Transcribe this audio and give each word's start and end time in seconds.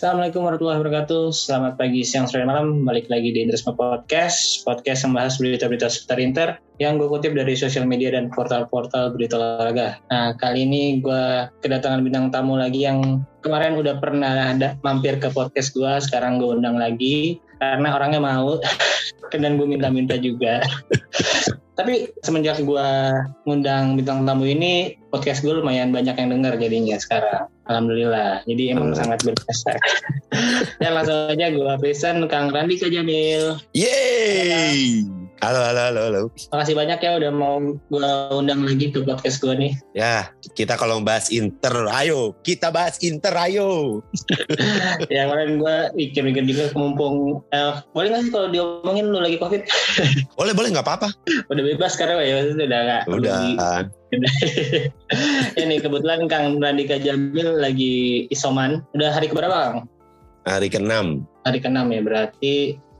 Assalamualaikum 0.00 0.48
warahmatullahi 0.48 0.80
wabarakatuh. 0.80 1.28
Selamat 1.28 1.76
pagi, 1.76 2.00
siang, 2.08 2.24
sore, 2.24 2.48
malam. 2.48 2.88
Balik 2.88 3.12
lagi 3.12 3.36
di 3.36 3.44
Interisme 3.44 3.76
Podcast. 3.76 4.64
Podcast 4.64 5.04
yang 5.04 5.12
bahas 5.12 5.36
berita-berita 5.36 5.92
seputar 5.92 6.16
Inter 6.16 6.48
yang 6.80 6.96
gue 6.96 7.04
kutip 7.04 7.36
dari 7.36 7.52
sosial 7.52 7.84
media 7.84 8.16
dan 8.16 8.32
portal-portal 8.32 9.12
berita 9.12 9.36
olahraga. 9.36 10.00
Nah, 10.08 10.32
kali 10.40 10.64
ini 10.64 11.04
gue 11.04 11.52
kedatangan 11.60 12.00
bintang 12.00 12.32
tamu 12.32 12.56
lagi 12.56 12.88
yang 12.88 13.28
kemarin 13.44 13.76
udah 13.76 14.00
pernah 14.00 14.56
ada 14.56 14.80
mampir 14.80 15.20
ke 15.20 15.28
podcast 15.36 15.76
gue. 15.76 15.92
Sekarang 16.00 16.40
gue 16.40 16.48
undang 16.48 16.80
lagi 16.80 17.36
karena 17.60 17.92
orangnya 17.92 18.24
mau 18.24 18.56
dan 19.36 19.60
gue 19.60 19.68
minta-minta 19.68 20.16
juga. 20.16 20.64
Tapi 21.76 22.08
semenjak 22.24 22.64
gue 22.64 22.88
ngundang 23.44 24.00
bintang 24.00 24.24
tamu 24.24 24.48
ini, 24.48 24.96
podcast 25.10 25.42
gue 25.42 25.50
lumayan 25.50 25.90
banyak 25.90 26.14
yang 26.14 26.30
denger 26.30 26.54
jadinya 26.56 26.96
sekarang. 26.96 27.50
Alhamdulillah. 27.66 28.46
Jadi 28.46 28.74
emang 28.74 28.94
sangat 28.94 29.22
berkesan. 29.26 29.78
Dan 30.78 30.92
langsung 30.96 31.34
aja 31.34 31.50
gue 31.50 31.74
present 31.82 32.22
Kang 32.30 32.54
Randi 32.54 32.78
Jamil. 32.78 33.58
Yeay! 33.74 35.04
Halo, 35.40 35.56
halo, 35.56 35.80
halo, 35.88 36.00
halo. 36.04 36.22
Makasih 36.52 36.76
banyak 36.76 37.00
ya 37.00 37.16
udah 37.16 37.32
mau 37.32 37.56
gue 37.64 38.10
undang 38.36 38.60
lagi 38.60 38.92
ke 38.92 39.00
podcast 39.00 39.40
gue 39.40 39.56
nih. 39.56 39.72
Ya, 39.96 40.28
kita 40.52 40.76
kalau 40.76 41.00
bahas 41.00 41.32
Inter, 41.32 41.72
ayo. 41.96 42.36
Kita 42.44 42.68
bahas 42.68 43.00
Inter, 43.00 43.32
ayo. 43.48 44.04
ya 45.12 45.24
kemarin 45.24 45.56
gue 45.56 45.76
mikir-mikir 45.96 46.44
juga 46.44 46.76
mumpung. 46.76 47.40
Eh, 47.56 47.72
boleh 47.96 48.08
nggak 48.12 48.22
sih 48.28 48.32
kalau 48.36 48.52
diomongin 48.52 49.08
lu 49.08 49.16
lagi 49.16 49.40
COVID? 49.40 49.64
boleh, 50.38 50.52
boleh, 50.52 50.68
nggak 50.76 50.84
apa-apa. 50.84 51.08
Udah 51.48 51.64
bebas 51.64 51.96
sekarang 51.96 52.20
ya, 52.20 52.44
udah 52.44 52.80
nggak. 52.84 53.02
Udah. 53.08 53.88
Ini 55.62 55.74
kebetulan 55.78 56.26
Kang 56.26 56.58
Randika 56.58 56.98
Jamil 56.98 57.58
lagi 57.58 58.26
isoman. 58.28 58.82
Udah 58.94 59.14
hari 59.14 59.30
keberapa 59.30 59.54
Kang? 59.54 59.76
Hari 60.48 60.68
ke-6. 60.72 61.22
Hari 61.46 61.58
ke-6 61.62 61.78
ya, 61.90 62.00
berarti 62.02 62.54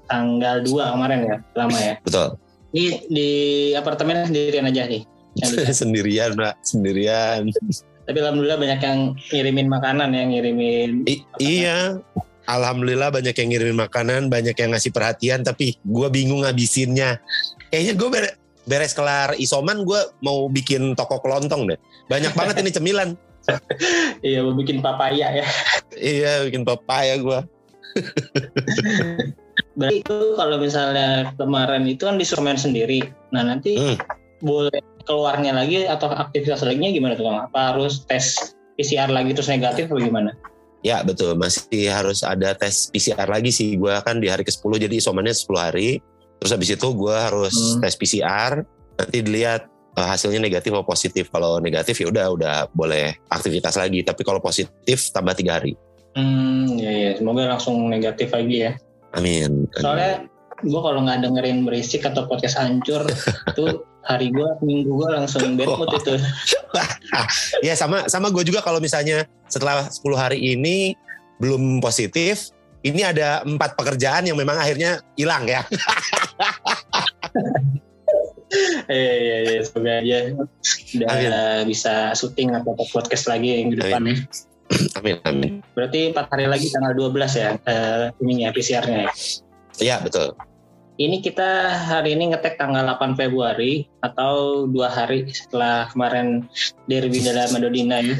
tanggal 0.07 0.63
2 0.63 0.71
kemarin 0.71 1.21
ya, 1.27 1.37
lama 1.57 1.79
ya. 1.79 1.95
Betul. 2.03 2.29
Ini 2.71 2.91
di 3.11 3.31
apartemen 3.75 4.31
sendirian 4.31 4.69
aja 4.71 4.87
nih. 4.87 5.03
sendirian, 5.81 6.39
Mbak. 6.39 6.55
Sendirian. 6.63 7.51
Tapi 8.07 8.19
alhamdulillah 8.19 8.59
banyak 8.59 8.81
yang 8.83 8.99
ngirimin 9.31 9.69
makanan 9.71 10.11
yang 10.15 10.35
ngirimin. 10.35 11.07
I 11.07 11.15
iya. 11.39 11.79
Alhamdulillah 12.51 13.15
banyak 13.15 13.31
yang 13.31 13.49
ngirimin 13.55 13.79
makanan, 13.79 14.27
banyak 14.27 14.59
yang 14.59 14.75
ngasih 14.75 14.91
perhatian, 14.91 15.47
tapi 15.47 15.79
gue 15.87 16.09
bingung 16.11 16.43
ngabisinnya. 16.43 17.23
Kayaknya 17.71 17.95
gue 17.95 18.09
beres, 18.69 18.93
kelar 18.93 19.37
isoman, 19.41 19.85
gue 19.85 20.01
mau 20.25 20.49
bikin 20.49 20.97
toko 20.97 21.21
kelontong 21.21 21.71
deh. 21.71 21.79
Banyak 22.09 22.33
banget 22.37 22.61
ini 22.61 22.71
cemilan. 22.73 23.09
iya, 24.27 24.45
mau 24.45 24.53
bikin 24.53 24.85
papaya 24.85 25.33
ya. 25.33 25.47
iya, 25.97 26.45
bikin 26.45 26.65
papaya 26.65 27.17
gue. 27.17 27.41
Berarti 29.79 29.97
itu 30.05 30.19
kalau 30.37 30.57
misalnya 30.61 31.33
kemarin 31.37 31.85
itu 31.89 32.03
kan 32.05 32.17
di 32.21 32.27
Surmen 32.27 32.59
sendiri. 32.59 33.07
Nah 33.33 33.47
nanti 33.47 33.77
hmm. 33.77 33.97
boleh 34.45 34.81
keluarnya 35.05 35.57
lagi 35.57 35.85
atau 35.89 36.13
aktivitas 36.13 36.63
lainnya 36.63 36.93
gimana 36.93 37.15
tuh? 37.17 37.29
Apa 37.29 37.75
harus 37.75 38.05
tes 38.07 38.55
PCR 38.77 39.11
lagi 39.11 39.37
terus 39.37 39.51
negatif 39.51 39.89
atau 39.91 40.01
gimana? 40.01 40.33
Ya 40.81 41.05
betul, 41.05 41.37
masih 41.37 41.93
harus 41.93 42.25
ada 42.25 42.57
tes 42.57 42.89
PCR 42.89 43.29
lagi 43.29 43.53
sih. 43.53 43.77
Gue 43.77 43.93
kan 44.01 44.17
di 44.17 44.33
hari 44.33 44.49
ke-10 44.49 44.89
jadi 44.89 44.95
isomannya 44.97 45.37
10 45.37 45.61
hari. 45.61 46.01
Terus 46.41 46.51
habis 46.57 46.71
itu 46.73 46.89
gue 46.97 47.17
harus 47.17 47.55
hmm. 47.55 47.81
tes 47.85 47.95
PCR. 47.97 48.53
Nanti 48.97 49.19
dilihat 49.21 49.69
uh, 49.97 50.09
hasilnya 50.09 50.41
negatif 50.41 50.73
atau 50.73 50.85
positif. 50.85 51.29
Kalau 51.29 51.61
negatif 51.61 52.01
ya 52.01 52.09
udah 52.09 52.27
udah 52.33 52.55
boleh 52.73 53.13
aktivitas 53.29 53.77
lagi. 53.77 54.01
Tapi 54.01 54.25
kalau 54.25 54.41
positif 54.41 55.13
tambah 55.13 55.37
tiga 55.37 55.61
hari. 55.61 55.77
Hmm, 56.17 56.81
ya 56.81 56.91
ya. 56.91 57.11
Semoga 57.21 57.47
langsung 57.47 57.87
negatif 57.93 58.33
lagi 58.33 58.57
ya. 58.67 58.73
Amin. 59.15 59.69
Soalnya 59.77 60.25
gue 60.61 60.81
kalau 60.81 61.01
nggak 61.05 61.25
dengerin 61.25 61.65
berisik 61.65 62.05
atau 62.05 62.29
podcast 62.29 62.61
hancur 62.61 63.09
itu 63.53 63.81
hari 64.05 64.33
gue 64.33 64.49
minggu 64.65 64.93
gue 64.93 65.09
langsung 65.13 65.57
bad 65.57 65.69
mood 65.77 65.93
itu. 66.01 66.15
ya 67.65 67.77
sama 67.77 68.09
sama 68.09 68.33
gue 68.33 68.45
juga 68.45 68.65
kalau 68.65 68.81
misalnya 68.81 69.25
setelah 69.49 69.89
10 69.89 70.05
hari 70.17 70.39
ini 70.57 70.97
belum 71.41 71.81
positif, 71.81 72.53
ini 72.81 73.01
ada 73.05 73.45
empat 73.45 73.77
pekerjaan 73.77 74.29
yang 74.29 74.37
memang 74.37 74.57
akhirnya 74.57 75.05
hilang 75.17 75.49
ya. 75.49 75.63
Iya 78.91 79.15
iya 79.15 79.37
iya 79.47 79.61
semoga 79.63 80.03
aja 80.03 80.19
udah 80.35 81.07
Amin. 81.07 81.71
bisa 81.71 82.11
syuting 82.19 82.51
atau 82.51 82.75
podcast 82.75 83.31
lagi 83.31 83.63
yang 83.63 83.71
di 83.71 83.79
depan 83.79 84.03
ya. 84.11 84.17
Amin, 84.99 85.19
amin. 85.27 85.53
Berarti 85.75 86.15
empat 86.15 86.31
hari 86.31 86.47
lagi 86.47 86.71
tanggal 86.71 86.95
12 86.95 87.43
ya, 87.43 87.59
uh, 87.59 88.15
ininya 88.23 88.55
PCR-nya 88.55 88.99
ya? 89.03 89.13
Iya, 89.83 89.97
betul. 89.99 90.31
Ini 90.95 91.19
kita 91.19 91.75
hari 91.91 92.15
ini 92.15 92.31
ngetek 92.31 92.55
tanggal 92.55 92.87
8 92.87 93.19
Februari 93.19 93.91
atau 93.99 94.67
dua 94.71 94.87
hari 94.87 95.27
setelah 95.27 95.91
kemarin 95.91 96.47
derby 96.87 97.19
dalam 97.19 97.51
Madodina 97.51 97.99
ya. 97.99 98.15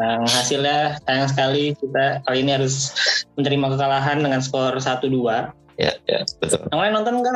Nah, 0.00 0.24
hasilnya 0.24 0.96
sayang 1.04 1.28
sekali 1.28 1.76
kita 1.76 2.24
kali 2.24 2.38
ini 2.40 2.56
harus 2.56 2.96
menerima 3.36 3.76
kekalahan 3.76 4.24
dengan 4.24 4.40
skor 4.40 4.80
1-2. 4.80 5.12
Ya, 5.76 5.92
ya, 6.08 6.24
betul. 6.40 6.64
Yang 6.72 6.80
lain 6.80 6.92
nonton 6.96 7.14
enggak, 7.20 7.32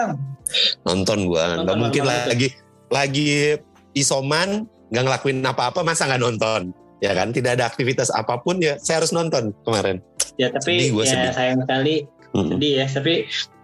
Nonton 0.88 1.19
gua. 1.28 1.44
Nonton, 1.44 1.64
nggak 1.64 1.76
mungkin 1.76 2.02
lagi 2.08 2.48
lagi 2.88 3.56
isoman 3.97 4.69
nggak 4.92 5.04
ngelakuin 5.10 5.41
apa-apa 5.42 5.80
masa 5.82 6.06
nggak 6.06 6.22
nonton 6.22 6.70
ya 7.02 7.12
kan 7.16 7.34
tidak 7.34 7.58
ada 7.58 7.66
aktivitas 7.66 8.12
apa 8.14 8.38
pun 8.42 8.62
ya 8.62 8.78
saya 8.78 9.02
harus 9.02 9.10
nonton 9.10 9.50
kemarin 9.66 9.98
ya 10.38 10.50
tapi 10.54 10.91
sedih, 10.91 11.02
ya 11.02 11.06
sedih. 11.08 11.32
sayang 11.34 11.60
sekali 11.66 11.96
hmm. 12.36 12.48
sedih 12.54 12.72
ya 12.78 12.86
tapi 12.86 13.14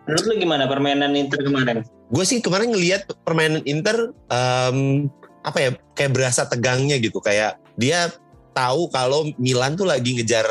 menurut 0.09 0.25
lu 0.27 0.35
gimana 0.43 0.65
permainan 0.67 1.13
Inter 1.15 1.41
kemarin 1.45 1.87
gue 1.87 2.25
sih 2.27 2.43
kemarin 2.43 2.75
ngelihat 2.75 3.07
permainan 3.23 3.63
Inter 3.69 4.11
um, 4.33 5.07
apa 5.47 5.59
ya 5.63 5.71
kayak 5.95 6.13
berasa 6.19 6.45
tegangnya 6.51 6.99
gitu 6.99 7.23
kayak 7.23 7.57
dia 7.79 8.11
tahu 8.53 8.91
kalau 8.91 9.27
Milan 9.39 9.75
tuh 9.75 9.89
lagi 9.89 10.17
ngejar 10.19 10.47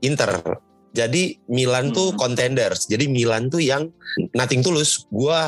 Inter. 0.00 0.40
Jadi 0.90 1.38
Milan 1.46 1.90
hmm. 1.90 1.96
tuh 1.96 2.08
contenders. 2.18 2.90
Jadi 2.90 3.06
Milan 3.06 3.46
tuh 3.46 3.62
yang 3.62 3.90
nothing 4.34 4.60
tulus. 4.64 5.06
Gue 5.12 5.38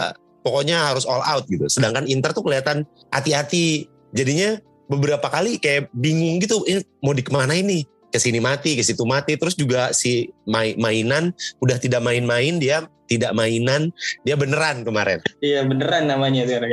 pokoknya 0.47 0.93
harus 0.95 1.03
all 1.09 1.23
out 1.23 1.45
gitu. 1.51 1.67
Sedangkan 1.67 2.07
Inter 2.07 2.31
tuh 2.31 2.47
kelihatan 2.47 2.87
hati-hati. 3.11 3.91
Jadinya 4.15 4.61
beberapa 4.87 5.27
kali 5.27 5.59
kayak 5.59 5.91
bingung 5.97 6.39
gitu. 6.39 6.63
Ini 6.69 6.85
mau 7.03 7.17
di 7.17 7.27
ke 7.27 7.33
mana 7.35 7.59
ini? 7.59 7.83
Ke 8.13 8.21
sini 8.21 8.39
mati 8.39 8.77
ke 8.77 8.85
situ 8.85 9.03
mati. 9.03 9.35
Terus 9.35 9.57
juga 9.59 9.91
si 9.97 10.31
main 10.47 10.77
mainan 10.79 11.33
udah 11.65 11.81
tidak 11.81 12.05
main-main 12.05 12.61
dia 12.63 12.87
tidak 13.11 13.35
mainan. 13.35 13.91
Dia 14.23 14.39
beneran 14.39 14.87
kemarin. 14.87 15.19
Iya 15.43 15.67
beneran 15.67 16.07
namanya 16.07 16.47
tuh. 16.47 16.71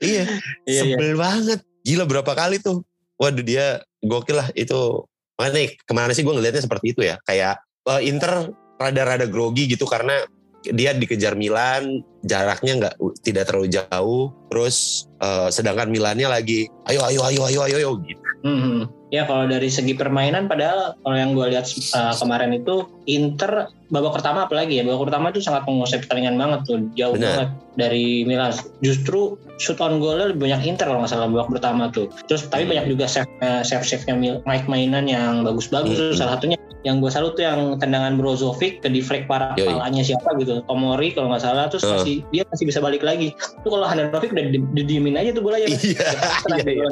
Iya, 0.00 0.24
iya 0.64 0.80
sebel 0.80 1.12
iya. 1.12 1.20
banget. 1.20 1.60
Gila 1.84 2.04
berapa 2.08 2.32
kali 2.32 2.56
tuh 2.60 2.80
waduh 3.20 3.44
dia 3.44 3.84
gokil 4.00 4.40
lah. 4.40 4.48
Itu 4.56 5.06
mana 5.36 5.68
ke 5.68 5.92
mana 5.92 6.16
sih 6.16 6.24
gue 6.24 6.32
ngelihatnya 6.32 6.64
seperti 6.64 6.96
itu 6.96 7.00
ya. 7.04 7.20
Kayak 7.28 7.60
uh, 7.84 8.00
Inter 8.00 8.48
rada-rada 8.80 9.28
grogi 9.28 9.68
gitu 9.68 9.84
karena 9.84 10.24
dia 10.60 10.92
dikejar 10.92 11.40
Milan 11.40 12.04
jaraknya 12.24 12.72
nggak 12.80 12.94
tidak 13.20 13.52
terlalu 13.52 13.68
jauh. 13.68 14.32
Terus 14.48 15.06
uh, 15.20 15.52
sedangkan 15.52 15.92
Milannya 15.92 16.28
lagi 16.32 16.68
ayo 16.88 17.04
ayo 17.04 17.20
ayo 17.28 17.40
ayo 17.48 17.60
ayo, 17.68 17.76
ayo 17.76 17.90
gitu. 18.00 18.20
Hmm, 18.40 18.88
ya 19.12 19.28
kalau 19.28 19.44
dari 19.44 19.68
segi 19.68 19.92
permainan 19.92 20.48
padahal 20.48 20.96
kalau 21.04 21.16
yang 21.16 21.36
gue 21.36 21.46
lihat 21.52 21.68
uh, 21.92 22.16
kemarin 22.16 22.56
itu 22.56 22.88
Inter 23.04 23.68
babak 23.90 24.22
pertama 24.22 24.46
apalagi 24.46 24.80
ya 24.80 24.82
babak 24.86 25.10
pertama 25.10 25.34
itu 25.34 25.42
sangat 25.42 25.66
menguasai 25.66 26.00
pertandingan 26.00 26.38
banget 26.38 26.60
tuh 26.66 26.78
jauh 26.94 27.14
Bener. 27.18 27.26
banget 27.34 27.48
dari 27.74 28.06
Milan. 28.24 28.54
Justru 28.80 29.36
shoot 29.58 29.78
on 29.82 29.98
goalnya 29.98 30.32
lebih 30.32 30.48
banyak 30.48 30.62
Inter 30.66 30.88
kalau 30.88 31.02
nggak 31.02 31.12
salah 31.12 31.26
babak 31.28 31.50
pertama 31.50 31.90
tuh. 31.90 32.06
Terus 32.30 32.46
tapi 32.48 32.64
hmm. 32.66 32.70
banyak 32.74 32.86
juga 32.96 33.04
save 33.10 33.30
save 33.66 33.84
save 33.84 34.04
nya 34.06 34.40
Mike 34.46 34.70
mainan 34.70 35.10
yang 35.10 35.42
bagus-bagus. 35.42 35.98
Hmm. 35.98 36.16
salah 36.16 36.38
satunya 36.38 36.56
yang 36.80 37.04
gue 37.04 37.12
salut 37.12 37.36
tuh 37.36 37.44
yang 37.44 37.76
tendangan 37.76 38.16
Brozovic 38.16 38.80
ke 38.80 38.88
deflect 38.88 39.28
para 39.28 39.52
kepalanya 39.52 40.00
siapa 40.00 40.32
gitu 40.40 40.64
Tomori 40.64 41.12
kalau 41.12 41.28
nggak 41.28 41.44
salah. 41.44 41.68
Terus 41.68 41.84
uh. 41.84 42.00
masih 42.00 42.24
dia 42.32 42.42
masih 42.48 42.64
bisa 42.64 42.80
balik 42.80 43.04
lagi. 43.04 43.36
Tuh 43.66 43.70
kalau 43.74 43.84
Handanovic 43.84 44.32
udah 44.32 44.44
didiemin 44.72 45.18
aja 45.20 45.36
tuh 45.36 45.44
bolanya. 45.44 45.68
Iya 45.68 46.08
iya, 46.64 46.72
iya. 46.72 46.88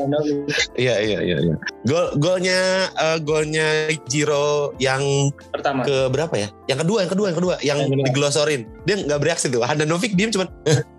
Iya 0.78 0.94
iya 1.00 1.18
iya 1.40 1.56
gol 1.88 2.12
golnya 2.20 2.90
uh, 3.00 3.18
golnya 3.20 3.88
Giro 4.08 4.76
yang 4.76 5.32
pertama. 5.52 5.88
ke 5.88 6.12
berapa 6.12 6.34
ya? 6.36 6.48
Yang 6.68 6.78
kedua 6.84 6.87
yang 6.96 7.10
kedua 7.12 7.26
yang 7.28 7.38
kedua 7.38 7.54
yang, 7.60 7.78
yang 7.84 8.08
diglosorin 8.08 8.64
dia 8.88 8.96
nggak 9.04 9.20
bereaksi 9.20 9.52
tuh 9.52 9.60
Handanovic 9.60 10.16
diem 10.16 10.32
cuman 10.32 10.48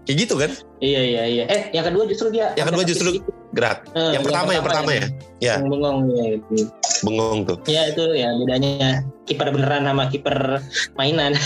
kayak 0.05 0.17
gitu 0.21 0.37
kan 0.37 0.53
iya 0.85 1.01
iya 1.01 1.23
iya 1.25 1.43
eh 1.49 1.61
yang 1.73 1.89
kedua 1.89 2.05
justru 2.05 2.29
dia 2.29 2.53
yang 2.53 2.69
kedua 2.69 2.85
justru 2.85 3.17
gerak. 3.53 3.85
Uh, 3.97 4.13
yang, 4.13 4.23
pertama 4.25 4.49
yang 4.53 4.65
pertama 4.65 4.89
ya. 4.93 5.05
Ya. 5.41 5.53
Yang 5.57 5.69
bengong 5.73 5.97
ya. 6.13 6.25
Bengong 7.01 7.39
tuh. 7.47 7.57
Ya 7.65 7.81
itu 7.89 8.03
ya 8.13 8.29
bedanya 8.37 9.01
kiper 9.25 9.49
beneran 9.49 9.89
sama 9.89 10.05
kiper 10.09 10.61
mainan. 10.97 11.33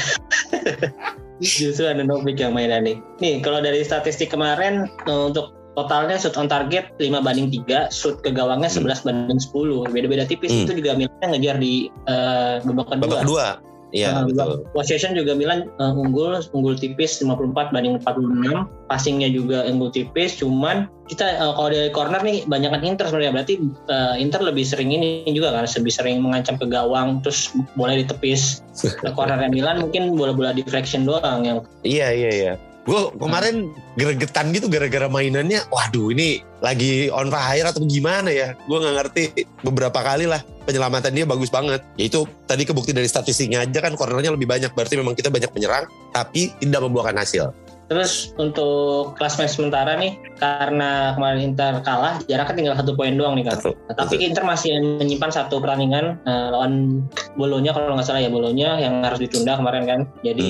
Justru 1.44 1.90
ada 1.90 2.04
Novik 2.06 2.40
yang 2.40 2.56
mainan 2.56 2.88
nih. 2.88 2.98
Nih 3.20 3.34
kalau 3.44 3.60
dari 3.60 3.84
statistik 3.84 4.32
kemarin 4.32 4.88
untuk 5.08 5.52
totalnya 5.74 6.16
shoot 6.22 6.38
on 6.38 6.46
target 6.46 6.94
5 7.02 7.10
banding 7.26 7.50
3, 7.50 7.90
shoot 7.90 8.22
ke 8.22 8.30
gawangnya 8.30 8.70
11 8.70 9.04
banding 9.04 9.40
10. 9.42 9.90
Beda-beda 9.92 10.24
tipis 10.30 10.54
Hmm. 10.54 10.64
itu 10.70 10.74
juga 10.84 10.92
Milan 10.96 11.28
ngejar 11.34 11.58
di 11.58 11.90
eh, 12.08 12.62
babak 12.64 12.96
kedua. 12.96 13.04
Babak 13.10 13.22
kedua. 13.26 13.48
Iya, 13.94 14.26
betul. 14.26 14.66
Possession 14.74 15.14
juga 15.14 15.38
Milan 15.38 15.70
eh, 15.70 15.94
unggul, 15.94 16.42
unggul 16.52 16.74
tipis 16.74 17.22
54 17.22 17.70
banding 17.70 18.02
46. 18.02 18.66
Passingnya 18.90 19.30
juga 19.30 19.70
unggul 19.70 19.94
tipis, 19.94 20.42
cuman 20.42 20.90
kita 21.06 21.38
eh, 21.38 21.54
kalau 21.54 21.70
dari 21.70 21.94
corner 21.94 22.22
nih 22.26 22.42
banyakan 22.50 22.82
Inter 22.82 23.06
sebenarnya. 23.06 23.34
Berarti 23.38 23.54
eh, 23.94 24.16
Inter 24.18 24.42
lebih 24.42 24.66
sering 24.66 24.90
ini 24.90 25.30
juga 25.30 25.54
kan, 25.54 25.70
lebih 25.70 25.94
sering 25.94 26.26
mengancam 26.26 26.58
ke 26.58 26.66
gawang, 26.66 27.22
terus 27.22 27.54
boleh 27.78 28.04
ditepis. 28.04 28.66
Nah, 29.06 29.14
cornernya 29.14 29.52
Milan 29.54 29.84
mungkin 29.84 30.18
bola-bola 30.18 30.56
deflection 30.56 31.06
doang 31.06 31.46
yang 31.46 31.62
Iya, 31.86 32.10
iya, 32.10 32.32
iya. 32.34 32.54
Gue 32.84 33.00
kemarin 33.16 33.72
gregetan 33.96 34.52
gitu 34.52 34.68
gara-gara 34.68 35.08
mainannya. 35.08 35.64
Waduh, 35.72 36.12
ini 36.12 36.44
lagi 36.60 37.08
on 37.16 37.32
fire 37.32 37.72
atau 37.72 37.80
gimana 37.88 38.28
ya? 38.28 38.52
Gue 38.68 38.78
nggak 38.84 38.96
ngerti. 39.00 39.24
Beberapa 39.64 40.04
kali 40.04 40.28
lah 40.28 40.44
penyelamatan 40.68 41.16
dia 41.16 41.24
bagus 41.24 41.48
banget. 41.48 41.80
Ya 41.96 42.12
itu 42.12 42.28
tadi 42.44 42.68
kebukti 42.68 42.92
dari 42.92 43.08
statistiknya 43.08 43.64
aja 43.64 43.80
kan 43.80 43.96
cornernya 43.96 44.36
lebih 44.36 44.52
banyak. 44.52 44.76
Berarti 44.76 45.00
memang 45.00 45.16
kita 45.16 45.32
banyak 45.32 45.52
menyerang, 45.56 45.88
tapi 46.12 46.52
tidak 46.60 46.84
membuahkan 46.84 47.16
hasil. 47.24 47.56
Terus 47.92 48.32
untuk 48.40 49.14
klasmen 49.20 49.50
sementara 49.52 50.00
nih 50.00 50.16
karena 50.40 51.14
kemarin 51.20 51.52
Inter 51.52 51.84
kalah 51.84 52.16
jaraknya 52.32 52.56
tinggal 52.56 52.76
satu 52.80 52.96
poin 52.96 53.16
doang 53.20 53.36
nih 53.36 53.46
kan. 53.52 53.60
Betul. 53.60 53.76
Tapi 53.92 54.16
Inter 54.24 54.44
masih 54.48 54.80
menyimpan 55.04 55.32
satu 55.32 55.60
pertandingan 55.60 56.18
eh, 56.24 56.48
lawan 56.50 57.04
Bolonya 57.36 57.76
kalau 57.76 58.00
nggak 58.00 58.08
salah 58.08 58.24
ya 58.24 58.32
Bolonya 58.32 58.80
yang 58.80 59.04
harus 59.04 59.20
ditunda 59.20 59.60
kemarin 59.60 59.84
kan. 59.84 60.00
Jadi 60.24 60.50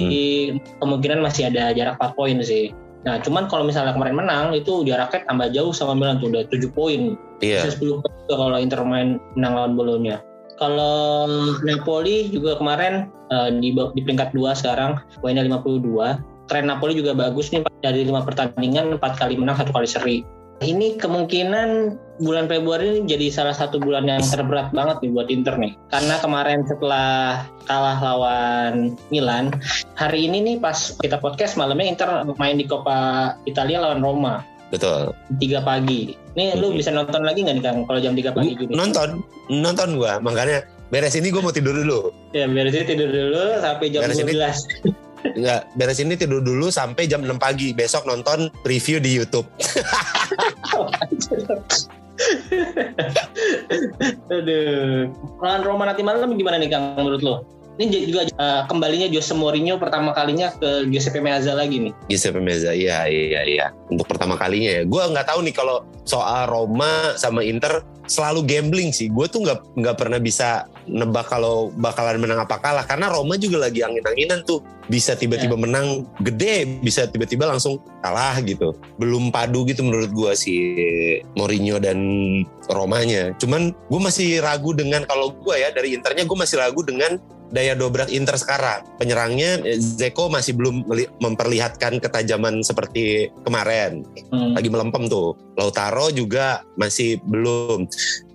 kemungkinan 0.78 1.20
masih 1.26 1.50
ada 1.50 1.74
jarak 1.74 1.98
4 1.98 2.18
poin 2.18 2.38
sih. 2.46 2.70
Nah 3.04 3.20
cuman 3.20 3.50
kalau 3.52 3.68
misalnya 3.68 3.92
kemarin 3.98 4.16
menang 4.16 4.46
itu 4.56 4.86
jaraknya 4.88 5.28
tambah 5.28 5.52
jauh 5.52 5.74
sama 5.76 5.98
Milan 5.98 6.22
tuh 6.22 6.30
udah 6.30 6.46
7 6.48 6.70
poin. 6.70 7.18
Iya. 7.42 7.66
Bisa 7.66 7.82
10 7.82 8.00
poin 8.00 8.14
kalau 8.30 8.58
Inter 8.62 8.80
main 8.86 9.18
menang 9.34 9.54
lawan 9.58 9.74
Bolonya. 9.74 10.22
Kalau 10.62 11.26
Napoli 11.66 12.30
juga 12.30 12.62
kemarin 12.62 13.10
eh, 13.34 13.50
di, 13.58 13.74
di 13.74 14.02
peringkat 14.06 14.38
2 14.38 14.54
sekarang 14.54 15.02
poinnya 15.18 15.42
52 15.42 16.33
tren 16.48 16.68
Napoli 16.68 16.94
juga 16.94 17.14
bagus 17.14 17.50
nih 17.50 17.64
dari 17.80 18.04
lima 18.04 18.22
pertandingan 18.22 18.98
empat 18.98 19.20
kali 19.20 19.36
menang 19.36 19.60
satu 19.60 19.72
kali 19.72 19.88
seri. 19.88 20.18
Ini 20.64 20.96
kemungkinan 20.96 21.70
bulan 22.24 22.48
Februari 22.48 22.96
ini 22.96 23.10
jadi 23.10 23.28
salah 23.34 23.52
satu 23.52 23.84
bulan 23.84 24.08
yang 24.08 24.24
terberat 24.24 24.72
banget 24.72 25.02
nih 25.04 25.12
buat 25.12 25.28
Inter 25.28 25.60
nih. 25.60 25.76
Karena 25.92 26.16
kemarin 26.24 26.64
setelah 26.64 27.44
kalah 27.68 28.00
lawan 28.00 28.96
Milan, 29.12 29.52
hari 30.00 30.30
ini 30.30 30.40
nih 30.40 30.56
pas 30.64 30.96
kita 31.02 31.20
podcast 31.20 31.60
malamnya 31.60 31.90
Inter 31.92 32.10
main 32.40 32.56
di 32.56 32.64
Coppa 32.64 33.34
Italia 33.44 33.84
lawan 33.84 34.00
Roma 34.00 34.40
Betul. 34.72 35.12
tiga 35.42 35.60
pagi. 35.60 36.16
Nih 36.34 36.56
lu 36.56 36.72
Mhm. 36.72 36.78
bisa 36.80 36.90
nonton 36.96 37.28
lagi 37.28 37.44
nggak 37.44 37.56
nih 37.60 37.64
Kang 37.66 37.78
kalau 37.84 38.00
jam 38.00 38.16
3 38.16 38.32
pagi 38.32 38.56
gini? 38.56 38.72
Nonton, 38.72 39.20
nonton 39.52 40.00
gua. 40.00 40.18
Makanya 40.18 40.64
beres 40.90 41.14
ini 41.14 41.28
gue 41.28 41.42
mau 41.44 41.52
tidur 41.52 41.76
dulu. 41.76 42.14
Ya 42.32 42.48
beres 42.48 42.72
ini 42.72 42.86
tidur 42.88 43.10
dulu 43.12 43.60
sampai 43.60 43.92
jam 43.92 44.02
Beres 44.06 44.22
ini- 44.22 44.32
12. 44.32 44.58
Enggak, 45.24 45.72
beres 45.80 46.04
ini 46.04 46.20
tidur 46.20 46.44
dulu 46.44 46.68
sampai 46.68 47.08
jam 47.08 47.24
6 47.24 47.40
pagi. 47.40 47.72
Besok 47.72 48.04
nonton 48.04 48.52
review 48.68 49.00
di 49.00 49.16
YouTube. 49.16 49.48
Aduh. 54.30 55.10
Lawan 55.42 55.62
Roma 55.64 55.90
nanti 55.90 56.06
malam 56.06 56.36
gimana 56.36 56.60
nih 56.60 56.70
Kang 56.70 57.00
menurut 57.00 57.22
lo? 57.24 57.36
Ini 57.74 58.06
juga 58.06 58.30
eh, 58.30 58.62
kembalinya 58.70 59.10
Jose 59.10 59.34
Mourinho 59.34 59.82
pertama 59.82 60.14
kalinya 60.14 60.54
ke 60.62 60.86
Giuseppe 60.94 61.18
Meazza 61.18 61.58
lagi 61.58 61.90
nih. 61.90 61.94
Giuseppe 62.06 62.38
Meazza, 62.38 62.70
iya 62.70 63.10
iya 63.10 63.42
iya. 63.50 63.66
Untuk 63.90 64.06
pertama 64.06 64.38
kalinya 64.38 64.78
ya. 64.78 64.82
Gue 64.86 65.02
nggak 65.02 65.26
tahu 65.26 65.42
nih 65.42 65.58
kalau 65.58 65.82
soal 66.06 66.46
Roma 66.46 67.18
sama 67.18 67.42
Inter 67.42 67.82
selalu 68.06 68.46
gambling 68.46 68.94
sih. 68.94 69.10
Gue 69.10 69.26
tuh 69.26 69.42
nggak 69.42 69.74
nggak 69.74 69.96
pernah 69.98 70.22
bisa 70.22 70.70
nebak 70.88 71.30
kalau 71.32 71.72
bakalan 71.80 72.20
menang 72.20 72.44
apa 72.44 72.60
kalah 72.60 72.86
karena 72.86 73.10
Roma 73.12 73.40
juga 73.40 73.68
lagi 73.68 73.84
angin-anginan 73.84 74.44
tuh. 74.44 74.62
Bisa 74.84 75.16
tiba-tiba 75.16 75.56
menang 75.56 76.04
gede, 76.20 76.68
bisa 76.84 77.08
tiba-tiba 77.08 77.48
langsung 77.48 77.80
kalah 78.04 78.36
gitu. 78.44 78.76
Belum 79.00 79.32
padu 79.32 79.64
gitu 79.64 79.80
menurut 79.80 80.12
gue 80.12 80.32
si 80.36 80.56
Mourinho 81.40 81.80
dan 81.80 81.98
Romanya. 82.68 83.32
Cuman 83.40 83.72
gue 83.72 84.02
masih 84.04 84.44
ragu 84.44 84.76
dengan 84.76 85.08
kalau 85.08 85.32
gue 85.32 85.56
ya 85.56 85.72
dari 85.72 85.96
Internya 85.96 86.28
gue 86.28 86.38
masih 86.38 86.60
ragu 86.60 86.84
dengan 86.84 87.16
daya 87.54 87.78
dobrak 87.78 88.10
Inter 88.10 88.36
sekarang. 88.36 88.82
Penyerangnya 88.98 89.62
eh, 89.62 89.78
Zeko 89.78 90.28
masih 90.28 90.58
belum 90.58 90.90
memperlihatkan 91.22 92.02
ketajaman 92.02 92.66
seperti 92.66 93.30
kemarin. 93.46 94.02
Hmm. 94.34 94.58
Lagi 94.58 94.68
melempem 94.74 95.06
tuh. 95.06 95.38
Lautaro 95.54 96.10
juga 96.10 96.66
masih 96.76 97.22
belum. 97.30 97.86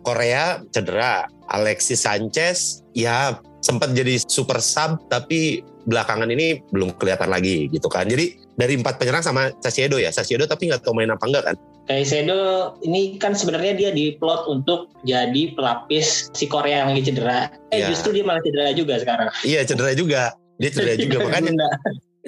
Korea 0.07 0.63
cedera. 0.71 1.27
Alexis 1.53 2.05
Sanchez 2.05 2.85
ya 2.93 3.41
sempat 3.65 3.91
jadi 3.93 4.23
super 4.29 4.63
sub 4.63 5.03
tapi 5.11 5.67
belakangan 5.89 6.29
ini 6.29 6.61
belum 6.71 6.95
kelihatan 7.01 7.33
lagi 7.33 7.67
gitu 7.73 7.89
kan. 7.89 8.05
Jadi 8.07 8.37
dari 8.61 8.77
empat 8.77 9.01
penyerang 9.01 9.25
sama 9.25 9.51
Sasiedo 9.65 9.97
ya. 9.97 10.13
Sasiedo 10.13 10.45
tapi 10.45 10.69
nggak 10.69 10.85
tahu 10.85 10.95
main 10.95 11.11
apa 11.11 11.25
enggak 11.25 11.45
kan. 11.49 11.57
Caicedo 11.89 12.77
ini 12.85 13.17
kan 13.17 13.33
sebenarnya 13.33 13.73
dia 13.73 13.91
diplot 13.97 14.45
untuk 14.45 14.93
jadi 15.09 15.57
pelapis 15.57 16.29
si 16.37 16.45
Korea 16.45 16.85
yang 16.85 16.93
lagi 16.93 17.09
cedera. 17.09 17.49
Eh 17.73 17.81
Iya. 17.81 17.89
justru 17.97 18.13
dia 18.13 18.25
malah 18.29 18.45
cedera 18.45 18.77
juga 18.77 19.01
sekarang. 19.01 19.29
Iya 19.41 19.61
cedera 19.65 19.93
juga. 19.97 20.23
Dia 20.61 20.69
cedera 20.69 20.95
juga 21.01 21.17
makanya 21.25 21.53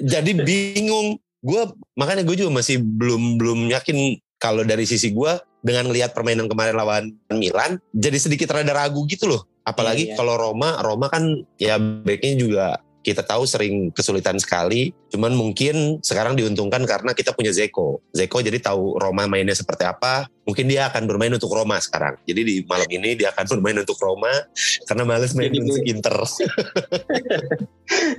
jadi 0.01 0.31
bingung 0.41 1.21
gue 1.41 1.63
makanya 1.93 2.25
gue 2.25 2.37
juga 2.37 2.49
masih 2.53 2.81
belum 2.81 3.37
belum 3.37 3.59
yakin 3.69 4.17
kalau 4.41 4.65
dari 4.65 4.89
sisi 4.89 5.13
gue 5.13 5.37
dengan 5.61 5.93
lihat 5.93 6.17
permainan 6.17 6.49
kemarin 6.49 6.73
lawan 6.73 7.03
Milan 7.29 7.77
jadi 7.93 8.17
sedikit 8.17 8.49
rada 8.49 8.73
ragu 8.73 9.05
gitu 9.05 9.29
loh. 9.29 9.45
Apalagi 9.61 10.09
Iya. 10.09 10.17
kalau 10.17 10.33
Roma 10.41 10.81
Roma 10.81 11.05
kan 11.13 11.45
ya 11.61 11.77
backnya 11.77 12.33
juga 12.33 12.67
kita 13.01 13.25
tahu 13.25 13.49
sering 13.49 13.89
kesulitan 13.93 14.37
sekali. 14.37 14.93
Cuman 15.09 15.33
mungkin 15.33 15.99
sekarang 16.05 16.37
diuntungkan 16.37 16.85
karena 16.85 17.11
kita 17.17 17.33
punya 17.33 17.49
Zeko. 17.49 18.01
Zeko 18.13 18.45
jadi 18.45 18.61
tahu 18.61 19.01
Roma 19.01 19.25
mainnya 19.25 19.57
seperti 19.57 19.89
apa. 19.89 20.29
Mungkin 20.45 20.69
dia 20.69 20.89
akan 20.89 21.09
bermain 21.09 21.33
untuk 21.33 21.49
Roma 21.49 21.81
sekarang. 21.81 22.17
Jadi 22.25 22.41
di 22.45 22.55
malam 22.65 22.89
ini 22.89 23.17
dia 23.17 23.33
akan 23.33 23.57
bermain 23.57 23.77
untuk 23.81 23.97
Roma 23.97 24.29
karena 24.85 25.03
males 25.05 25.33
main 25.33 25.49
Jadi 25.49 25.57
untuk 25.61 25.81
Inter. 25.85 26.15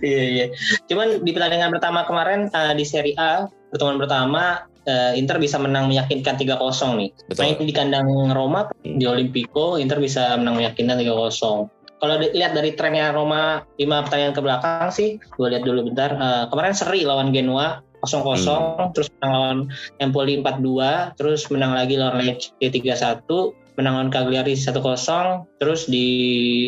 Iya 0.05 0.23
iya. 0.29 0.47
Cuman 0.85 1.25
di 1.25 1.31
pertandingan 1.33 1.73
pertama 1.73 2.05
kemarin 2.05 2.53
eh, 2.53 2.75
di 2.77 2.85
Serie 2.85 3.17
A 3.17 3.49
pertemuan 3.73 3.97
pertama 3.97 4.69
eh, 4.87 5.13
Inter 5.19 5.39
bisa 5.39 5.59
menang 5.59 5.89
meyakinkan 5.89 6.39
3-0 6.39 6.99
nih. 6.99 7.11
Main 7.39 7.55
betul 7.59 7.67
di 7.67 7.75
kandang 7.75 8.09
Roma 8.35 8.71
di 8.83 9.05
Olimpico 9.07 9.79
Inter 9.79 9.99
bisa 10.03 10.35
menang 10.39 10.59
meyakinkan 10.59 10.99
3-0. 10.99 11.69
Kalau 12.03 12.19
di- 12.19 12.35
lihat 12.35 12.59
dari 12.59 12.75
trennya 12.75 13.15
Roma 13.15 13.63
5 13.79 14.03
pertandingan 14.03 14.35
ke 14.35 14.43
belakang 14.43 14.91
sih, 14.91 15.23
gue 15.23 15.47
lihat 15.47 15.63
dulu 15.63 15.87
bentar. 15.87 16.11
Eh, 16.19 16.45
kemarin 16.51 16.75
seri 16.75 17.07
lawan 17.07 17.31
Genoa 17.31 17.79
0-0, 18.03 18.91
terus 18.91 19.09
menang 19.19 19.33
lawan 19.39 19.59
Empoli 20.03 20.43
4-2, 20.43 21.15
terus 21.15 21.47
menang 21.55 21.73
lagi 21.79 21.95
lawan 21.95 22.27
Lecce 22.27 22.51
3-1, 22.59 23.55
menang 23.79 23.95
lawan 24.03 24.11
Cagliari 24.11 24.59
1-0, 24.59 25.47
terus 25.63 25.87
di 25.87 26.07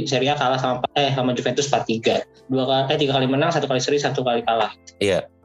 Serie 0.06 0.32
A 0.32 0.38
kalah 0.38 0.60
sama 0.62 0.86
eh 0.94 1.10
sama 1.12 1.34
Juventus 1.34 1.66
4-3. 1.66 2.22
Dua 2.46 2.64
kali 2.64 2.94
eh 2.94 2.98
tiga 3.02 3.18
kali 3.18 3.26
menang, 3.26 3.50
satu 3.50 3.66
kali 3.66 3.82
seri, 3.82 3.98
satu 3.98 4.22
kali 4.22 4.46
kalah. 4.46 4.70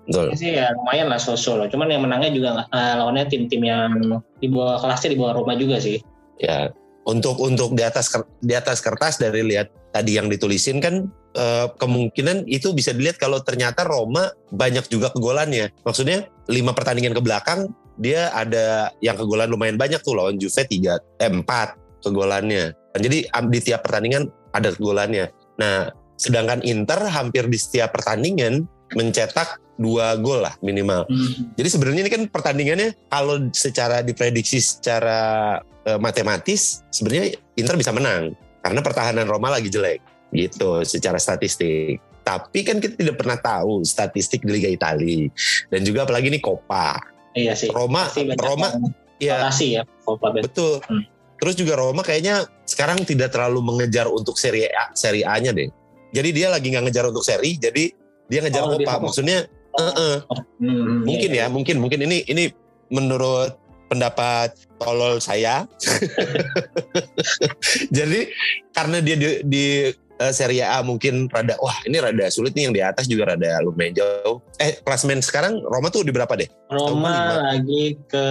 Betul 0.10 0.34
Ini 0.34 0.38
sih 0.42 0.50
ya 0.58 0.74
lumayan 0.74 1.08
lah 1.13 1.22
sosok 1.22 1.54
loh. 1.62 1.68
Cuman 1.70 1.94
yang 1.94 2.01
menangnya 2.01 2.34
juga 2.34 2.50
eh, 2.74 2.94
lawannya 2.98 3.30
tim-tim 3.30 3.62
yang 3.62 3.94
di 4.42 4.48
bawah 4.50 4.82
kelasnya 4.82 5.13
di 5.13 5.18
bawah 5.22 5.38
Roma 5.38 5.54
juga 5.54 5.78
sih. 5.78 6.01
ya 6.39 6.72
untuk 7.10 7.42
untuk 7.42 7.74
di 7.74 7.82
atas 7.82 8.13
di 8.39 8.54
atas 8.54 8.80
kertas 8.86 9.18
dari 9.18 9.42
lihat 9.42 9.74
tadi 9.89 10.22
yang 10.22 10.30
ditulisin 10.30 10.78
kan 10.78 11.10
eh, 11.34 11.68
kemungkinan 11.82 12.46
itu 12.46 12.70
bisa 12.78 12.94
dilihat 12.94 13.18
kalau 13.18 13.42
ternyata 13.42 13.82
Roma 13.88 14.30
banyak 14.54 14.86
juga 14.94 15.10
kegolannya 15.10 15.74
maksudnya 15.82 16.30
lima 16.46 16.78
pertandingan 16.78 17.18
ke 17.18 17.22
belakang 17.25 17.74
dia 18.00 18.32
ada 18.32 18.94
yang 19.04 19.20
kegolan 19.20 19.51
lumayan 19.51 19.75
banyak 19.75 20.00
tuh 20.06 20.16
lawan 20.16 20.38
Juve 20.38 20.63
tiga 20.70 21.01
eh, 21.18 21.28
empat 21.28 21.75
kegolannya 22.06 22.78
jadi 22.96 23.28
di 23.28 23.60
tiap 23.60 23.84
pertandingan 23.84 24.30
ada 24.54 24.70
kegolannya 24.72 25.34
nah 25.58 25.89
sedangkan 26.20 26.62
Inter 26.68 27.10
hampir 27.10 27.48
di 27.50 27.58
setiap 27.58 27.96
pertandingan 27.96 28.68
mencetak 28.94 29.58
dua 29.80 30.20
gol 30.20 30.44
lah 30.44 30.54
minimal 30.60 31.08
jadi 31.56 31.70
sebenarnya 31.72 32.02
ini 32.04 32.12
kan 32.12 32.22
pertandingannya 32.28 32.90
kalau 33.08 33.48
secara 33.56 34.04
diprediksi 34.04 34.60
secara 34.60 35.58
eh, 35.88 35.96
matematis 35.96 36.84
sebenarnya 36.92 37.40
Inter 37.56 37.80
bisa 37.80 37.96
menang 37.96 38.36
karena 38.60 38.80
pertahanan 38.84 39.26
Roma 39.26 39.56
lagi 39.56 39.72
jelek 39.72 40.04
gitu 40.36 40.86
secara 40.86 41.18
statistik. 41.18 42.00
Tapi 42.22 42.62
kan 42.62 42.78
kita 42.78 42.94
tidak 43.00 43.18
pernah 43.18 43.40
tahu 43.42 43.82
statistik 43.82 44.46
di 44.46 44.62
Liga 44.62 44.70
Italia 44.70 45.26
dan 45.74 45.82
juga 45.82 46.06
apalagi 46.06 46.30
ini 46.30 46.38
Coppa. 46.38 47.02
Iya 47.34 47.58
sih. 47.58 47.74
Roma 47.74 48.06
Roma 48.38 48.70
yang 49.18 49.50
ya 49.50 49.82
ya. 49.82 49.82
Copa 50.06 50.30
Bet. 50.30 50.52
betul. 50.52 50.78
Hmm. 50.86 51.04
Terus 51.40 51.56
juga 51.56 51.80
Roma 51.80 52.04
kayaknya 52.04 52.46
sekarang 52.68 53.02
tidak 53.08 53.32
terlalu 53.34 53.64
mengejar 53.64 54.12
untuk 54.12 54.36
Serie 54.36 54.70
A, 54.76 54.92
Serie 54.94 55.24
A-nya 55.26 55.56
deh. 55.56 55.72
Jadi 56.12 56.30
dia 56.36 56.52
lagi 56.52 56.68
nggak 56.68 56.90
ngejar 56.90 57.06
untuk 57.10 57.24
seri, 57.24 57.56
jadi 57.56 57.94
dia 58.28 58.40
ngejar 58.44 58.66
Oh, 58.66 58.76
fokus. 58.76 59.14
Maksudnya, 59.14 59.46
eh, 59.78 59.94
eh, 59.94 60.18
Hmm, 60.60 61.06
mungkin 61.06 61.30
iya, 61.32 61.46
ya, 61.46 61.54
mungkin 61.54 61.76
mungkin 61.80 62.00
ini 62.04 62.26
ini 62.28 62.52
menurut 62.90 63.56
pendapat 63.90 64.54
tolol 64.78 65.18
saya. 65.18 65.66
Jadi 67.98 68.30
karena 68.72 69.02
dia 69.02 69.16
di, 69.18 69.28
di 69.44 69.66
uh, 70.22 70.34
Serie 70.36 70.64
A 70.68 70.86
mungkin 70.86 71.26
rada 71.32 71.58
wah 71.58 71.76
ini 71.90 71.98
rada 71.98 72.30
sulit 72.30 72.54
nih 72.54 72.70
yang 72.70 72.76
di 72.76 72.82
atas 72.86 73.10
juga 73.10 73.34
rada 73.34 73.60
lumayan 73.66 73.98
jauh. 73.98 74.44
Eh 74.62 74.78
klasmen 74.86 75.24
sekarang 75.26 75.58
Roma 75.66 75.90
tuh 75.90 76.06
di 76.06 76.14
berapa 76.14 76.32
deh? 76.38 76.48
Roma 76.70 77.42
lagi 77.50 77.98
ke 78.06 78.26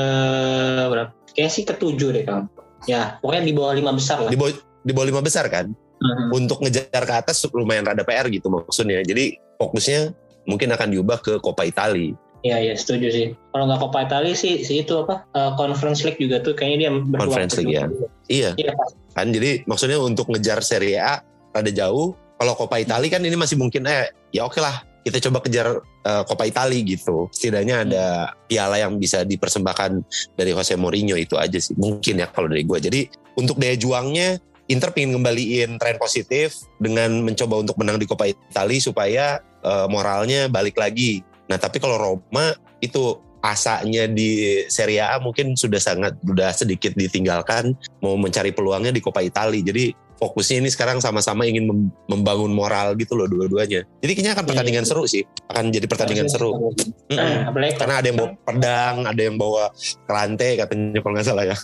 berapa? 0.87 1.11
Kayaknya 1.35 1.51
sih 1.51 1.65
ketujuh 1.67 2.09
deh 2.15 2.25
kan. 2.25 2.47
Ya 2.87 3.19
pokoknya 3.19 3.43
di 3.51 3.53
bawah 3.53 3.75
lima 3.75 3.93
besar 3.97 4.23
lah. 4.23 4.31
Di 4.31 4.39
bawah 4.39 4.55
di 4.87 4.93
bawah 4.95 5.09
lima 5.11 5.23
besar 5.25 5.51
kan? 5.51 5.75
Hmm. 5.99 6.31
Untuk 6.31 6.63
ngejar 6.63 7.03
ke 7.03 7.15
atas 7.19 7.43
lumayan 7.51 7.83
rada 7.83 8.07
PR 8.07 8.31
gitu 8.31 8.47
maksudnya. 8.47 9.03
Jadi 9.03 9.35
fokusnya 9.59 10.15
mungkin 10.49 10.73
akan 10.73 10.89
diubah 10.97 11.21
ke 11.21 11.37
Coppa 11.45 11.69
Italia. 11.69 12.17
Iya 12.47 12.57
iya 12.71 12.75
setuju 12.79 13.09
sih. 13.11 13.27
Kalau 13.53 13.67
nggak 13.67 13.81
Coppa 13.83 14.07
Italia 14.07 14.35
sih, 14.35 14.63
sih 14.63 14.87
itu 14.87 14.95
apa 15.05 15.27
uh, 15.35 15.53
Conference 15.59 16.07
League 16.07 16.23
juga 16.23 16.41
tuh 16.41 16.55
kayaknya 16.57 16.89
dia 16.89 16.91
Conference 17.19 17.55
League 17.59 17.75
ya. 17.75 17.85
Iya. 18.31 18.51
iya. 18.57 18.73
Kan 19.13 19.35
jadi 19.35 19.67
maksudnya 19.67 19.99
untuk 19.99 20.31
ngejar 20.31 20.63
Serie 20.63 20.99
A 20.99 21.21
rada 21.53 21.73
jauh. 21.75 22.15
Kalau 22.39 22.55
Coppa 22.55 22.79
Italia 22.79 23.11
kan 23.11 23.23
ini 23.27 23.35
masih 23.35 23.59
mungkin 23.59 23.83
eh 23.91 24.15
ya 24.31 24.47
oke 24.47 24.63
lah 24.63 24.87
kita 25.03 25.19
coba 25.27 25.43
kejar 25.43 25.83
uh, 25.83 26.23
Coppa 26.23 26.47
Italia 26.47 26.79
gitu. 26.87 27.27
Setidaknya 27.35 27.83
ada 27.83 28.05
piala 28.47 28.79
yang 28.79 29.01
bisa 29.03 29.27
dipersembahkan 29.27 29.99
dari 30.39 30.55
Jose 30.55 30.79
Mourinho 30.79 31.19
itu 31.19 31.35
aja 31.35 31.59
sih. 31.59 31.75
Mungkin 31.75 32.23
ya 32.23 32.31
kalau 32.31 32.47
dari 32.47 32.63
gue. 32.63 32.79
Jadi 32.79 33.01
untuk 33.35 33.59
daya 33.59 33.75
juangnya 33.75 34.39
Inter 34.69 34.93
pengen 34.93 35.17
ngembaliin 35.17 35.81
tren 35.81 35.97
positif 35.97 36.61
dengan 36.77 37.25
mencoba 37.25 37.65
untuk 37.65 37.81
menang 37.81 37.97
di 37.97 38.05
Coppa 38.05 38.29
Italia 38.29 38.81
supaya 38.85 39.25
uh, 39.65 39.89
moralnya 39.89 40.47
balik 40.53 40.77
lagi. 40.77 41.25
Nah 41.49 41.57
tapi 41.57 41.81
kalau 41.81 41.97
Roma 41.97 42.53
itu 42.85 43.17
asanya 43.41 44.05
di 44.11 44.63
Serie 44.69 45.01
A 45.01 45.17
mungkin 45.23 45.57
sudah 45.57 45.81
sangat 45.81 46.21
sudah 46.21 46.51
sedikit 46.53 46.93
ditinggalkan 46.99 47.73
mau 48.05 48.19
mencari 48.21 48.53
peluangnya 48.53 48.93
di 48.93 49.01
Coppa 49.01 49.25
Italia. 49.25 49.65
Jadi 49.65 49.97
fokusnya 50.19 50.67
ini 50.67 50.69
sekarang 50.69 50.99
sama-sama 50.99 51.47
ingin 51.47 51.71
membangun 52.11 52.51
moral 52.51 52.99
gitu 52.99 53.15
loh 53.15 53.31
dua-duanya. 53.31 53.87
Jadi 54.03 54.13
kayaknya 54.13 54.33
akan 54.35 54.45
pertandingan 54.51 54.85
iya. 54.85 54.91
seru 54.91 55.05
sih, 55.07 55.23
akan 55.47 55.65
jadi 55.71 55.87
pertandingan 55.87 56.27
seru. 56.27 56.75
Hmm. 57.09 57.55
Karena 57.79 57.95
ada 58.03 58.07
yang 58.11 58.19
bawa 58.19 58.31
pedang, 58.43 58.97
ada 59.07 59.23
yang 59.23 59.37
bawa 59.39 59.65
kerantai 60.05 60.59
katanya 60.59 60.99
kalau 61.01 61.15
nggak 61.15 61.27
salah 61.27 61.45
ya. 61.47 61.57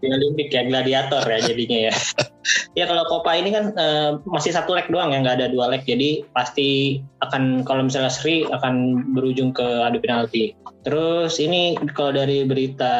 Di 0.00 0.08
Olimpik 0.08 0.48
ya 0.50 0.64
gladiator 0.64 1.22
ya 1.24 1.38
jadinya 1.44 1.78
ya. 1.88 1.94
ya 2.78 2.84
kalau 2.88 3.04
Copa 3.06 3.36
ini 3.36 3.52
kan 3.52 3.76
uh, 3.76 4.20
masih 4.24 4.56
satu 4.56 4.72
leg 4.72 4.88
doang 4.88 5.12
ya 5.12 5.20
nggak 5.20 5.36
ada 5.40 5.48
dua 5.52 5.68
leg 5.68 5.84
jadi 5.84 6.24
pasti 6.32 7.00
akan 7.20 7.68
kalau 7.68 7.84
misalnya 7.84 8.08
seri 8.08 8.48
akan 8.48 9.04
berujung 9.12 9.52
ke 9.52 9.64
adu 9.84 10.00
penalti. 10.00 10.56
Terus 10.80 11.36
ini 11.36 11.76
kalau 11.92 12.16
dari 12.16 12.48
berita 12.48 12.94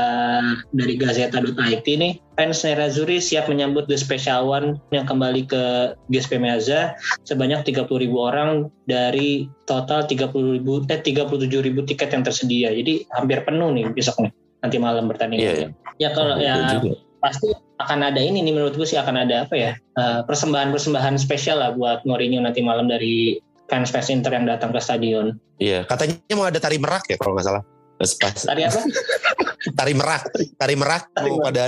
dari 0.76 1.00
Gazeta.it 1.00 1.86
nih, 1.88 2.20
fans 2.36 2.60
Nerazzurri 2.60 3.24
siap 3.24 3.48
menyambut 3.48 3.88
The 3.88 3.96
Special 3.96 4.44
One 4.44 4.76
yang 4.92 5.08
kembali 5.08 5.48
ke 5.48 5.96
GSP 6.12 6.36
Meazza 6.36 6.92
sebanyak 7.24 7.64
30 7.64 7.88
ribu 7.88 8.20
orang 8.20 8.68
dari 8.84 9.48
total 9.64 10.04
30 10.04 10.60
ribu, 10.60 10.84
eh 10.92 11.00
37 11.00 11.48
ribu 11.64 11.80
tiket 11.88 12.12
yang 12.12 12.20
tersedia. 12.20 12.68
Jadi 12.68 13.08
hampir 13.16 13.40
penuh 13.48 13.72
nih 13.72 13.88
besok 13.96 14.28
nih 14.28 14.32
nanti 14.60 14.76
malam 14.76 15.08
bertanding. 15.08 15.40
Iya, 15.40 15.52
iya. 15.56 15.68
Ya 16.00 16.10
kalau 16.16 16.34
oh, 16.34 16.40
ya 16.40 16.80
juga. 16.80 16.96
pasti 17.20 17.52
akan 17.76 18.00
ada 18.08 18.20
ini 18.20 18.40
nih 18.40 18.56
menurut 18.56 18.72
gue 18.72 18.88
sih 18.88 18.96
akan 18.96 19.28
ada 19.28 19.44
apa 19.44 19.52
ya 19.52 19.72
persembahan 19.92 20.24
persembahan-persembahan 20.72 21.14
spesial 21.20 21.60
lah 21.60 21.76
buat 21.76 22.08
Mourinho 22.08 22.40
nanti 22.40 22.64
malam 22.64 22.88
dari 22.88 23.36
fans-fans 23.68 24.10
Inter 24.10 24.34
yang 24.34 24.48
datang 24.50 24.74
ke 24.74 24.80
stadion. 24.82 25.38
Iya, 25.62 25.86
katanya 25.86 26.18
mau 26.34 26.48
ada 26.48 26.58
tari 26.58 26.80
merak 26.80 27.06
ya 27.06 27.20
kalau 27.20 27.38
nggak 27.38 27.46
salah. 27.46 27.62
Pas. 28.00 28.40
Tari 28.48 28.64
apa? 28.66 28.80
tari 29.76 29.92
merak. 29.92 30.22
Tari 30.56 30.74
merak. 30.76 31.12
Merak. 31.14 31.44
ada 31.52 31.66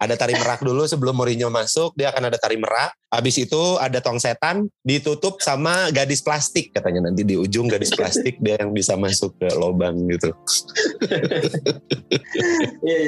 ada 0.00 0.14
tari 0.18 0.34
merak 0.34 0.60
dulu 0.62 0.84
sebelum 0.88 1.14
Mourinho 1.14 1.48
masuk. 1.48 1.94
Dia 1.94 2.10
akan 2.10 2.30
ada 2.30 2.38
tari 2.40 2.58
merak. 2.58 2.94
Habis 3.08 3.40
itu 3.40 3.80
ada 3.80 4.04
tong 4.04 4.20
setan 4.20 4.68
ditutup 4.84 5.40
sama 5.40 5.88
gadis 5.96 6.20
plastik 6.20 6.76
katanya 6.76 7.08
nanti 7.08 7.24
di 7.24 7.40
ujung 7.40 7.64
gadis 7.64 7.88
plastik 7.96 8.36
dia 8.44 8.60
yang 8.60 8.76
bisa 8.76 9.00
masuk 9.00 9.32
ke 9.40 9.48
lubang 9.56 9.96
gitu. 10.12 10.28
Iya, 12.84 12.98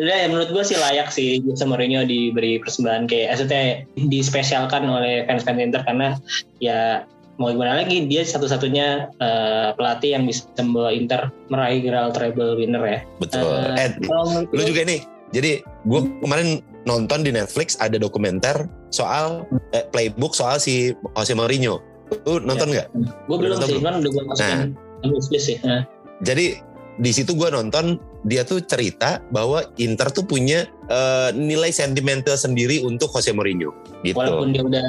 iya. 0.00 0.16
Ya, 0.24 0.26
menurut 0.28 0.52
gue 0.52 0.64
sih 0.64 0.76
layak 0.76 1.08
sih 1.08 1.40
sama 1.56 1.76
Mourinho 1.76 2.04
diberi 2.04 2.60
persembahan 2.60 3.08
kayak 3.08 3.36
maksudnya 3.36 3.62
dispesialkan 3.96 4.84
oleh 4.88 5.24
fans-fans 5.24 5.60
Inter 5.60 5.82
karena 5.84 6.16
ya 6.60 7.04
mau 7.36 7.52
gimana 7.52 7.84
lagi 7.84 8.08
dia 8.08 8.24
satu-satunya 8.24 9.12
uh, 9.20 9.68
pelatih 9.76 10.16
yang 10.16 10.24
bisa 10.24 10.48
membawa 10.60 10.90
Inter 10.92 11.28
meraih 11.52 11.84
gelar 11.84 12.12
treble 12.12 12.56
winner 12.56 12.82
ya. 12.82 13.00
Betul. 13.20 13.44
Uh, 13.44 13.76
eh, 13.76 13.90
lu 14.52 14.62
juga 14.64 14.82
nih. 14.88 15.00
Jadi 15.34 15.60
gue 15.60 16.00
kemarin 16.22 16.62
nonton 16.86 17.26
di 17.26 17.34
Netflix 17.34 17.76
ada 17.82 17.98
dokumenter 17.98 18.70
soal 18.94 19.44
eh, 19.74 19.84
playbook 19.90 20.32
soal 20.32 20.56
si 20.56 20.96
Jose 21.18 21.34
Mourinho. 21.36 21.82
Lu 22.24 22.40
nonton 22.40 22.72
nggak? 22.72 22.88
Ya. 22.88 23.10
Gue 23.26 23.36
belum 23.42 23.58
sih, 23.60 23.82
kan 23.82 24.00
udah 24.00 24.10
gue 24.10 24.24
masukin 24.30 24.58
nah, 25.02 25.42
sih. 25.42 25.56
Nah. 25.66 25.82
Jadi 26.24 26.62
di 26.96 27.10
situ 27.12 27.36
gue 27.36 27.52
nonton 27.52 28.00
dia 28.26 28.42
tuh 28.42 28.58
cerita 28.64 29.22
bahwa 29.30 29.62
Inter 29.78 30.10
tuh 30.10 30.26
punya 30.26 30.66
uh, 30.90 31.30
nilai 31.30 31.70
sentimental 31.70 32.34
sendiri 32.34 32.82
untuk 32.82 33.12
Jose 33.14 33.30
Mourinho. 33.30 33.70
Gitu. 34.02 34.18
Walaupun 34.18 34.56
dia 34.56 34.66
udah 34.66 34.88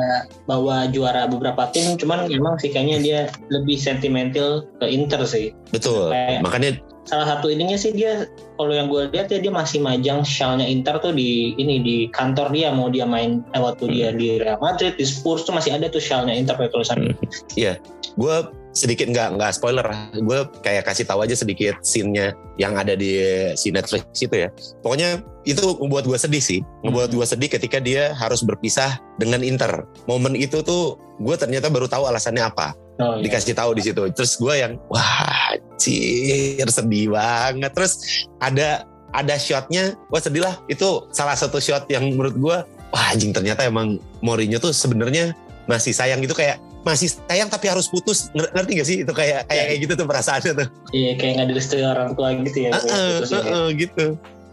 bawa 0.50 0.90
juara 0.90 1.30
beberapa 1.30 1.70
tim, 1.70 2.00
cuman 2.00 2.32
emang 2.34 2.58
sih 2.58 2.74
kayaknya 2.74 2.98
dia 3.04 3.20
lebih 3.54 3.78
sentimental 3.78 4.66
ke 4.82 4.86
Inter 4.90 5.22
sih. 5.28 5.54
Betul. 5.70 6.10
Kayak 6.10 6.42
Makanya 6.42 6.72
salah 7.08 7.38
satu 7.38 7.48
ininya 7.48 7.80
sih 7.80 7.96
dia 7.96 8.28
kalau 8.60 8.76
yang 8.76 8.92
gue 8.92 9.08
lihat 9.16 9.32
ya 9.32 9.40
dia 9.40 9.54
masih 9.54 9.80
majang 9.80 10.28
shellnya 10.28 10.68
Inter 10.68 11.00
tuh 11.00 11.16
di 11.16 11.56
ini 11.56 11.80
di 11.80 11.98
kantor 12.12 12.52
dia 12.52 12.68
mau 12.76 12.92
dia 12.92 13.08
main 13.08 13.48
eh, 13.56 13.62
waktu 13.64 13.88
hmm. 13.88 13.94
dia 13.96 14.10
di 14.12 14.28
Real 14.44 14.60
Madrid 14.60 15.00
di 15.00 15.08
Spurs 15.08 15.48
tuh 15.48 15.56
masih 15.56 15.72
ada 15.72 15.88
tuh 15.88 16.04
shellnya 16.04 16.36
Inter 16.36 16.60
kayak 16.60 16.76
tulisan. 16.76 17.08
Hmm. 17.08 17.16
Iya, 17.56 17.80
gue 18.20 18.36
sedikit 18.78 19.10
nggak 19.10 19.42
nggak 19.42 19.52
spoiler. 19.58 19.88
Gue 20.14 20.46
kayak 20.62 20.86
kasih 20.86 21.10
tahu 21.10 21.26
aja 21.26 21.34
sedikit 21.34 21.82
scene-nya 21.82 22.38
yang 22.62 22.78
ada 22.78 22.94
di 22.94 23.18
si 23.58 23.74
Netflix 23.74 24.06
itu 24.22 24.46
ya. 24.46 24.54
Pokoknya 24.86 25.26
itu 25.50 25.66
membuat 25.82 26.06
gue 26.06 26.18
sedih 26.22 26.44
sih. 26.44 26.60
Membuat 26.86 27.10
gue 27.10 27.26
sedih 27.26 27.50
ketika 27.50 27.82
dia 27.82 28.14
harus 28.14 28.46
berpisah 28.46 29.02
dengan 29.18 29.42
Inter. 29.42 29.90
Momen 30.06 30.38
itu 30.38 30.62
tuh 30.62 31.02
gue 31.18 31.34
ternyata 31.34 31.74
baru 31.74 31.90
tahu 31.90 32.06
alasannya 32.06 32.46
apa. 32.46 32.78
Oh, 32.98 33.22
iya. 33.22 33.30
dikasih 33.30 33.54
tahu 33.58 33.78
di 33.78 33.82
situ. 33.86 34.02
Terus 34.14 34.38
gue 34.38 34.54
yang 34.54 34.78
wah 34.94 35.58
cir 35.82 36.68
sedih 36.70 37.14
banget. 37.18 37.74
Terus 37.74 37.94
ada 38.38 38.86
ada 39.14 39.36
shotnya. 39.42 39.98
Wah 40.14 40.22
sedih 40.22 40.46
lah. 40.46 40.62
Itu 40.70 41.10
salah 41.10 41.34
satu 41.34 41.58
shot 41.58 41.90
yang 41.90 42.14
menurut 42.14 42.38
gue 42.38 42.58
wah 42.94 43.06
anjing 43.10 43.34
ternyata 43.34 43.66
emang 43.66 43.98
Mourinho 44.22 44.62
tuh 44.62 44.74
sebenarnya 44.74 45.34
masih 45.66 45.94
sayang. 45.94 46.22
Gitu 46.22 46.38
kayak 46.38 46.62
masih 46.86 47.10
sayang 47.30 47.50
tapi 47.50 47.70
harus 47.70 47.88
putus. 47.90 48.30
Ngerti 48.34 48.72
gak 48.78 48.88
sih? 48.88 48.98
Itu 49.06 49.14
kayak 49.14 49.50
kayak 49.50 49.66
kayak 49.72 49.80
gitu 49.86 49.94
tuh 49.98 50.06
perasaannya 50.06 50.54
tuh. 50.54 50.68
Iya 50.94 51.12
kayak 51.18 51.34
nggak 51.40 51.48
direstui 51.54 51.84
orang 51.84 52.10
tua 52.14 52.36
gitu 52.42 52.60
ya 52.68 52.70
uh, 52.74 52.82
uh, 52.82 53.18
uh, 53.24 53.46
uh, 53.46 53.68
gitu. 53.74 54.06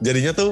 Jadinya 0.02 0.32
tuh 0.34 0.50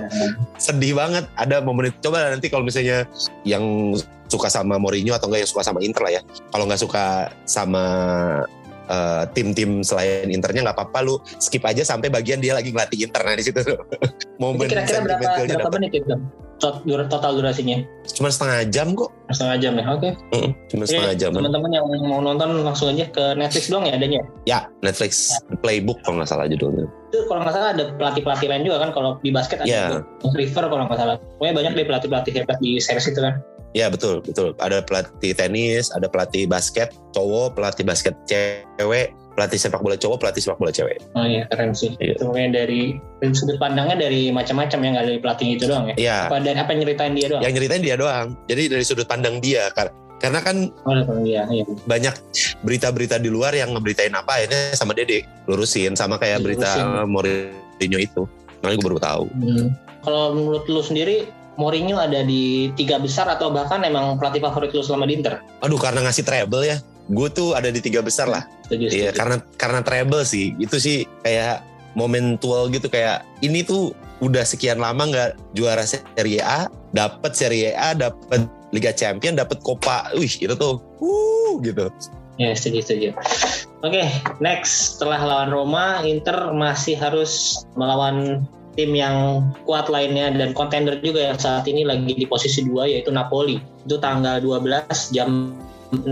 sedih 0.57 0.97
banget. 0.97 1.25
Ada 1.37 1.61
momen 1.61 1.91
itu 1.91 1.99
coba 2.09 2.33
nanti 2.33 2.49
kalau 2.49 2.64
misalnya 2.64 3.05
yang 3.43 3.95
suka 4.31 4.49
sama 4.49 4.81
Mourinho 4.81 5.12
atau 5.12 5.29
enggak 5.29 5.45
yang 5.45 5.50
suka 5.52 5.62
sama 5.67 5.79
Inter 5.85 6.02
lah 6.02 6.12
ya. 6.17 6.23
Kalau 6.55 6.64
nggak 6.64 6.81
suka 6.81 7.29
sama 7.45 7.85
uh, 8.88 9.23
tim-tim 9.37 9.85
selain 9.85 10.31
Internya 10.33 10.71
nggak 10.71 10.76
apa-apa 10.79 10.99
lu 11.05 11.14
skip 11.37 11.62
aja 11.67 11.85
sampai 11.85 12.09
bagian 12.09 12.41
dia 12.41 12.57
lagi 12.57 12.73
ngelatih 12.73 13.09
Inter. 13.09 13.23
Nah 13.23 13.37
di 13.37 13.45
situ 13.45 13.61
momen 14.43 14.69
kira-kira 14.71 15.05
berapa, 15.05 15.26
berapa 15.45 15.69
menit 15.76 15.93
itu 16.00 16.14
total 17.11 17.33
durasinya? 17.35 17.83
Cuma 18.14 18.31
setengah 18.31 18.71
jam 18.71 18.95
kok. 18.95 19.11
Setengah 19.35 19.57
jam 19.59 19.73
ya, 19.75 19.85
oke. 19.90 20.00
Okay. 20.00 20.12
Mm, 20.38 20.50
cuma 20.71 20.83
setengah 20.87 21.14
jam. 21.19 21.31
Teman-teman 21.35 21.71
yang 21.75 21.85
mau 22.07 22.23
nonton 22.23 22.62
langsung 22.62 22.95
aja 22.95 23.11
ke 23.11 23.35
Netflix 23.35 23.66
doang 23.66 23.85
ya 23.90 23.99
adanya? 23.99 24.21
Ya, 24.47 24.71
Netflix 24.81 25.35
ya. 25.35 25.59
Playbook 25.59 25.99
kalau 26.07 26.23
nggak 26.23 26.31
salah 26.31 26.47
judulnya. 26.47 26.87
Itu 27.11 27.26
kalau 27.26 27.42
nggak 27.42 27.54
salah 27.54 27.71
ada 27.75 27.85
pelatih-pelatih 27.99 28.47
lain 28.49 28.62
juga 28.64 28.78
kan 28.88 28.90
kalau 28.95 29.11
di 29.21 29.31
basket 29.35 29.59
ada 29.61 29.69
yeah. 29.69 30.00
River 30.23 30.64
kalau 30.71 30.85
nggak 30.87 30.99
salah. 31.02 31.16
Pokoknya 31.37 31.54
banyak 31.59 31.73
deh 31.75 31.87
pelatih-pelatih 31.90 32.33
hebat 32.38 32.59
di 32.62 32.78
series 32.78 33.11
itu 33.11 33.21
kan. 33.21 33.42
Ya 33.73 33.88
betul 33.88 34.21
betul. 34.21 34.52
Ada 34.61 34.85
pelatih 34.85 35.33
tenis, 35.33 35.88
ada 35.97 36.04
pelatih 36.04 36.45
basket 36.45 36.92
cowok, 37.16 37.57
pelatih 37.57 37.85
basket 37.88 38.12
cewek, 38.28 39.16
pelatih 39.32 39.58
sepak 39.58 39.80
bola 39.80 39.96
cowok, 39.96 40.16
pelatih 40.20 40.40
sepak 40.44 40.58
bola 40.60 40.72
cewek. 40.72 40.98
Oh 41.16 41.24
iya 41.24 41.48
keren 41.48 41.72
sih. 41.72 41.96
Iya. 41.98 42.20
Itu 42.20 42.32
dari, 42.32 43.00
dari 43.00 43.34
sudut 43.34 43.56
pandangnya 43.56 43.96
dari 43.96 44.28
macam-macam 44.28 44.78
ya 44.78 44.88
nggak 44.92 45.06
dari 45.08 45.18
pelatih 45.20 45.48
itu 45.56 45.64
doang 45.68 45.86
ya. 45.92 45.94
Iya. 45.96 46.18
Apa 46.28 46.36
dari 46.40 46.58
apa 46.60 46.70
yang 46.72 46.80
nyeritain 46.84 47.12
dia 47.16 47.26
doang? 47.32 47.42
Yang 47.42 47.52
nyeritain 47.56 47.82
dia 47.82 47.96
doang. 47.96 48.26
Jadi 48.46 48.62
dari 48.68 48.84
sudut 48.84 49.06
pandang 49.08 49.40
dia 49.40 49.72
karena 50.22 50.38
kan 50.38 50.70
oh, 50.86 51.18
iya, 51.26 51.42
iya. 51.50 51.66
banyak 51.82 52.14
berita-berita 52.62 53.18
di 53.18 53.26
luar 53.26 53.58
yang 53.58 53.74
ngeberitain 53.74 54.14
apa 54.14 54.38
ini 54.38 54.70
sama 54.78 54.94
Dede 54.94 55.26
lurusin 55.50 55.98
sama 55.98 56.14
kayak 56.14 56.38
lurusin. 56.38 56.62
berita 56.62 56.70
Mourinho 57.10 57.98
itu. 57.98 58.22
Makanya 58.62 58.76
gue 58.78 58.86
baru 58.86 59.00
tahu. 59.02 59.24
Hmm. 59.34 59.66
Kalau 60.06 60.24
menurut 60.38 60.64
lu 60.70 60.78
sendiri 60.78 61.26
Mourinho 61.58 61.98
ada 61.98 62.22
di 62.22 62.70
tiga 62.78 63.02
besar 63.02 63.26
atau 63.26 63.50
bahkan 63.50 63.82
emang 63.82 64.14
pelatih 64.14 64.38
favorit 64.38 64.70
lu 64.70 64.86
selama 64.86 65.10
di 65.10 65.18
Inter? 65.18 65.42
Aduh 65.58 65.76
karena 65.76 66.06
ngasih 66.06 66.22
treble 66.22 66.70
ya 66.70 66.78
gue 67.11 67.28
tuh 67.32 67.59
ada 67.59 67.73
di 67.73 67.80
tiga 67.82 68.04
besar 68.04 68.30
lah. 68.30 68.44
Iya 68.71 69.12
karena 69.12 69.42
karena 69.59 69.80
treble 69.82 70.23
sih 70.25 70.54
itu 70.56 70.76
sih 70.78 71.04
kayak 71.26 71.64
momentual 71.92 72.73
gitu 72.73 72.88
kayak 72.88 73.26
ini 73.44 73.61
tuh 73.61 73.92
udah 74.23 74.47
sekian 74.47 74.78
lama 74.78 75.02
nggak 75.11 75.30
juara 75.52 75.82
Serie 75.82 76.40
A, 76.40 76.71
dapat 76.94 77.35
Serie 77.35 77.75
A, 77.75 77.92
dapat 77.92 78.47
Liga 78.71 78.94
Champion, 78.94 79.35
dapat 79.35 79.61
Copa. 79.61 80.09
Wih, 80.14 80.30
itu 80.30 80.54
tuh 80.54 80.78
uh 81.02 81.59
gitu. 81.61 81.90
Ya, 82.40 82.56
setuju, 82.56 82.80
setuju. 82.80 83.09
Oke, 83.85 84.09
next. 84.40 84.97
Setelah 84.97 85.21
lawan 85.21 85.50
Roma, 85.52 85.87
Inter 86.06 86.54
masih 86.54 86.97
harus 86.97 87.62
melawan 87.76 88.47
tim 88.73 88.97
yang 88.97 89.44
kuat 89.68 89.92
lainnya 89.92 90.32
dan 90.32 90.56
kontender 90.56 90.97
juga 91.04 91.28
yang 91.28 91.37
saat 91.37 91.68
ini 91.68 91.85
lagi 91.85 92.16
di 92.16 92.25
posisi 92.25 92.64
dua 92.64 92.88
yaitu 92.88 93.12
Napoli. 93.12 93.61
Itu 93.85 94.00
tanggal 94.00 94.40
12 94.40 95.12
jam 95.12 95.52
0000 95.92 96.08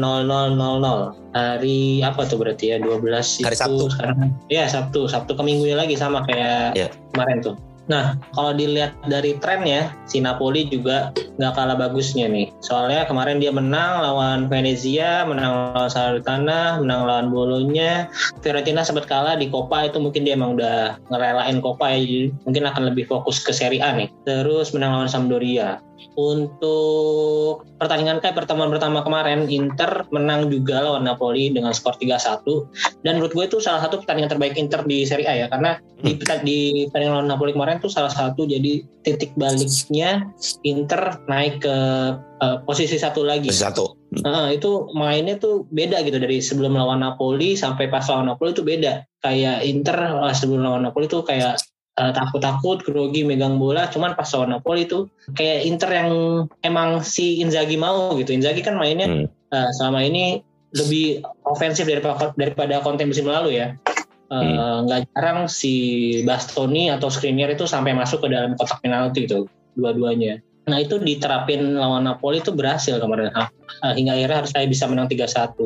hari 1.32 2.04
apa 2.04 2.20
tuh 2.28 2.36
berarti 2.36 2.74
ya? 2.74 2.76
12 2.78 3.00
Hari 3.46 3.56
itu 3.56 3.56
Sabtu. 3.56 3.84
sekarang. 3.96 4.18
Ya 4.52 4.64
Sabtu. 4.68 5.08
Sabtu 5.08 5.32
ke 5.34 5.42
minggunya 5.42 5.76
lagi 5.78 5.96
sama 5.96 6.22
kayak 6.28 6.76
Ya. 6.76 6.88
kemarin 7.16 7.40
tuh. 7.40 7.56
Nah 7.90 8.14
kalau 8.38 8.54
dilihat 8.54 8.94
dari 9.10 9.34
trennya 9.42 9.90
si 10.06 10.22
Napoli 10.22 10.62
juga 10.70 11.10
nggak 11.42 11.58
kalah 11.58 11.74
bagusnya 11.74 12.30
nih. 12.30 12.54
Soalnya 12.62 13.02
kemarin 13.02 13.42
dia 13.42 13.50
menang 13.50 13.98
lawan 13.98 14.46
Venezia 14.46 15.26
menang 15.26 15.74
lawan 15.74 15.90
Salernitana 15.90 16.78
menang 16.78 17.02
lawan 17.10 17.26
Bolonya 17.34 18.06
Fiorentina 18.46 18.86
sempat 18.86 19.10
kalah 19.10 19.34
di 19.34 19.50
Copa 19.50 19.90
itu 19.90 19.98
mungkin 19.98 20.22
dia 20.22 20.38
emang 20.38 20.54
udah 20.54 21.02
ngerelain 21.10 21.58
Copa 21.58 21.90
ya. 21.90 22.30
Mungkin 22.46 22.62
akan 22.62 22.94
lebih 22.94 23.10
fokus 23.10 23.42
ke 23.42 23.50
Serie 23.50 23.82
A 23.82 23.90
nih. 23.90 24.06
Terus 24.22 24.70
menang 24.70 24.94
lawan 24.94 25.10
Sampdoria 25.10 25.82
untuk 26.18 27.64
pertandingan 27.78 28.18
kayak 28.18 28.36
pertemuan 28.36 28.68
pertama 28.68 29.00
kemarin 29.00 29.46
Inter 29.48 30.04
menang 30.10 30.50
juga 30.50 30.82
lawan 30.82 31.06
Napoli 31.06 31.52
dengan 31.54 31.72
skor 31.72 31.96
3-1 31.96 32.44
dan 33.06 33.18
menurut 33.18 33.32
gue 33.32 33.44
itu 33.46 33.58
salah 33.62 33.84
satu 33.84 34.02
pertandingan 34.02 34.36
terbaik 34.36 34.54
Inter 34.58 34.84
di 34.84 35.06
Serie 35.08 35.28
A 35.28 35.34
ya 35.34 35.46
karena 35.48 35.80
di, 36.00 36.16
di 36.16 36.58
pertandingan 36.88 37.14
lawan 37.20 37.28
Napoli 37.28 37.52
kemarin 37.52 37.78
tuh 37.78 37.92
salah 37.92 38.12
satu. 38.12 38.48
Jadi 38.48 38.84
titik 39.04 39.36
baliknya 39.36 40.28
Inter 40.64 41.20
naik 41.28 41.64
ke 41.64 41.76
eh, 42.40 42.56
posisi 42.64 42.96
satu 42.96 43.24
lagi. 43.24 43.52
Satu. 43.52 43.96
Nah, 44.24 44.50
itu 44.50 44.90
mainnya 44.96 45.38
tuh 45.38 45.68
beda 45.70 46.02
gitu 46.02 46.18
dari 46.18 46.42
sebelum 46.42 46.74
lawan 46.74 47.04
Napoli 47.04 47.54
sampai 47.54 47.86
pas 47.92 48.04
lawan 48.08 48.32
Napoli 48.32 48.50
itu 48.56 48.64
beda. 48.64 49.04
Kayak 49.20 49.62
Inter 49.68 49.96
sebelum 50.32 50.64
lawan 50.64 50.82
Napoli 50.88 51.06
tuh 51.06 51.22
kayak 51.22 51.60
takut-takut, 52.16 52.80
grogi 52.80 53.22
megang 53.22 53.60
bola. 53.60 53.86
Cuman 53.92 54.16
pas 54.16 54.26
lawan 54.32 54.56
Napoli 54.56 54.88
tuh 54.88 55.12
kayak 55.36 55.68
Inter 55.68 55.90
yang 55.92 56.10
emang 56.64 57.04
si 57.04 57.44
Inzaghi 57.44 57.76
mau 57.76 58.16
gitu. 58.16 58.32
Inzaghi 58.32 58.64
kan 58.64 58.80
mainnya 58.80 59.06
Hmm. 59.06 59.26
eh, 59.28 59.70
selama 59.76 60.00
ini 60.06 60.40
lebih 60.72 61.20
ofensif 61.44 61.84
daripada 61.84 62.32
daripada 62.38 62.80
konten 62.80 63.12
musim 63.12 63.28
lalu 63.28 63.60
ya. 63.60 63.76
Eh, 64.30 64.78
Nggak 64.86 65.10
jarang 65.12 65.50
si 65.50 65.74
Bastoni 66.22 66.86
atau 66.88 67.10
Skriniar 67.10 67.50
itu 67.52 67.66
sampai 67.66 67.92
masuk 67.92 68.22
ke 68.24 68.28
dalam 68.30 68.54
kotak 68.54 68.78
penalti 68.80 69.26
itu 69.26 69.50
dua-duanya. 69.74 70.38
Nah 70.70 70.78
itu 70.78 71.02
diterapin 71.02 71.74
lawan 71.74 72.06
Napoli 72.06 72.38
itu 72.38 72.54
berhasil 72.54 72.96
kemarin 73.02 73.34
Uh, 73.80 73.96
hingga 73.96 74.12
akhirnya 74.12 74.44
harus 74.44 74.52
saya 74.52 74.68
bisa 74.68 74.84
menang 74.84 75.08
3-1. 75.08 75.56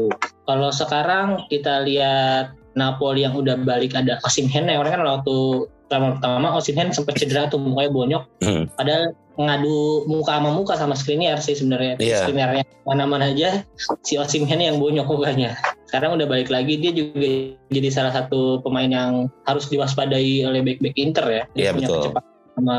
Kalau 0.47 0.71
sekarang 0.71 1.50
kita 1.50 1.83
lihat 1.83 2.55
Napoli 2.79 3.26
yang 3.26 3.35
udah 3.35 3.59
balik 3.59 3.91
ada 3.99 4.23
Osimhen 4.23 4.71
ya 4.71 4.79
orang 4.79 4.95
kan 4.95 5.03
waktu 5.03 5.67
pertama 5.85 6.17
pertama 6.17 6.49
Osimhen 6.55 6.91
sempat 6.91 7.14
cedera 7.17 7.47
tuh 7.47 7.61
mukanya 7.61 7.91
bonyok 7.91 8.23
Hmm. 8.41 8.64
padahal 8.75 9.12
ngadu 9.35 10.07
muka 10.07 10.31
sama 10.33 10.50
muka 10.50 10.75
sama 10.79 10.95
Skriniar 10.95 11.38
sih 11.38 11.53
sebenarnya 11.53 11.99
Iya. 11.99 12.23
Skriniarnya 12.23 12.62
mana-mana 12.85 13.29
aja 13.29 13.67
si 14.00 14.14
Osimhen 14.14 14.59
yang 14.59 14.79
bonyok 14.79 15.05
mukanya 15.05 15.59
sekarang 15.87 16.14
udah 16.14 16.26
balik 16.26 16.49
lagi 16.49 16.79
dia 16.79 16.91
juga 16.91 17.55
jadi 17.69 17.88
salah 17.91 18.12
satu 18.12 18.62
pemain 18.62 18.87
yang 18.87 19.12
harus 19.45 19.67
diwaspadai 19.69 20.43
oleh 20.43 20.62
back-back 20.62 20.95
Inter 20.97 21.26
ya 21.26 21.43
dia 21.53 21.61
Iya, 21.61 21.71
punya 21.73 21.87
betul. 21.87 21.99
kecepatan 22.00 22.31
sama 22.55 22.79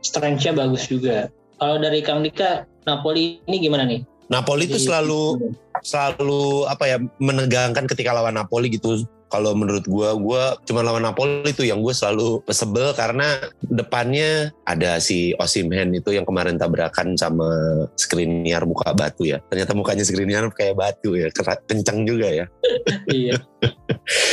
strength-nya 0.00 0.52
bagus 0.54 0.82
juga 0.84 1.16
kalau 1.56 1.76
dari 1.76 2.00
Kang 2.00 2.20
Dika 2.20 2.64
Napoli 2.82 3.44
ini 3.44 3.56
gimana 3.60 3.84
nih 3.84 4.00
Napoli 4.26 4.64
itu 4.64 4.78
selalu 4.78 5.52
selalu 5.82 6.64
apa 6.64 6.84
ya 6.86 6.96
menegangkan 7.18 7.84
ketika 7.84 8.14
lawan 8.14 8.32
Napoli 8.32 8.70
gitu. 8.70 9.04
Kalau 9.30 9.54
menurut 9.54 9.86
gua, 9.86 10.18
gua 10.18 10.58
cuma 10.66 10.82
lawan 10.82 11.06
Napoli 11.06 11.46
itu 11.46 11.62
yang 11.62 11.86
gue 11.86 11.94
selalu 11.94 12.42
sebel 12.50 12.90
karena 12.98 13.38
depannya 13.62 14.50
ada 14.66 14.98
si 14.98 15.30
Osimhen 15.38 15.94
itu 15.94 16.10
yang 16.10 16.26
kemarin 16.26 16.58
tabrakan 16.58 17.14
sama 17.14 17.46
Skriniar 17.94 18.66
muka 18.66 18.90
batu 18.90 19.30
ya. 19.30 19.38
Ternyata 19.46 19.78
mukanya 19.78 20.02
Skriniar 20.02 20.50
kayak 20.50 20.74
batu 20.74 21.14
ya, 21.14 21.30
kencang 21.70 22.02
juga 22.02 22.26
ya. 22.26 22.44
iya. 23.14 23.38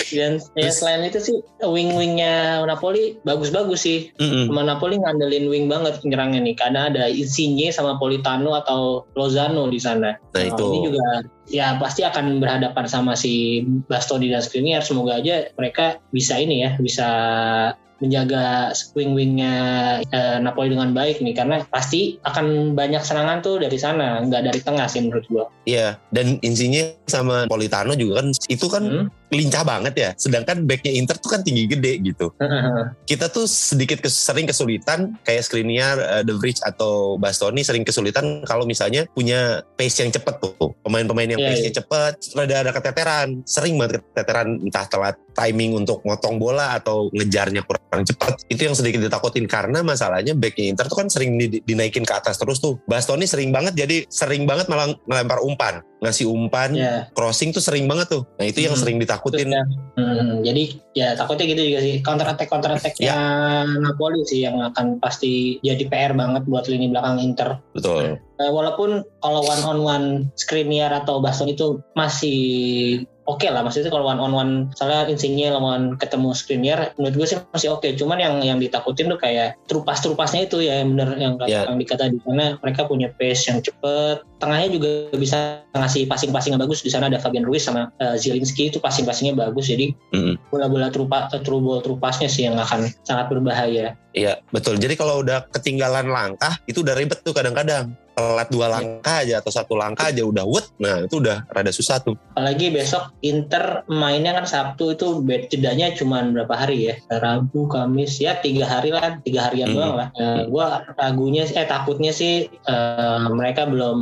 Dan 0.09 0.41
ya 0.57 0.71
selain 0.73 1.05
itu 1.05 1.21
sih 1.21 1.37
wing-wingnya 1.61 2.65
Napoli 2.65 3.21
bagus-bagus 3.21 3.85
sih. 3.85 4.09
Mm-mm. 4.17 4.49
Sama 4.49 4.65
Napoli 4.65 4.97
ngandelin 4.97 5.45
wing 5.51 5.69
banget 5.69 6.01
penyerangnya 6.01 6.41
nih 6.41 6.55
karena 6.57 6.89
ada 6.89 7.05
Insigne 7.05 7.69
sama 7.69 8.01
Politano 8.01 8.57
atau 8.57 9.05
Lozano 9.13 9.69
di 9.69 9.77
sana. 9.77 10.17
Nah 10.17 10.47
Nah, 10.47 10.55
itu 10.55 10.65
ini 10.71 10.79
juga 10.89 11.05
ya 11.47 11.79
pasti 11.79 12.03
akan 12.03 12.43
berhadapan 12.43 12.85
sama 12.85 13.15
si 13.15 13.63
Bastoni 13.87 14.31
dan 14.31 14.43
Skriniar. 14.43 14.83
Semoga 14.83 15.19
aja 15.19 15.51
mereka 15.55 15.99
bisa 16.11 16.37
ini 16.39 16.63
ya, 16.63 16.75
bisa 16.79 17.07
menjaga 17.97 18.77
wing-wingnya 18.93 19.53
eh, 20.05 20.37
Napoli 20.37 20.69
dengan 20.69 20.93
baik 20.93 21.17
nih 21.17 21.33
karena 21.33 21.65
pasti 21.65 22.21
akan 22.21 22.77
banyak 22.77 23.01
serangan 23.01 23.41
tuh 23.41 23.57
dari 23.57 23.77
sana 23.81 24.21
nggak 24.21 24.53
dari 24.53 24.61
tengah 24.61 24.85
sih 24.85 25.01
menurut 25.01 25.25
gua. 25.29 25.45
Iya, 25.65 25.97
dan 26.13 26.37
Insigne 26.45 27.01
sama 27.09 27.49
Politano 27.49 27.97
juga 27.97 28.21
kan 28.21 28.27
itu 28.47 28.67
kan 28.69 28.83
Hmm. 28.87 29.11
Lincah 29.31 29.63
banget 29.63 29.93
ya. 29.95 30.09
Sedangkan 30.15 30.63
backnya 30.63 30.91
Inter 30.95 31.19
tuh 31.19 31.29
kan 31.31 31.41
tinggi 31.43 31.67
gede 31.67 31.99
gitu. 32.01 32.31
Kita 33.09 33.27
tuh 33.27 33.47
sedikit 33.47 33.99
kes- 33.99 34.17
sering 34.17 34.47
kesulitan 34.47 35.19
kayak 35.23 35.43
Skriniar, 35.43 35.97
eh, 35.99 36.23
De 36.23 36.33
Vrij 36.35 36.59
atau 36.63 37.15
Bastoni 37.19 37.63
sering 37.63 37.83
kesulitan 37.83 38.43
kalau 38.47 38.63
misalnya 38.63 39.07
punya 39.11 39.63
pace 39.75 40.03
yang 40.03 40.11
cepet 40.11 40.39
tuh. 40.39 40.71
Pemain-pemain 40.83 41.27
yang 41.27 41.41
Iya, 41.41 41.47
pace-nya 41.51 41.73
cepet, 41.83 42.13
rada 42.35 42.55
ada 42.63 42.71
keteteran. 42.71 43.27
Sering 43.43 43.75
banget 43.75 44.03
keteteran 44.13 44.47
entah 44.63 44.85
telat 44.87 45.15
timing 45.37 45.77
untuk 45.77 46.01
motong 46.01 46.41
bola 46.41 46.73
atau 46.73 47.13
ngejarnya 47.13 47.61
kurang 47.61 48.03
cepet. 48.03 48.33
Itu 48.49 48.61
yang 48.65 48.73
sedikit 48.73 49.03
ditakutin 49.05 49.45
karena 49.45 49.85
masalahnya 49.85 50.33
backnya 50.33 50.73
Inter 50.73 50.89
tuh 50.89 50.97
kan 50.97 51.07
sering 51.11 51.37
di- 51.37 51.61
dinaikin 51.61 52.01
ke 52.07 52.13
atas 52.15 52.39
terus 52.41 52.57
tuh. 52.57 52.81
Bastoni 52.89 53.29
sering 53.29 53.53
banget 53.53 53.77
jadi 53.77 54.07
sering 54.09 54.49
banget 54.49 54.65
malah 54.71 54.89
ngelempar 55.05 55.39
umpan. 55.45 55.83
Ngasih 55.97 56.29
umpan, 56.29 56.77
Ya. 56.77 57.09
crossing 57.11 57.49
tuh 57.49 57.59
sering 57.59 57.89
banget 57.89 58.05
tuh. 58.07 58.23
Nah 58.37 58.45
itu 58.45 58.61
yang 58.61 58.77
Hmm. 58.77 58.81
sering 58.85 58.97
ditakutin. 59.01 59.49
Ya, 59.49 59.65
hmm, 59.97 60.45
jadi 60.45 60.63
ya 60.93 61.07
takutnya 61.17 61.49
gitu 61.49 61.61
juga 61.65 61.79
sih 61.81 61.95
counter 62.05 62.27
attack 62.29 62.49
counter 62.49 62.69
attacknya 62.69 63.09
Ya. 63.09 63.17
Napoli 63.81 64.21
sih 64.23 64.45
yang 64.45 64.61
akan 64.61 65.01
pasti 65.01 65.57
jadi 65.59 65.89
PR 65.89 66.13
banget 66.13 66.45
buat 66.45 66.69
lini 66.69 66.93
belakang 66.93 67.17
Inter. 67.17 67.57
Betul. 67.73 68.21
Eh, 68.37 68.51
walaupun 68.53 69.01
kalau 69.17 69.41
one 69.41 69.63
on 69.65 69.79
one 69.81 70.07
Skriniar 70.37 70.93
atau 70.93 71.17
Baston 71.17 71.49
itu 71.49 71.81
masih 71.97 72.37
oke 73.27 73.43
lah 73.51 73.61
maksudnya 73.61 73.91
kalau 73.91 74.07
one 74.07 74.17
on 74.23 74.31
one 74.31 74.51
soalnya 74.73 75.11
Insigne 75.11 75.51
lawan 75.51 75.99
ketemu 75.99 76.31
Skriniar 76.31 76.79
menurut 76.95 77.15
gue 77.19 77.27
sih 77.27 77.37
masih 77.51 77.75
oke. 77.75 77.87
Cuman 77.99 78.17
yang 78.17 78.39
yang 78.39 78.57
ditakutin 78.57 79.11
tuh 79.11 79.19
kayak 79.19 79.59
trupas 79.67 79.99
trupasnya 79.99 80.47
itu 80.47 80.63
ya 80.63 80.81
yang 80.81 80.95
bener 80.95 81.09
yang 81.19 81.33
kata 81.35 81.47
Ya. 81.47 81.63
Kang 81.63 81.79
dikata 81.79 82.11
di 82.11 82.19
sana 82.23 82.59
mereka 82.59 82.87
punya 82.87 83.07
pace 83.15 83.51
yang 83.51 83.59
cepet. 83.59 84.23
Tengahnya 84.37 84.69
juga 84.69 84.89
bisa 85.15 85.63
ngasih 85.75 86.07
passing-passing 86.07 86.55
yang 86.55 86.61
bagus. 86.61 86.83
Di 86.83 86.91
sana 86.91 87.11
ada 87.11 87.19
Fabian 87.19 87.43
Ruiz 87.43 87.67
sama 87.67 87.91
eh, 87.99 88.15
Zielinski 88.15 88.71
itu 88.71 88.79
passing-passingnya 88.79 89.35
bagus. 89.35 89.67
Jadi 89.67 89.91
bola-bola 90.51 90.87
trupa 90.87 91.27
eh, 91.35 91.41
true 91.43 91.59
ball 91.59 91.83
trupasnya 91.83 92.31
sih 92.31 92.47
yang 92.47 92.55
akan 92.55 92.87
sangat 93.03 93.27
berbahaya 93.27 93.95
Iya 94.17 94.33
betul. 94.49 94.75
Jadi 94.75 94.97
kalau 94.97 95.21
udah 95.21 95.45
ketinggalan 95.49 96.09
langkah 96.09 96.57
itu 96.65 96.81
udah 96.81 96.97
ribet 96.97 97.21
tuh 97.21 97.31
kadang-kadang. 97.31 97.93
Telat 98.17 98.49
dua 98.49 98.65
langkah 98.65 99.21
aja 99.21 99.37
atau 99.37 99.53
satu 99.53 99.77
langkah 99.77 100.09
aja 100.09 100.25
udah 100.25 100.41
wet. 100.41 100.65
Nah 100.81 101.05
itu 101.05 101.21
udah 101.21 101.45
rada 101.53 101.69
susah 101.69 102.01
tuh. 102.01 102.17
apalagi 102.33 102.69
besok 102.69 103.13
Inter 103.21 103.81
mainnya 103.85 104.33
kan 104.33 104.45
Sabtu 104.45 104.93
itu 104.93 105.21
jedanya 105.49 105.89
cuma 105.93 106.21
berapa 106.21 106.53
hari 106.53 106.85
ya 106.85 106.95
Rabu 107.09 107.65
Kamis 107.65 108.17
ya 108.17 108.37
tiga 108.37 108.65
hari 108.65 108.89
lah 108.89 109.17
tiga 109.21 109.49
harian 109.49 109.69
Hmm. 109.69 109.77
doang 109.77 109.93
lah 109.97 110.07
Eh, 110.13 110.41
gua 110.49 110.65
ragunya 110.93 111.45
eh 111.45 111.65
takutnya 111.65 112.09
sih 112.09 112.45
eh, 112.45 113.25
mereka 113.29 113.65
belum 113.65 113.97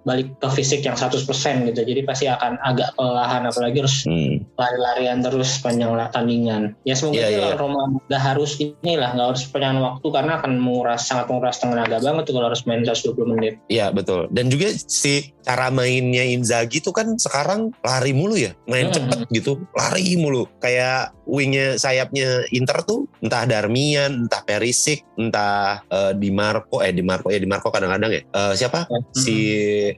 balik 0.00 0.36
ke 0.36 0.48
fisik 0.48 0.84
yang 0.84 0.96
100% 0.96 1.24
gitu 1.68 1.80
jadi 1.80 2.00
pasti 2.04 2.24
akan 2.24 2.56
agak 2.60 2.92
kelelahan 2.92 3.44
apalagi 3.44 3.76
harus 3.80 4.04
Hmm. 4.04 4.44
lari-larian 4.56 5.20
terus 5.20 5.60
sepanjang 5.60 5.92
lah 5.92 6.08
tandingan 6.08 6.72
ya 6.84 6.92
semoga 6.92 7.20
sih 7.20 7.36
iya, 7.36 7.52
lawan 7.52 7.56
Roma 7.58 7.82
nggak 8.04 8.22
harus 8.22 8.50
inilah 8.56 9.10
nggak 9.12 9.28
harus 9.32 9.44
perpanjangan 9.58 9.82
waktu 9.82 10.06
karena 10.14 10.32
akan 10.38 10.52
menguras 10.62 11.02
sangat 11.04 11.26
menguras 11.26 11.56
tenaga 11.58 11.98
banget 11.98 12.22
tuh 12.30 12.34
kalau 12.38 12.46
harus 12.48 12.62
main 12.64 12.86
120 12.86 13.32
menit 13.34 13.54
Iya 13.66 13.90
betul. 13.90 14.30
Dan 14.30 14.48
juga 14.48 14.70
si 14.72 15.34
cara 15.42 15.72
mainnya 15.72 16.22
Inzaghi 16.22 16.78
tuh 16.78 16.92
kan 16.94 17.16
sekarang 17.18 17.72
lari 17.82 18.12
mulu 18.14 18.38
ya. 18.38 18.52
Main 18.68 18.88
Hmm. 18.88 18.94
cepet 18.94 19.18
gitu. 19.34 19.58
Lari 19.74 20.14
mulu. 20.20 20.46
Kayak 20.60 21.16
wingnya 21.28 21.76
sayapnya 21.76 22.44
Inter 22.52 22.84
tuh 22.84 23.04
entah 23.20 23.44
Darmian, 23.44 24.28
entah 24.28 24.44
Perisic, 24.44 25.04
entah 25.16 25.82
eh, 25.88 26.12
Di 26.16 26.28
Marco. 26.30 26.80
Eh 26.84 26.92
Di 26.92 27.00
Marco 27.04 27.32
ya 27.32 27.40
Di 27.40 27.48
Marco 27.48 27.68
kadang-kadang 27.72 28.12
ya. 28.12 28.22
Eh, 28.24 28.52
siapa? 28.54 28.86
Si 29.12 29.36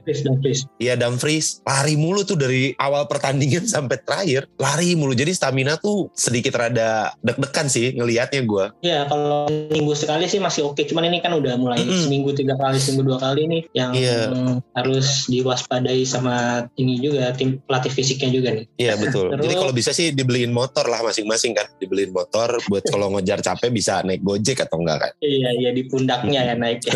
Chris 0.07 0.23
dan 0.23 0.39
Chris 0.39 0.63
Iya 0.79 0.95
Dumfries 0.97 1.59
lari 1.67 1.99
mulu 1.99 2.23
tuh 2.23 2.39
dari 2.39 2.71
awal 2.79 3.05
pertandingan 3.05 3.67
sampai 3.75 3.99
terakhir 4.01 4.47
lari 4.57 4.95
mulu 4.95 5.11
jadi 5.13 5.31
stamina 5.35 5.75
tuh 5.77 6.07
sedikit 6.15 6.55
rada 6.57 7.11
deg-degan 7.21 7.67
sih 7.67 7.91
ngelihatnya 7.95 8.41
gue 8.47 8.65
Ya 8.81 9.03
kalau 9.05 9.50
seminggu 9.51 9.93
sekali 9.93 10.25
sih 10.25 10.39
masih 10.39 10.61
oke. 10.65 10.81
Cuman 10.83 11.07
ini 11.07 11.19
kan 11.19 11.31
udah 11.31 11.55
mulai 11.55 11.79
Mm-mm. 11.79 12.07
seminggu 12.07 12.31
tiga 12.31 12.55
kali, 12.55 12.77
seminggu 12.77 13.03
dua 13.07 13.19
kali 13.19 13.47
nih 13.47 13.61
yang 13.73 13.91
Iya. 13.91 14.31
harus 14.73 15.27
diwaspadai 15.27 16.01
sama 16.03 16.65
ini 16.75 16.97
juga 16.97 17.31
tim 17.33 17.59
pelatih 17.61 17.91
fisiknya 17.91 18.29
juga 18.31 18.49
nih. 18.53 18.65
Iya 18.77 18.93
betul. 18.97 19.31
Terus- 19.31 19.41
Jadi 19.45 19.55
kalau 19.55 19.73
bisa 19.73 19.91
sih 19.91 20.11
dibeliin 20.11 20.51
motor 20.51 20.87
lah 20.87 21.01
masing-masing 21.01 21.51
kan, 21.53 21.67
dibeliin 21.77 22.11
motor 22.11 22.57
buat 22.67 22.83
kalau 22.87 23.11
ngejar 23.13 23.41
capek 23.41 23.69
bisa 23.69 24.01
naik 24.01 24.21
gojek 24.21 24.61
atau 24.61 24.79
enggak 24.79 24.97
kan? 25.01 25.11
Iya, 25.19 25.49
iya 25.57 25.69
di 25.71 25.83
pundaknya 25.85 26.51
ya 26.51 26.55
naiknya. 26.55 26.93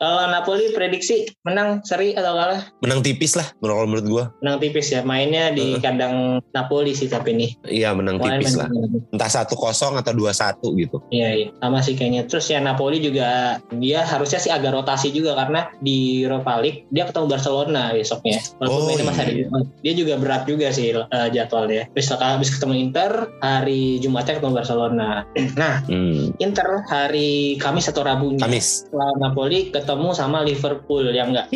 Kalau 0.00 0.24
Napoli 0.32 0.72
prediksi 0.72 1.28
menang 1.44 1.84
seri 1.84 2.16
atau 2.16 2.32
kalah? 2.32 2.60
Menang 2.80 3.04
tipis 3.04 3.36
lah 3.36 3.44
menurut 3.60 3.84
menurut 3.84 4.06
gua. 4.08 4.24
Menang 4.40 4.56
tipis 4.58 4.88
ya. 4.88 5.04
Mainnya 5.04 5.52
di 5.52 5.76
kandang 5.76 6.40
Napoli 6.50 6.96
sih 6.96 7.06
tapi 7.06 7.36
nih. 7.36 7.50
Iya 7.68 7.92
menang 7.92 8.16
tipis 8.16 8.56
lah. 8.56 8.68
Entah 9.12 9.30
satu 9.40 9.54
kosong 9.54 9.96
atau 9.96 10.12
dua 10.12 10.30
satu 10.30 10.72
gitu. 10.74 11.00
Iya, 11.08 11.28
iya. 11.34 11.48
Sama 11.56 11.80
sih 11.80 11.94
kayaknya. 11.94 12.24
Terus 12.24 12.46
ya 12.46 12.58
Napoli 12.58 12.98
juga 12.98 13.56
dia 13.72 14.02
harusnya 14.02 14.36
sih 14.36 14.48
agak 14.48 14.72
rotasi 14.72 15.10
juga 15.10 15.32
karena 15.34 15.72
di 15.78 16.22
Europa 16.22 16.58
League 16.58 16.84
dia 16.88 17.04
ketemu 17.04 17.26
Barcelona 17.26 17.90
besoknya. 17.90 18.38
Walaupun 18.56 18.78
Oh, 18.80 18.86
mainnya 18.86 19.04
masih 19.04 19.22
ada 19.22 19.32
iya. 19.32 19.40
Jumat. 19.44 19.64
Dia 19.80 19.92
juga 19.94 20.14
berat 20.16 20.42
juga 20.44 20.66
sih 20.70 20.86
eh, 20.90 21.28
jadwalnya. 21.30 21.82
Terus 21.90 22.08
habis 22.12 22.50
ketemu 22.50 22.74
Inter, 22.78 23.10
hari 23.40 23.98
Jumatnya 23.98 24.36
ketemu 24.36 24.54
Barcelona. 24.54 25.10
Nah, 25.58 25.82
Hmm. 25.84 26.30
Inter 26.38 26.84
hari 26.86 27.56
Kamis 27.56 27.86
atau 27.86 28.00
Rabunya 28.00 28.40
Kamis. 28.40 28.86
lawan 28.90 29.18
Napoli 29.18 29.68
ketemu 29.68 30.12
sama 30.12 30.40
Liverpool 30.40 31.10
yang 31.10 31.32
enggak 31.32 31.50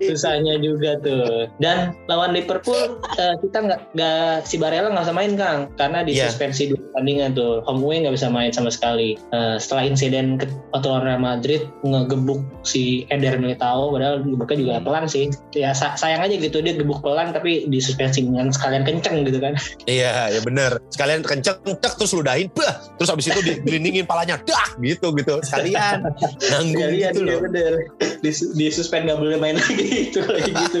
susahnya 0.00 0.58
juga 0.58 0.96
tuh 0.98 1.48
dan 1.58 1.92
lawan 2.06 2.32
Liverpool 2.32 2.98
eh, 3.14 3.34
kita 3.40 3.58
nggak 3.60 3.80
nggak 3.94 4.34
si 4.42 4.56
Barella 4.56 4.90
nggak 4.90 5.04
bisa 5.06 5.14
main 5.14 5.32
Kang 5.34 5.60
karena 5.74 5.98
Iya. 6.04 6.30
Disuspensi 6.46 6.70
dua 6.70 6.80
pertandingan 6.84 7.32
tuh 7.32 7.64
home 7.64 7.80
away 7.82 7.96
nggak 7.98 8.14
bisa 8.14 8.28
main 8.28 8.50
sama 8.50 8.68
sekali 8.68 9.16
Eh, 9.30 9.56
setelah 9.56 9.84
insiden 9.84 10.36
ke 10.36 10.44
waktu 10.70 10.86
lawan 10.86 11.02
Real 11.02 11.18
Madrid 11.18 11.60
ngegebuk 11.80 12.38
si 12.62 12.82
Eder 13.08 13.36
Militao 13.36 13.88
padahal 13.88 14.20
gebuknya 14.20 14.56
juga 14.58 14.72
Hmm. 14.74 14.84
pelan 14.84 15.04
sih 15.06 15.24
ya 15.52 15.72
sa- 15.72 15.94
sayang 15.94 16.20
aja 16.20 16.34
gitu 16.34 16.58
dia 16.58 16.72
gebuk 16.72 17.00
pelan 17.00 17.30
tapi 17.30 17.64
disuspensi 17.66 18.20
dengan 18.20 18.50
sekalian 18.50 18.82
kenceng 18.82 19.24
gitu 19.24 19.38
kan 19.38 19.56
Iya, 19.86 20.30
ya 20.30 20.40
bener. 20.40 20.80
Sekalian 20.88 21.20
kenceng, 21.20 21.56
tek 21.74 21.94
terus 21.94 22.12
ludahin, 22.12 22.48
bah, 22.50 22.76
terus 22.94 23.08
habis 23.08 23.26
itu 23.26 23.40
digelindingin 23.40 24.04
palanya, 24.10 24.36
dah, 24.40 24.76
gitu 24.78 25.12
gitu. 25.12 25.40
Sekalian 25.40 26.04
nanggung 26.50 26.76
Sekalian 26.78 27.12
gitu 27.12 27.22
iya 27.22 27.30
loh. 27.30 27.40
bener 27.42 27.72
Dis, 28.20 28.38
disuspend 28.52 29.04
nggak 29.04 29.18
boleh 29.18 29.36
main 29.36 29.56
lagi 29.56 30.08
itu 30.08 30.20
lagi 30.20 30.50
gitu 30.50 30.80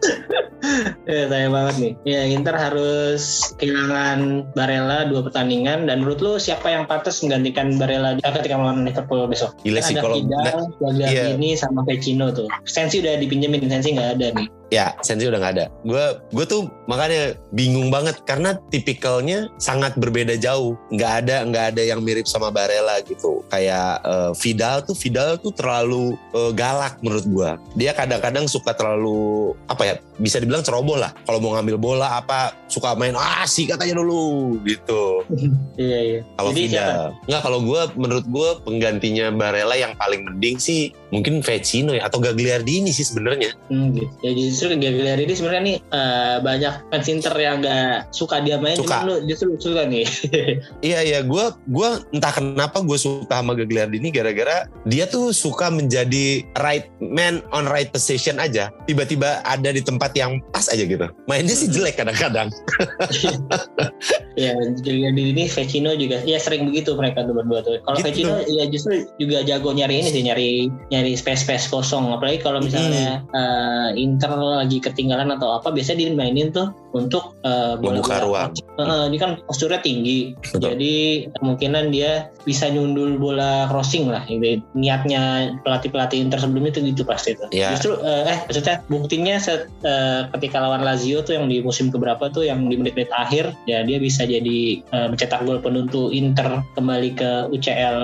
ya 1.10 1.28
sayang 1.28 1.52
banget 1.52 1.74
nih. 1.80 1.92
Ya 2.04 2.22
Inter 2.28 2.56
harus 2.56 3.52
kehilangan 3.60 4.52
Barella 4.52 5.08
dua 5.08 5.24
pertandingan. 5.26 5.88
Dan 5.88 6.04
menurut 6.04 6.20
lu 6.20 6.32
siapa 6.36 6.68
yang 6.70 6.84
pantas 6.88 7.20
menggantikan 7.24 7.76
Barella 7.80 8.16
eh, 8.20 8.32
ketika 8.40 8.56
melawan 8.56 8.84
Liverpool 8.84 9.24
besok? 9.28 9.56
Gila 9.64 9.80
sih 9.80 9.96
kalau 9.96 10.20
Vidal, 10.20 10.70
Gagliardini 10.80 11.56
sama 11.56 11.84
Vecino 11.84 12.32
tuh. 12.32 12.48
Sensi 12.68 13.00
udah 13.00 13.18
dipinjemin 13.20 13.66
Sensi 13.68 13.96
nggak 13.96 14.10
ada 14.20 14.28
nih 14.36 14.59
Ya, 14.70 14.94
Sensi 15.02 15.26
udah 15.26 15.42
nggak 15.42 15.54
ada. 15.58 15.66
Gue 15.82 16.04
gue 16.30 16.46
tuh 16.46 16.70
makanya 16.86 17.34
bingung 17.50 17.90
banget 17.90 18.22
karena 18.22 18.54
tipikalnya 18.70 19.50
sangat 19.58 19.98
berbeda 19.98 20.38
jauh. 20.38 20.78
Nggak 20.94 21.12
ada 21.26 21.36
nggak 21.42 21.64
ada 21.74 21.82
yang 21.82 22.00
mirip 22.00 22.30
sama 22.30 22.54
Barella 22.54 23.02
gitu. 23.02 23.42
Kayak 23.50 23.98
eh, 24.06 24.32
Vidal 24.38 24.86
tuh 24.86 24.94
Vidal 24.94 25.42
tuh 25.42 25.50
terlalu 25.50 26.14
eh, 26.32 26.52
galak 26.54 27.02
menurut 27.02 27.26
gue. 27.26 27.50
Dia 27.82 27.92
kadang-kadang 27.98 28.46
suka 28.46 28.70
terlalu 28.72 29.52
apa 29.66 29.82
ya? 29.82 29.94
Bisa 30.22 30.38
dibilang 30.38 30.62
ceroboh 30.62 30.94
lah. 30.94 31.10
Kalau 31.26 31.42
mau 31.42 31.58
ngambil 31.58 31.76
bola 31.76 32.22
apa 32.22 32.54
suka 32.70 32.94
main 32.94 33.18
ah 33.18 33.42
sikat 33.42 33.82
aja 33.82 33.98
dulu 33.98 34.54
gitu. 34.62 35.26
iya 35.82 35.98
iya 35.98 36.20
Kalau? 36.38 36.50
Vidal, 36.54 37.14
nggak 37.26 37.42
kalau 37.42 37.58
gue 37.66 37.80
menurut 37.98 38.26
gue 38.30 38.50
penggantinya 38.62 39.34
Barella 39.34 39.74
yang 39.74 39.98
paling 39.98 40.22
mending 40.22 40.62
sih 40.62 40.94
mungkin 41.10 41.42
Vecino 41.42 41.90
ya 41.94 42.06
atau 42.06 42.22
Gagliardini 42.22 42.94
sih 42.94 43.02
sebenarnya. 43.02 43.50
Hmm, 43.66 43.94
gitu. 43.98 44.14
Ya 44.22 44.30
justru 44.60 44.76
Gagliardini 44.76 45.32
sebenarnya 45.32 45.62
nih 45.64 45.78
eh, 45.80 46.36
banyak 46.44 46.74
fans 46.92 47.08
Inter 47.08 47.34
yang 47.40 47.64
nggak 47.64 48.12
suka 48.12 48.44
dia 48.44 48.60
main, 48.60 48.76
Suka. 48.76 49.08
lu 49.08 49.24
justru 49.24 49.56
suka 49.56 49.88
nih. 49.88 50.04
Iya 50.80 51.00
iya, 51.06 51.20
gue 51.24 51.44
gua 51.72 52.02
entah 52.12 52.32
kenapa 52.32 52.84
gue 52.84 52.98
suka 53.00 53.40
sama 53.40 53.56
Gagliardini 53.56 54.12
gara-gara 54.12 54.68
dia 54.84 55.08
tuh 55.08 55.32
suka 55.32 55.72
menjadi 55.72 56.44
right 56.60 56.92
man 57.00 57.40
on 57.56 57.64
right 57.64 57.88
position 57.88 58.36
aja. 58.36 58.68
Tiba-tiba 58.84 59.40
ada 59.48 59.72
di 59.72 59.80
tempat 59.80 60.12
yang 60.12 60.42
pas 60.52 60.68
aja 60.68 60.84
gitu. 60.84 61.08
Mainnya 61.24 61.56
sih 61.56 61.72
jelek 61.72 61.96
kadang-kadang. 61.96 62.52
ya 64.38 64.54
Gagliardini 64.54 65.30
ini 65.34 65.44
Vecino 65.50 65.90
juga, 65.96 66.22
ya 66.22 66.38
sering 66.38 66.70
begitu 66.70 66.94
mereka 66.94 67.26
tuh 67.26 67.34
berdua 67.34 67.60
tuh. 67.64 67.80
Kalau 67.82 67.98
Gitu. 67.98 68.06
Vecino 68.06 68.34
ya 68.46 68.64
justru 68.70 69.06
juga 69.18 69.42
jago 69.42 69.74
nyari 69.74 70.02
ini 70.02 70.10
sih, 70.10 70.22
nyari 70.22 70.48
nyari 70.90 71.12
space 71.18 71.42
space 71.46 71.66
kosong. 71.70 72.14
Apalagi 72.14 72.42
kalau 72.42 72.62
misalnya 72.62 73.22
eh, 73.34 73.90
Inter 73.98 74.30
lagi 74.34 74.78
ketinggalan 74.78 75.34
atau 75.34 75.58
apa, 75.58 75.74
biasanya 75.74 76.06
dia 76.06 76.10
mainin 76.14 76.50
tuh 76.54 76.70
untuk 76.90 77.38
eh, 77.46 77.78
Membuka 77.78 78.18
bola-bola 78.18 78.50
ruang. 78.50 78.50
Eh, 78.80 79.06
dia 79.14 79.20
kan 79.20 79.32
posturnya 79.44 79.80
tinggi, 79.82 80.34
Betul. 80.40 80.74
jadi 80.74 80.94
kemungkinan 81.38 81.84
dia 81.94 82.32
bisa 82.42 82.66
nyundul 82.72 83.20
bola 83.20 83.68
crossing 83.70 84.08
lah. 84.10 84.24
Gitu. 84.26 84.62
Niatnya 84.74 85.54
pelatih 85.62 85.90
pelatih 85.92 86.18
Inter 86.22 86.40
sebelumnya 86.40 86.72
tuh 86.74 86.82
gitu 86.86 87.02
pasti 87.06 87.36
tuh. 87.36 87.48
Ya. 87.52 87.74
Justru 87.76 87.98
eh, 88.00 88.24
eh 88.30 88.38
maksudnya 88.48 88.76
buktinya 88.90 89.34
set, 89.38 89.70
eh, 89.84 90.26
ketika 90.38 90.62
lawan 90.62 90.82
Lazio 90.82 91.22
tuh 91.22 91.36
yang 91.36 91.46
di 91.46 91.62
musim 91.62 91.92
keberapa 91.92 92.32
tuh 92.32 92.46
yang 92.46 92.66
di 92.66 92.76
menit-menit 92.80 93.12
akhir 93.12 93.52
ya 93.68 93.84
dia 93.84 93.98
bisa 94.00 94.24
jadi 94.26 94.80
eh, 94.80 95.06
mencetak 95.10 95.44
gol 95.44 95.60
penentu 95.62 96.10
Inter 96.10 96.64
kembali 96.74 97.10
ke 97.14 97.30
UCL 97.52 97.98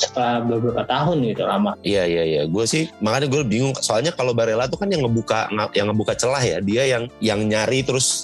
setelah 0.00 0.42
beberapa 0.42 0.82
tahun 0.88 1.24
gitu 1.28 1.44
lama. 1.44 1.76
Iya 1.84 2.04
iya 2.08 2.22
iya, 2.24 2.42
gue 2.48 2.64
sih 2.64 2.90
makanya 3.04 3.28
gue 3.30 3.42
bingung. 3.46 3.76
Soalnya 3.78 4.14
kalau 4.16 4.32
Barella 4.32 4.66
tuh 4.66 4.80
kan 4.80 4.88
yang 4.88 5.04
ngebuka 5.04 5.52
yang 5.76 5.92
ngebuka 5.92 6.16
celah 6.16 6.40
ya. 6.40 6.58
Dia 6.64 6.88
yang 6.88 7.04
yang 7.20 7.40
nyari 7.44 7.84
terus 7.84 8.23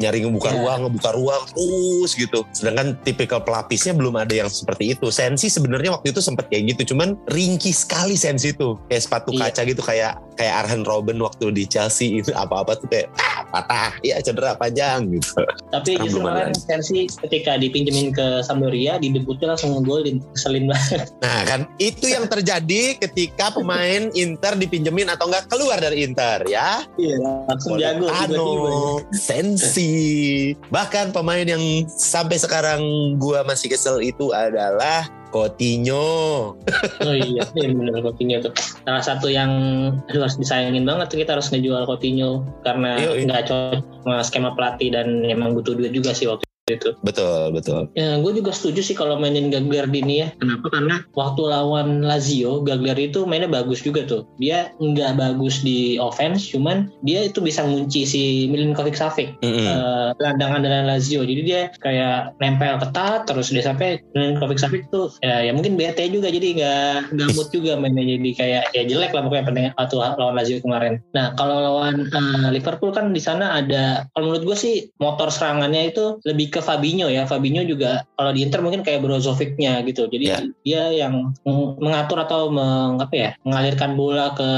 nyari 0.00 0.24
ngebuka 0.24 0.50
Iya. 0.50 0.58
ruang, 0.58 0.78
ngebuka 0.88 1.10
ruang 1.12 1.42
terus 1.52 2.10
gitu. 2.16 2.40
Sedangkan 2.50 2.96
tipikal 3.04 3.44
pelapisnya 3.44 3.92
belum 3.92 4.16
ada 4.16 4.32
yang 4.34 4.48
seperti 4.48 4.96
itu. 4.96 5.12
Sensi 5.12 5.46
sebenarnya 5.46 5.94
waktu 5.94 6.10
itu 6.10 6.20
sempat 6.20 6.48
kayak 6.48 6.74
gitu, 6.74 6.96
cuman 6.96 7.14
ringkih 7.28 7.70
sekali 7.70 8.16
Sensi 8.16 8.50
itu. 8.50 8.80
Kayak 8.88 9.02
sepatu 9.04 9.30
Iya. 9.30 9.52
kaca 9.52 9.60
gitu 9.62 9.82
kayak 9.84 10.12
kayak 10.34 10.54
Arjen 10.64 10.82
Robben 10.82 11.20
waktu 11.20 11.52
di 11.52 11.68
Chelsea 11.68 12.16
itu 12.16 12.32
apa-apa 12.32 12.72
tuh 12.80 12.88
kayak 12.88 13.12
ah, 13.20 13.44
patah, 13.52 13.92
ya 14.00 14.16
cedera 14.18 14.56
panjang 14.56 15.12
gitu. 15.12 15.44
Tapi 15.68 16.00
justru 16.00 16.24
ada 16.24 16.48
kemarin 16.48 16.56
Sensi 16.56 17.04
ketika 17.12 17.60
dipinjemin 17.60 18.10
ke 18.10 18.40
Sampdoria 18.40 18.96
di 18.96 19.12
debutnya 19.12 19.52
langsung 19.52 19.76
ngegolin, 19.76 20.24
keselin 20.32 20.66
banget. 20.66 21.12
Nah 21.20 21.40
kan 21.44 21.60
itu 21.76 22.08
yang 22.08 22.24
terjadi 22.26 22.96
ketika 22.96 23.52
pemain 23.52 24.08
Inter 24.16 24.56
dipinjemin 24.56 25.12
atau 25.12 25.28
enggak 25.28 25.46
keluar 25.52 25.76
dari 25.76 26.08
Inter 26.08 26.40
ya. 26.48 26.80
Iya, 26.96 27.20
langsung 27.44 27.76
jago 27.76 28.08
tiba-tiba. 28.08 28.40
Politano, 28.40 29.04
Bahkan 30.68 31.12
pemain 31.14 31.46
yang 31.46 31.62
sampai 31.86 32.36
sekarang 32.38 32.80
gua 33.18 33.42
masih 33.46 33.72
kesel 33.72 34.00
itu 34.00 34.30
adalah 34.34 35.08
Coutinho. 35.30 36.58
Oh 37.06 37.16
iya, 37.16 37.46
iya 37.56 37.68
benar 37.72 38.02
Coutinho 38.04 38.44
tuh. 38.44 38.52
Salah 38.84 39.02
satu 39.02 39.30
yang 39.30 39.50
aduh, 40.10 40.26
harus 40.26 40.36
disayangin 40.36 40.84
banget 40.84 41.08
tuh 41.08 41.18
kita 41.22 41.38
harus 41.38 41.48
ngejual 41.48 41.86
Coutinho 41.86 42.44
karena 42.66 42.98
nggak 43.00 43.48
cocok 43.48 43.82
sama 44.04 44.20
skema 44.26 44.50
pelatih 44.52 44.92
dan 44.92 45.24
emang 45.24 45.56
butuh 45.56 45.72
duit 45.72 45.94
juga 45.94 46.12
sih 46.12 46.28
waktu 46.28 46.44
itu. 46.76 46.90
Betul, 47.02 47.54
betul. 47.54 47.90
Ya, 47.96 48.20
gue 48.20 48.32
juga 48.36 48.54
setuju 48.54 48.80
sih 48.84 48.94
kalau 48.94 49.16
mainin 49.18 49.50
Gagliardini 49.50 50.14
ya. 50.22 50.28
Kenapa? 50.38 50.70
Karena 50.70 51.02
waktu 51.16 51.42
lawan 51.48 52.04
Lazio, 52.04 52.62
Gagliardini 52.62 53.10
itu 53.10 53.24
mainnya 53.24 53.50
bagus 53.50 53.80
juga 53.82 54.04
tuh. 54.06 54.28
Dia 54.38 54.70
nggak 54.78 55.18
bagus 55.18 55.64
di 55.64 55.96
offense, 55.96 56.52
cuman 56.52 56.92
dia 57.02 57.26
itu 57.26 57.40
bisa 57.40 57.64
ngunci 57.64 58.02
si 58.06 58.22
Milinkovic 58.50 58.94
Savic 58.94 59.36
Mm-mm. 59.40 59.66
eh, 59.66 60.08
gelandang 60.20 60.60
andalan 60.60 60.86
Lazio. 60.86 61.24
Jadi 61.24 61.42
dia 61.42 61.60
kayak 61.80 62.36
nempel 62.38 62.76
ketat 62.78 63.26
terus 63.26 63.50
dia 63.50 63.64
sampai 63.64 64.02
Milinkovic 64.12 64.60
Savic 64.60 64.88
tuh 64.92 65.12
ya, 65.24 65.44
ya 65.44 65.52
mungkin 65.54 65.74
bete 65.78 66.06
juga 66.10 66.28
jadi 66.28 66.48
nggak 66.56 67.16
gamut 67.16 67.48
juga 67.50 67.78
mainnya 67.80 68.04
jadi 68.04 68.30
kayak 68.36 68.64
ya 68.76 68.82
jelek 68.86 69.12
lah 69.16 69.22
pokoknya 69.26 69.44
pertandingan 69.46 69.74
waktu 69.78 69.96
lawan 69.96 70.34
Lazio 70.36 70.58
kemarin. 70.62 70.94
Nah 71.16 71.32
kalau 71.34 71.56
lawan 71.58 72.06
eh, 72.08 72.48
Liverpool 72.52 72.92
kan 72.92 73.10
di 73.10 73.20
sana 73.22 73.60
ada 73.62 74.06
kalau 74.14 74.32
menurut 74.32 74.44
gue 74.52 74.56
sih 74.56 74.74
motor 75.00 75.32
serangannya 75.32 75.92
itu 75.92 76.20
lebih 76.28 76.52
ke 76.52 76.59
Fabinho 76.62 77.08
ya. 77.10 77.26
Fabinho 77.26 77.64
juga 77.64 78.04
kalau 78.16 78.30
di 78.32 78.44
Inter 78.44 78.60
mungkin 78.64 78.84
kayak 78.84 79.02
Brozovic-nya 79.04 79.82
gitu. 79.84 80.06
Jadi 80.06 80.24
Ya. 80.24 80.38
dia 80.64 80.82
yang 81.06 81.34
meng- 81.42 81.76
mengatur 81.80 82.22
atau 82.22 82.52
meng, 82.52 83.00
apa 83.00 83.14
ya 83.16 83.30
mengalirkan 83.42 83.98
bola 83.98 84.32
ke 84.36 84.50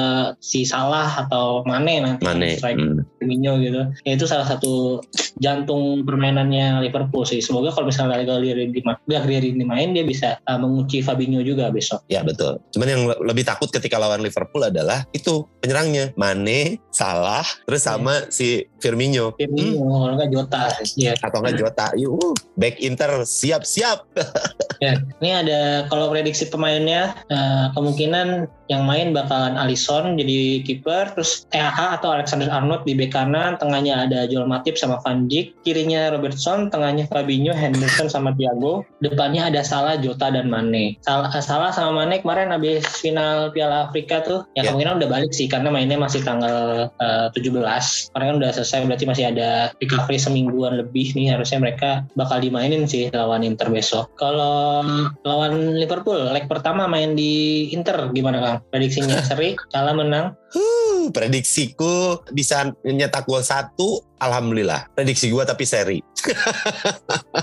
si 0.43 0.67
Salah 0.67 1.27
atau 1.27 1.63
Mane 1.65 2.03
nanti 2.03 2.23
Mane. 2.27 2.59
striker. 2.59 3.03
Mm. 3.03 3.13
Firmino 3.23 3.53
gitu. 3.63 3.83
Ya, 4.03 4.19
itu 4.19 4.27
salah 4.27 4.47
satu 4.47 4.99
jantung 5.39 6.03
permainannya 6.03 6.83
Liverpool 6.83 7.23
sih. 7.23 7.39
Semoga 7.39 7.71
kalau 7.71 7.87
misalnya 7.89 8.23
Gagliardini 8.27 8.83
Gagliardini 9.07 9.63
main 9.63 9.95
dia 9.95 10.03
bisa 10.03 10.43
uh, 10.51 10.59
mengunci 10.59 11.01
Fabinho 11.01 11.41
juga 11.47 11.71
besok. 11.71 12.03
Ya 12.11 12.27
betul. 12.27 12.59
Cuman 12.75 12.89
yang 12.91 13.03
lebih 13.23 13.47
takut 13.47 13.71
ketika 13.71 13.99
lawan 14.03 14.21
Liverpool 14.23 14.67
adalah 14.67 15.07
itu 15.15 15.47
penyerangnya 15.63 16.11
Mane, 16.19 16.83
Salah, 16.91 17.47
terus 17.65 17.87
sama 17.87 18.27
yeah. 18.27 18.35
si 18.35 18.47
Firmino. 18.83 19.35
Firmino 19.39 19.79
hmm. 19.79 20.01
kalau 20.03 20.15
nggak 20.19 20.31
Jota. 20.35 20.65
Ya. 20.99 21.13
Atau 21.19 21.39
nggak 21.41 21.57
Jota. 21.59 21.82
Yuk, 21.99 22.39
back 22.55 22.79
Inter 22.79 23.27
siap-siap. 23.27 24.07
ya, 24.85 24.99
ini 25.23 25.31
ada 25.31 25.87
kalau 25.91 26.11
prediksi 26.13 26.47
pemainnya 26.47 27.17
uh, 27.31 27.75
kemungkinan 27.75 28.47
yang 28.71 28.89
main 28.89 29.13
bakalan 29.13 29.59
Alisson 29.61 30.17
jadi 30.17 30.65
kiper, 30.65 31.13
terus 31.13 31.45
EH 31.53 32.01
atau 32.01 32.17
Alexander 32.17 32.49
Arnold 32.49 32.89
di 32.89 32.97
bek 32.97 33.13
kanan, 33.13 33.61
tengahnya 33.61 34.09
ada 34.09 34.25
Joel 34.25 34.49
Matip 34.49 34.81
sama 34.81 34.97
Van 35.05 35.29
Dijk, 35.29 35.53
kirinya 35.67 36.09
Robertson, 36.09 36.73
tengahnya 36.73 37.05
Fabinho, 37.13 37.53
Henderson 37.53 38.09
sama 38.09 38.33
Thiago, 38.33 38.87
depannya 39.05 39.53
ada 39.53 39.61
Salah, 39.61 40.01
Jota 40.01 40.33
dan 40.33 40.49
Mane. 40.49 40.97
Salah, 41.05 41.29
Salah 41.45 41.71
sama 41.75 42.05
Mane 42.05 42.25
kemarin 42.25 42.49
habis 42.49 42.87
final 43.01 43.53
Piala 43.53 43.93
Afrika 43.93 44.25
tuh, 44.25 44.49
ya 44.57 44.63
yeah. 44.63 44.73
kemungkinan 44.73 45.05
udah 45.05 45.09
balik 45.11 45.33
sih 45.37 45.51
karena 45.51 45.69
mainnya 45.69 46.01
masih 46.01 46.25
tanggal 46.25 46.89
uh, 46.97 47.29
17. 47.37 47.53
Kemarin 47.53 48.27
kan 48.33 48.37
udah 48.41 48.51
selesai 48.57 48.89
berarti 48.89 49.05
masih 49.09 49.25
ada 49.33 49.73
recovery 49.81 50.17
semingguan 50.21 50.81
lebih 50.81 51.13
nih 51.17 51.33
harusnya 51.33 51.61
mereka 51.61 51.72
bakal 52.17 52.43
dimainin 52.43 52.85
sih 52.85 53.09
lawan 53.13 53.47
Inter 53.47 53.71
besok. 53.71 54.13
Kalau 54.19 54.83
lawan 55.23 55.79
Liverpool 55.79 56.33
leg 56.33 56.51
pertama 56.51 56.91
main 56.91 57.15
di 57.15 57.69
Inter 57.73 58.11
gimana 58.11 58.39
Kang? 58.41 58.59
Prediksinya 58.69 59.23
seri, 59.29 59.55
kalah 59.71 59.95
menang. 59.97 60.35
Huh, 60.53 61.09
prediksiku 61.09 62.21
bisa 62.33 62.69
nyetak 62.85 63.25
gol 63.25 63.41
satu, 63.41 64.05
alhamdulillah. 64.23 64.87
Prediksi 64.95 65.29
gue 65.29 65.43
tapi 65.43 65.65
seri. 65.67 65.99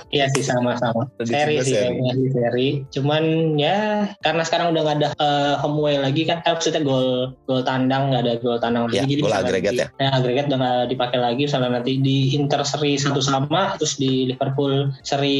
Iya 0.09 0.25
sih 0.33 0.41
sama-sama. 0.41 1.05
Seri 1.21 1.61
sih 1.61 1.75
seri. 1.75 2.01
kayaknya 2.01 2.13
seri. 2.33 2.69
Cuman 2.89 3.23
ya 3.59 4.09
karena 4.25 4.41
sekarang 4.41 4.73
udah 4.73 4.81
nggak 4.81 4.97
ada 5.03 5.09
uh, 5.21 5.53
home 5.61 5.83
away 5.83 6.01
lagi 6.01 6.25
kan, 6.25 6.41
eh, 6.41 6.53
maksudnya 6.55 6.81
gol 6.81 7.37
gol 7.45 7.61
tandang 7.61 8.09
nggak 8.09 8.21
ada 8.25 8.33
gol 8.41 8.57
tandang 8.57 8.89
lagi. 8.89 8.97
Ya, 8.97 9.05
Jadi 9.05 9.21
gol 9.21 9.35
agregat 9.35 9.73
ya. 9.75 9.87
Ya 10.01 10.09
agregat 10.15 10.49
udah 10.49 10.57
nggak 10.57 10.87
dipakai 10.95 11.19
lagi. 11.21 11.41
Misalnya 11.45 11.69
nanti 11.77 12.01
di 12.01 12.33
Inter 12.33 12.61
seri 12.65 12.97
satu 12.97 13.21
sama, 13.21 13.77
terus 13.77 14.01
di 14.01 14.33
Liverpool 14.33 14.89
seri 15.05 15.39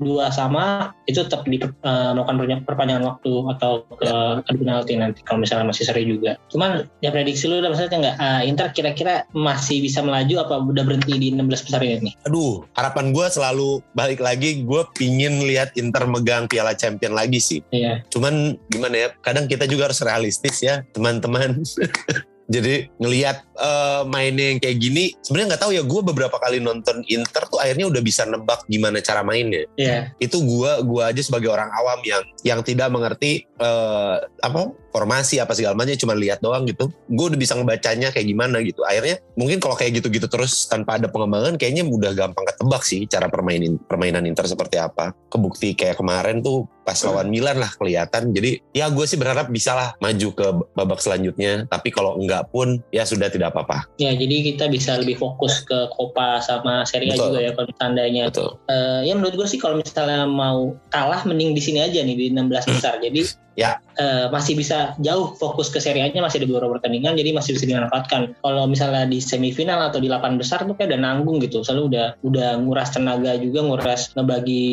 dua 0.00 0.32
sama, 0.32 0.94
itu 1.04 1.20
tetap 1.20 1.44
di 1.44 1.60
uh, 1.60 2.16
melakukan 2.16 2.64
perpanjangan 2.64 3.04
waktu 3.04 3.32
atau 3.58 3.84
ke 3.98 4.08
ya. 4.08 4.40
penalti 4.40 4.94
nanti 4.96 5.20
kalau 5.26 5.44
misalnya 5.44 5.68
masih 5.68 5.84
seri 5.84 6.08
juga. 6.08 6.40
Cuman 6.48 6.88
ya 7.04 7.12
prediksi 7.12 7.50
lu 7.50 7.60
udah 7.60 7.72
maksudnya 7.72 7.98
nggak 7.98 8.16
uh, 8.16 8.42
Inter 8.46 8.68
kira-kira 8.72 9.28
masih 9.36 9.84
bisa 9.84 10.00
melaju 10.20 10.34
apa 10.44 10.54
udah 10.60 10.84
berhenti 10.84 11.16
di 11.16 11.32
16 11.32 11.64
besar 11.64 11.80
ini? 11.80 12.12
Aduh, 12.28 12.68
harapan 12.76 13.16
gue 13.16 13.26
selalu 13.32 13.80
balik 13.96 14.20
lagi 14.20 14.60
gue 14.60 14.82
pingin 14.92 15.40
lihat 15.48 15.72
Inter 15.80 16.04
megang 16.04 16.44
Piala 16.44 16.76
Champion 16.76 17.16
lagi 17.16 17.40
sih. 17.40 17.64
Iya. 17.72 18.04
Cuman 18.12 18.60
gimana 18.68 19.08
ya? 19.08 19.08
Kadang 19.24 19.48
kita 19.48 19.64
juga 19.64 19.88
harus 19.88 20.04
realistis 20.04 20.60
ya, 20.60 20.84
teman-teman. 20.92 21.56
Jadi 22.50 22.90
ngelihat 22.98 23.46
uh, 23.54 24.02
mainnya 24.10 24.50
yang 24.50 24.58
kayak 24.58 24.82
gini, 24.82 25.14
sebenarnya 25.22 25.54
nggak 25.54 25.62
tahu 25.62 25.72
ya. 25.72 25.82
Gue 25.86 26.02
beberapa 26.02 26.36
kali 26.42 26.58
nonton 26.58 27.06
Inter 27.06 27.46
tuh 27.46 27.62
akhirnya 27.62 27.86
udah 27.86 28.02
bisa 28.02 28.26
nebak 28.26 28.66
gimana 28.66 28.98
cara 28.98 29.22
mainnya. 29.22 29.70
Iya. 29.78 29.86
Yeah. 29.86 30.02
Itu 30.18 30.42
gue 30.42 30.70
gua 30.82 31.14
aja 31.14 31.22
sebagai 31.22 31.46
orang 31.46 31.70
awam 31.70 32.02
yang 32.02 32.22
yang 32.42 32.60
tidak 32.66 32.90
mengerti 32.90 33.46
uh, 33.62 34.18
apa 34.42 34.74
formasi 34.90 35.38
apa 35.38 35.54
segala 35.54 35.78
macam 35.78 35.94
cuma 35.94 36.18
lihat 36.18 36.42
doang 36.42 36.66
gitu 36.66 36.90
gue 36.90 37.26
udah 37.30 37.38
bisa 37.38 37.54
ngebacanya 37.54 38.10
kayak 38.10 38.26
gimana 38.26 38.58
gitu 38.60 38.82
akhirnya 38.82 39.22
mungkin 39.38 39.62
kalau 39.62 39.78
kayak 39.78 40.02
gitu-gitu 40.02 40.26
terus 40.26 40.66
tanpa 40.66 40.98
ada 40.98 41.06
pengembangan 41.06 41.54
kayaknya 41.56 41.86
udah 41.86 42.12
gampang 42.12 42.42
ketebak 42.50 42.82
sih 42.82 43.06
cara 43.06 43.30
permainin 43.30 43.78
permainan 43.86 44.26
Inter 44.26 44.50
seperti 44.50 44.82
apa 44.82 45.14
kebukti 45.30 45.78
kayak 45.78 46.02
kemarin 46.02 46.42
tuh 46.42 46.66
pas 46.90 46.98
lawan 47.06 47.30
Milan 47.30 47.62
lah 47.62 47.70
kelihatan. 47.78 48.34
Jadi 48.34 48.58
ya 48.74 48.90
gue 48.90 49.06
sih 49.06 49.14
berharap 49.14 49.46
bisa 49.54 49.78
lah 49.78 49.94
maju 50.02 50.28
ke 50.34 50.46
babak 50.74 50.98
selanjutnya. 50.98 51.70
Tapi 51.70 51.94
kalau 51.94 52.18
enggak 52.18 52.50
pun 52.50 52.82
ya 52.90 53.06
sudah 53.06 53.30
tidak 53.30 53.54
apa-apa. 53.54 53.86
Ya 54.02 54.10
jadi 54.10 54.50
kita 54.50 54.66
bisa 54.66 54.98
lebih 54.98 55.22
fokus 55.22 55.62
ke 55.62 55.86
Copa 55.94 56.42
sama 56.42 56.82
Serie 56.82 57.14
A 57.14 57.16
juga 57.16 57.38
ya 57.38 57.54
kalau 57.54 57.70
tandanya. 57.78 58.26
Betul. 58.26 58.58
Uh, 58.66 59.06
ya 59.06 59.14
menurut 59.14 59.38
gue 59.38 59.46
sih 59.46 59.62
kalau 59.62 59.78
misalnya 59.78 60.26
mau 60.26 60.74
kalah 60.90 61.22
mending 61.22 61.54
di 61.54 61.62
sini 61.62 61.78
aja 61.78 62.02
nih 62.02 62.18
di 62.18 62.26
16 62.34 62.74
besar. 62.74 62.98
Jadi 62.98 63.22
ya 63.58 63.82
uh, 64.00 64.26
masih 64.32 64.56
bisa 64.56 64.96
jauh 65.02 65.36
fokus 65.36 65.68
ke 65.68 65.78
Serie 65.78 66.06
A-nya 66.06 66.24
masih 66.24 66.42
ada 66.42 66.48
beberapa 66.48 66.80
pertandingan 66.80 67.14
jadi 67.18 67.30
masih 67.36 67.56
bisa 67.56 67.66
dimanfaatkan. 67.68 68.34
Kalau 68.40 68.64
misalnya 68.64 69.04
di 69.04 69.20
semifinal 69.20 69.92
atau 69.92 70.00
di 70.00 70.08
delapan 70.08 70.40
besar 70.40 70.64
tuh 70.64 70.74
kayak 70.74 70.96
udah 70.96 71.00
nanggung 71.00 71.38
gitu. 71.42 71.60
Selalu 71.60 71.94
udah 71.94 72.06
udah 72.24 72.48
nguras 72.62 72.90
tenaga 72.94 73.36
juga, 73.36 73.60
nguras 73.64 74.12
ngebagi 74.16 74.66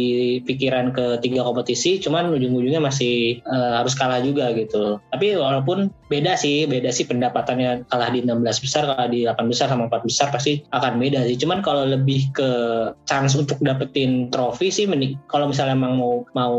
pikiran 0.48 0.96
ke 0.96 1.20
tiga 1.20 1.44
kompetisi, 1.44 2.00
cuman 2.00 2.32
ujung-ujungnya 2.32 2.82
masih 2.82 3.44
uh, 3.46 3.84
harus 3.84 3.94
kalah 3.94 4.24
juga 4.24 4.56
gitu. 4.56 5.02
Tapi 5.12 5.36
walaupun 5.36 5.92
beda 6.08 6.40
sih, 6.40 6.64
beda 6.66 6.90
sih 6.94 7.04
pendapatannya 7.04 7.88
kalah 7.92 8.10
di 8.14 8.24
16 8.24 8.64
besar, 8.64 8.88
kalah 8.88 9.10
di 9.12 9.28
8 9.28 9.52
besar 9.52 9.68
sama 9.68 9.92
4 9.92 10.08
besar 10.08 10.28
pasti 10.32 10.64
akan 10.72 11.00
beda 11.02 11.28
sih. 11.28 11.36
Cuman 11.36 11.60
kalau 11.60 11.84
lebih 11.84 12.32
ke 12.32 12.50
chance 13.04 13.36
untuk 13.36 13.60
dapetin 13.60 14.32
trofi 14.32 14.72
sih 14.72 14.88
kalau 15.28 15.52
misalnya 15.52 15.76
emang 15.76 16.00
mau 16.00 16.24
mau 16.32 16.58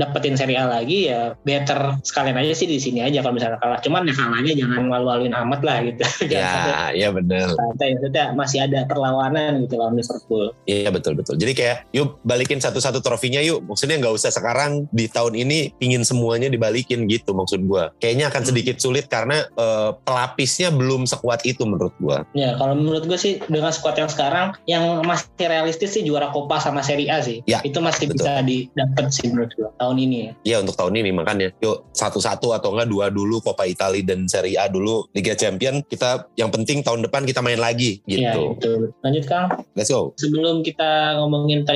dapetin 0.00 0.34
Serie 0.34 0.56
A 0.56 0.64
lagi 0.66 1.10
ya 1.10 1.36
better 1.48 1.96
sekalian 2.04 2.36
aja 2.36 2.52
sih 2.52 2.68
di 2.68 2.76
sini 2.76 3.00
aja 3.00 3.24
kalau 3.24 3.40
misalnya 3.40 3.56
kalah. 3.56 3.80
Cuman 3.80 4.04
ya 4.04 4.12
kalahnya 4.12 4.52
jangan 4.52 4.84
malu-maluin 4.84 5.32
amat 5.32 5.60
lah 5.64 5.76
gitu. 5.88 6.04
Ya, 6.28 6.92
ya 6.92 7.08
benar. 7.08 7.56
Maksudnya 7.56 8.36
masih 8.36 8.68
ada 8.68 8.84
perlawanan 8.84 9.64
gitu 9.64 9.80
lawan 9.80 9.96
Liverpool. 9.96 10.52
Iya 10.68 10.92
betul 10.92 11.16
betul. 11.16 11.40
Jadi 11.40 11.52
kayak 11.56 11.88
yuk 11.96 12.20
balikin 12.26 12.60
satu-satu 12.60 13.00
trofinya 13.00 13.40
yuk. 13.40 13.64
Maksudnya 13.64 13.96
nggak 13.96 14.12
usah 14.12 14.28
sekarang 14.34 14.84
di 14.92 15.08
tahun 15.08 15.38
ini 15.38 15.78
pingin 15.80 16.04
semuanya 16.04 16.52
dibalikin 16.52 17.08
gitu 17.08 17.32
maksud 17.32 17.64
gua. 17.64 17.94
Kayaknya 18.02 18.28
akan 18.28 18.42
sedikit 18.44 18.76
sulit 18.82 19.08
karena 19.08 19.46
uh, 19.56 19.96
pelapisnya 20.04 20.68
belum 20.74 21.08
sekuat 21.08 21.46
itu 21.48 21.64
menurut 21.64 21.94
gua. 22.02 22.26
Ya 22.34 22.58
kalau 22.58 22.76
menurut 22.76 23.08
gua 23.08 23.16
sih 23.16 23.40
dengan 23.46 23.72
skuad 23.72 23.96
yang 23.96 24.10
sekarang 24.10 24.52
yang 24.66 25.00
masih 25.06 25.30
realistis 25.46 25.94
sih 25.94 26.02
juara 26.04 26.28
Copa 26.34 26.58
sama 26.58 26.84
Serie 26.84 27.08
A 27.08 27.22
sih. 27.24 27.40
Ya, 27.48 27.62
itu 27.64 27.78
masih 27.78 28.10
betul. 28.10 28.26
bisa 28.26 28.32
didapat 28.44 29.06
sih 29.14 29.26
menurut 29.30 29.52
gua 29.56 29.70
tahun 29.78 29.96
ini 30.02 30.16
ya. 30.18 30.32
Iya 30.44 30.56
untuk 30.66 30.76
tahun 30.76 30.94
ini 30.98 31.10
makanya 31.14 31.37
yuk 31.40 31.90
satu-satu 31.94 32.52
atau 32.58 32.74
enggak 32.74 32.88
dua 32.90 33.06
dulu 33.14 33.38
Coppa 33.38 33.64
Italia 33.70 34.02
dan 34.02 34.26
Serie 34.26 34.58
A 34.58 34.66
dulu 34.66 35.06
Liga 35.14 35.38
Champion 35.38 35.80
kita 35.86 36.26
yang 36.34 36.50
penting 36.50 36.82
tahun 36.82 37.06
depan 37.06 37.22
kita 37.22 37.38
main 37.44 37.60
lagi 37.60 38.02
gitu. 38.08 38.58
Itu. 38.58 38.72
Lanjut 39.04 39.24
Kang. 39.28 39.46
Let's 39.78 39.92
go. 39.92 40.16
Sebelum 40.18 40.64
kita 40.64 41.20
ngomongin 41.20 41.68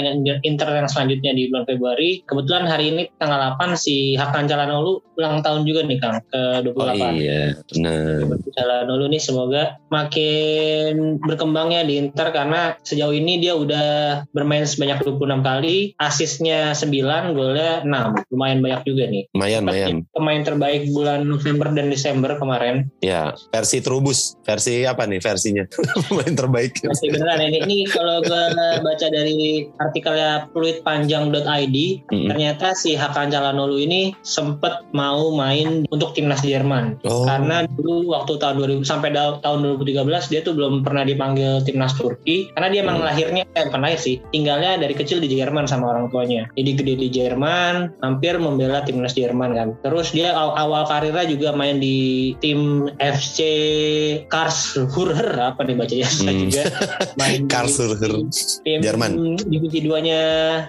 Inter 0.43 0.69
yang 0.73 0.89
selanjutnya 0.89 1.37
di 1.37 1.53
bulan 1.53 1.69
Februari, 1.69 2.25
kebetulan 2.25 2.65
hari 2.65 2.91
ini 2.97 3.03
tanggal 3.21 3.59
8 3.61 3.77
si 3.77 4.17
Hakan 4.17 4.49
Calhanoglu 4.49 5.05
ulang 5.21 5.45
tahun 5.45 5.69
juga 5.69 5.85
nih 5.85 5.99
Kang 6.01 6.25
ke 6.33 6.65
28. 6.65 6.73
Oh 6.73 7.13
iya, 7.13 7.43
benar. 7.69 8.41
Calhanoglu 8.57 9.07
nih 9.13 9.21
semoga 9.21 9.77
makin 9.93 11.21
berkembangnya 11.21 11.85
di 11.85 12.01
Inter 12.01 12.33
karena 12.33 12.81
sejauh 12.81 13.13
ini 13.13 13.37
dia 13.37 13.53
udah 13.53 14.25
bermain 14.33 14.65
sebanyak 14.65 15.05
26 15.05 15.45
kali, 15.45 15.77
asisnya 16.01 16.73
9, 16.73 17.37
golnya 17.37 17.85
6. 17.85 18.33
Lumayan 18.33 18.65
banyak 18.65 18.81
juga 18.89 19.05
nih. 19.13 19.29
Lumayan 19.37 19.52
lumayan. 19.61 20.07
Pemain 20.15 20.41
terbaik 20.41 20.89
bulan 20.95 21.27
November 21.27 21.69
dan 21.75 21.91
Desember 21.91 22.39
kemarin. 22.39 22.89
Ya, 23.03 23.37
versi 23.53 23.83
Trubus. 23.83 24.39
Versi 24.47 24.87
apa 24.87 25.05
nih 25.05 25.19
versinya? 25.19 25.65
Pemain 26.09 26.33
terbaik. 26.33 26.79
Versi 26.81 27.11
beneran 27.11 27.43
ini. 27.43 27.59
Ini 27.67 27.79
kalau 27.91 28.23
gue 28.23 28.45
baca 28.81 29.07
dari 29.11 29.67
artikelnya 29.83 30.49
fluidpanjang.id, 30.55 31.77
mm-hmm. 32.07 32.29
ternyata 32.31 32.73
si 32.79 32.95
Hakan 32.95 33.35
Calhanoglu 33.35 33.83
ini 33.83 34.15
sempat 34.23 34.87
mau 34.95 35.35
main 35.35 35.85
untuk 35.91 36.15
timnas 36.15 36.47
Jerman. 36.47 37.03
Oh. 37.03 37.27
Karena 37.27 37.67
dulu 37.67 38.15
waktu 38.15 38.39
tahun 38.39 38.63
2000 38.63 38.87
sampai 38.87 39.11
tahun 39.17 39.59
2013 39.83 40.31
dia 40.31 40.41
tuh 40.47 40.55
belum 40.55 40.87
pernah 40.87 41.03
dipanggil 41.03 41.65
timnas 41.67 41.99
Turki 41.99 42.53
karena 42.55 42.69
dia 42.71 42.81
emang 42.87 43.03
mm. 43.03 43.07
lahirnya 43.09 43.43
eh 43.59 43.65
bukan 43.67 43.83
lahir 43.83 43.99
sih, 43.99 44.23
tinggalnya 44.31 44.79
dari 44.79 44.95
kecil 44.95 45.19
di 45.19 45.27
Jerman 45.27 45.67
sama 45.67 45.91
orang 45.91 46.07
tuanya. 46.15 46.47
Jadi 46.55 46.71
gede 46.79 46.95
di 46.95 47.09
Jerman, 47.11 47.99
hampir 48.05 48.39
membela 48.39 48.87
timnas 48.87 49.19
Jerman 49.19 49.42
kan. 49.51 49.69
Terus 49.83 50.15
dia 50.15 50.31
awal, 50.31 50.55
awal 50.55 50.83
karirnya 50.87 51.27
juga 51.27 51.49
main 51.51 51.83
di 51.83 52.33
tim 52.39 52.87
FC 53.03 53.41
Karlsruher 54.31 55.35
apa 55.43 55.67
nih 55.67 55.75
bacanya? 55.75 56.07
Hmm. 56.07 56.47
juga 56.47 56.63
main 57.21 57.51
Karlsruher 57.51 57.99
tim 58.63 58.79
Jerman. 58.79 59.35
Divisi 59.43 59.83
duanya 59.83 60.21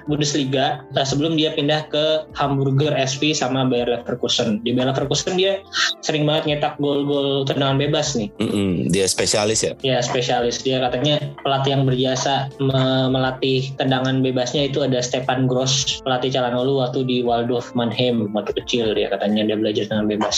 Bundesliga. 0.10 0.82
Nah, 0.98 1.06
sebelum 1.06 1.38
dia 1.38 1.54
pindah 1.54 1.86
ke 1.94 2.26
Hamburger 2.34 2.98
SV 2.98 3.38
sama 3.38 3.70
Bayer 3.70 3.94
Leverkusen. 3.94 4.66
Di 4.66 4.74
Bayer 4.74 4.90
Leverkusen 4.90 5.38
dia 5.38 5.62
sering 6.02 6.26
banget 6.26 6.58
nyetak 6.58 6.82
gol-gol 6.82 7.46
tendangan 7.46 7.78
bebas 7.78 8.18
nih. 8.18 8.34
Mm 8.42 8.50
-hmm. 8.50 8.72
dia 8.90 9.06
spesialis 9.06 9.62
ya? 9.62 9.74
Ya 9.86 10.02
spesialis. 10.02 10.64
Dia 10.66 10.82
katanya 10.82 11.22
pelatih 11.44 11.78
yang 11.78 11.84
berjasa 11.86 12.50
me 12.58 13.12
melatih 13.12 13.76
tendangan 13.76 14.24
bebasnya 14.24 14.72
itu 14.72 14.82
ada 14.82 15.04
Stefan 15.04 15.46
Gross 15.46 16.00
pelatih 16.02 16.32
Calhanoglu 16.32 16.80
waktu 16.80 17.04
di 17.04 17.18
Waldorf 17.22 17.76
Mannheim 17.76 18.32
waktu 18.32 18.62
kecil 18.63 18.95
dia 18.95 19.12
katanya 19.12 19.45
dia 19.45 19.58
belajar 19.60 19.86
dengan 19.86 20.06
bebas. 20.08 20.38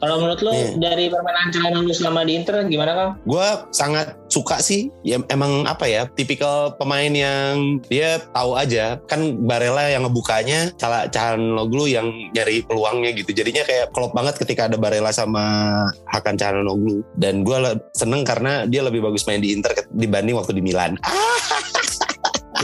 Kalau 0.00 0.20
menurut 0.20 0.40
lo 0.42 0.52
Iya. 0.52 0.76
dari 0.76 1.06
permainan 1.08 1.48
Calhanoglu 1.52 1.92
selama 1.92 2.24
di 2.24 2.32
Inter 2.36 2.64
gimana 2.66 2.92
Kang? 2.96 3.10
Gue 3.24 3.48
sangat 3.72 4.16
suka 4.32 4.58
sih. 4.60 4.88
Ya 5.04 5.20
emang 5.30 5.64
apa 5.64 5.86
ya, 5.86 6.08
tipikal 6.12 6.74
pemain 6.76 7.08
yang 7.12 7.80
dia 7.86 8.20
tahu 8.32 8.56
aja. 8.56 9.00
Kan 9.08 9.44
Barella 9.46 9.88
yang 9.88 10.04
ngebukanya, 10.08 10.72
Cala 10.76 11.08
Calhanoglu 11.08 11.86
yang 11.88 12.08
nyari 12.32 12.64
peluangnya 12.66 13.12
gitu. 13.16 13.32
Jadinya 13.32 13.62
kayak 13.64 13.92
klop 13.92 14.12
banget 14.12 14.36
ketika 14.40 14.68
ada 14.68 14.76
Barella 14.76 15.12
sama 15.14 15.44
Hakan 16.10 16.36
Calhanoglu. 16.36 17.04
Dan 17.16 17.44
gue 17.46 17.56
seneng 17.96 18.24
karena 18.26 18.64
dia 18.68 18.84
lebih 18.84 19.00
bagus 19.04 19.24
main 19.28 19.40
di 19.40 19.52
Inter 19.56 19.72
dibanding 19.92 20.36
waktu 20.36 20.56
di 20.56 20.62
Milan. 20.64 20.96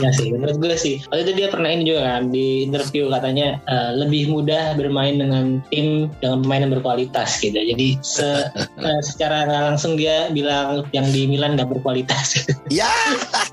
Ya 0.01 0.09
sih, 0.09 0.33
menurut 0.33 0.57
gue 0.57 0.73
sih. 0.73 0.95
Waktu 1.11 1.21
itu 1.29 1.33
dia 1.43 1.47
pernah 1.51 1.69
ini 1.69 1.83
juga 1.85 2.01
kan 2.07 2.33
di 2.33 2.65
interview 2.65 3.11
katanya 3.13 3.61
eh, 3.69 3.91
lebih 3.93 4.31
mudah 4.31 4.73
bermain 4.73 5.19
dengan 5.19 5.61
tim 5.69 6.09
dengan 6.17 6.41
pemain 6.41 6.61
yang 6.65 6.73
berkualitas 6.73 7.37
gitu. 7.37 7.53
Jadi 7.57 7.99
se- 8.01 8.49
eh, 8.87 9.01
secara 9.05 9.45
nggak 9.45 9.63
langsung 9.73 9.93
dia 9.93 10.31
bilang 10.33 10.87
yang 10.95 11.05
di 11.09 11.29
Milan 11.29 11.59
nggak 11.59 11.69
berkualitas. 11.69 12.33
Ya, 12.73 12.89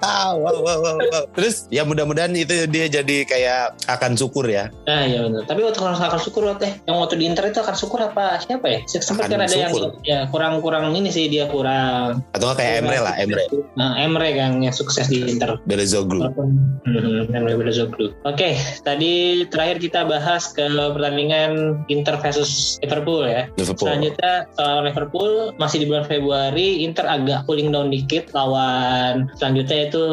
wow, 0.00 0.38
wow, 0.40 0.78
wow, 0.80 0.96
wow. 0.96 1.24
Terus 1.36 1.68
ya 1.68 1.84
mudah-mudahan 1.84 2.32
itu 2.32 2.64
dia 2.70 2.88
jadi 2.88 3.26
kayak 3.26 3.84
akan 3.84 4.16
syukur 4.16 4.48
ya. 4.48 4.72
Nah 4.88 5.04
iya 5.04 5.26
benar. 5.26 5.44
Tapi 5.44 5.60
waktu 5.60 5.76
akan 5.76 6.20
syukur 6.22 6.48
waktu 6.48 6.72
yang 6.88 6.96
waktu 6.96 7.20
di 7.20 7.24
Inter 7.28 7.52
itu 7.52 7.60
akan 7.60 7.74
syukur 7.76 8.00
apa 8.00 8.40
siapa 8.40 8.64
ya? 8.64 8.80
Sempat 8.86 9.28
kan 9.28 9.44
ada 9.44 9.52
yang 9.52 9.74
ya 10.06 10.24
kurang-kurang 10.32 10.94
ini 10.96 11.12
sih 11.12 11.28
dia 11.28 11.50
kurang. 11.50 12.24
Atau 12.32 12.54
kayak 12.56 12.80
Emre 12.80 12.98
lah, 13.02 13.14
Emre. 13.18 13.44
Nah 13.76 14.00
Emre 14.00 14.32
kan 14.32 14.62
yang 14.64 14.72
sukses 14.72 15.10
di 15.10 15.20
Inter. 15.26 15.60
Belezoglu. 15.68 16.29
Hmm, 16.36 17.30
Emre 17.30 17.54
Belözoğlu. 17.58 18.14
Oke, 18.24 18.56
tadi 18.82 19.44
terakhir 19.48 19.82
kita 19.82 20.06
bahas 20.06 20.50
ke 20.54 20.66
pertandingan 20.68 21.82
Inter 21.92 22.18
versus 22.20 22.78
Liverpool 22.84 23.26
ya. 23.26 23.50
Liverpool. 23.56 23.86
Selanjutnya 23.88 24.46
soal 24.56 24.86
Liverpool 24.86 25.32
masih 25.56 25.84
di 25.84 25.86
bulan 25.88 26.04
Februari 26.06 26.82
Inter 26.84 27.06
agak 27.06 27.44
cooling 27.46 27.74
down 27.74 27.90
dikit 27.90 28.30
lawan 28.32 29.28
selanjutnya 29.36 29.90
itu 29.90 30.04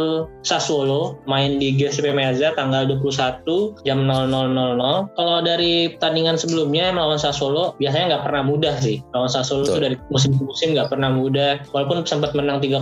Sassuolo 0.41 1.19
main 1.27 1.59
di 1.59 1.75
Giuseppe 1.75 2.15
Meazza 2.15 2.55
tanggal 2.55 2.87
21 2.87 3.83
jam 3.83 4.07
00.00. 4.07 5.13
Kalau 5.13 5.37
dari 5.43 5.91
pertandingan 5.95 6.39
sebelumnya 6.39 6.95
melawan 6.95 7.19
Sassuolo 7.19 7.75
biasanya 7.77 8.15
nggak 8.15 8.23
pernah 8.31 8.43
mudah 8.47 8.75
sih. 8.79 9.03
Lawan 9.11 9.27
Sassuolo 9.27 9.67
itu 9.67 9.79
dari 9.79 9.95
musim 10.07 10.35
ke 10.35 10.43
musim 10.43 10.71
nggak 10.73 10.89
pernah 10.91 11.11
mudah. 11.11 11.59
Walaupun 11.75 12.07
sempat 12.07 12.31
menang 12.31 12.63
3-0 12.63 12.79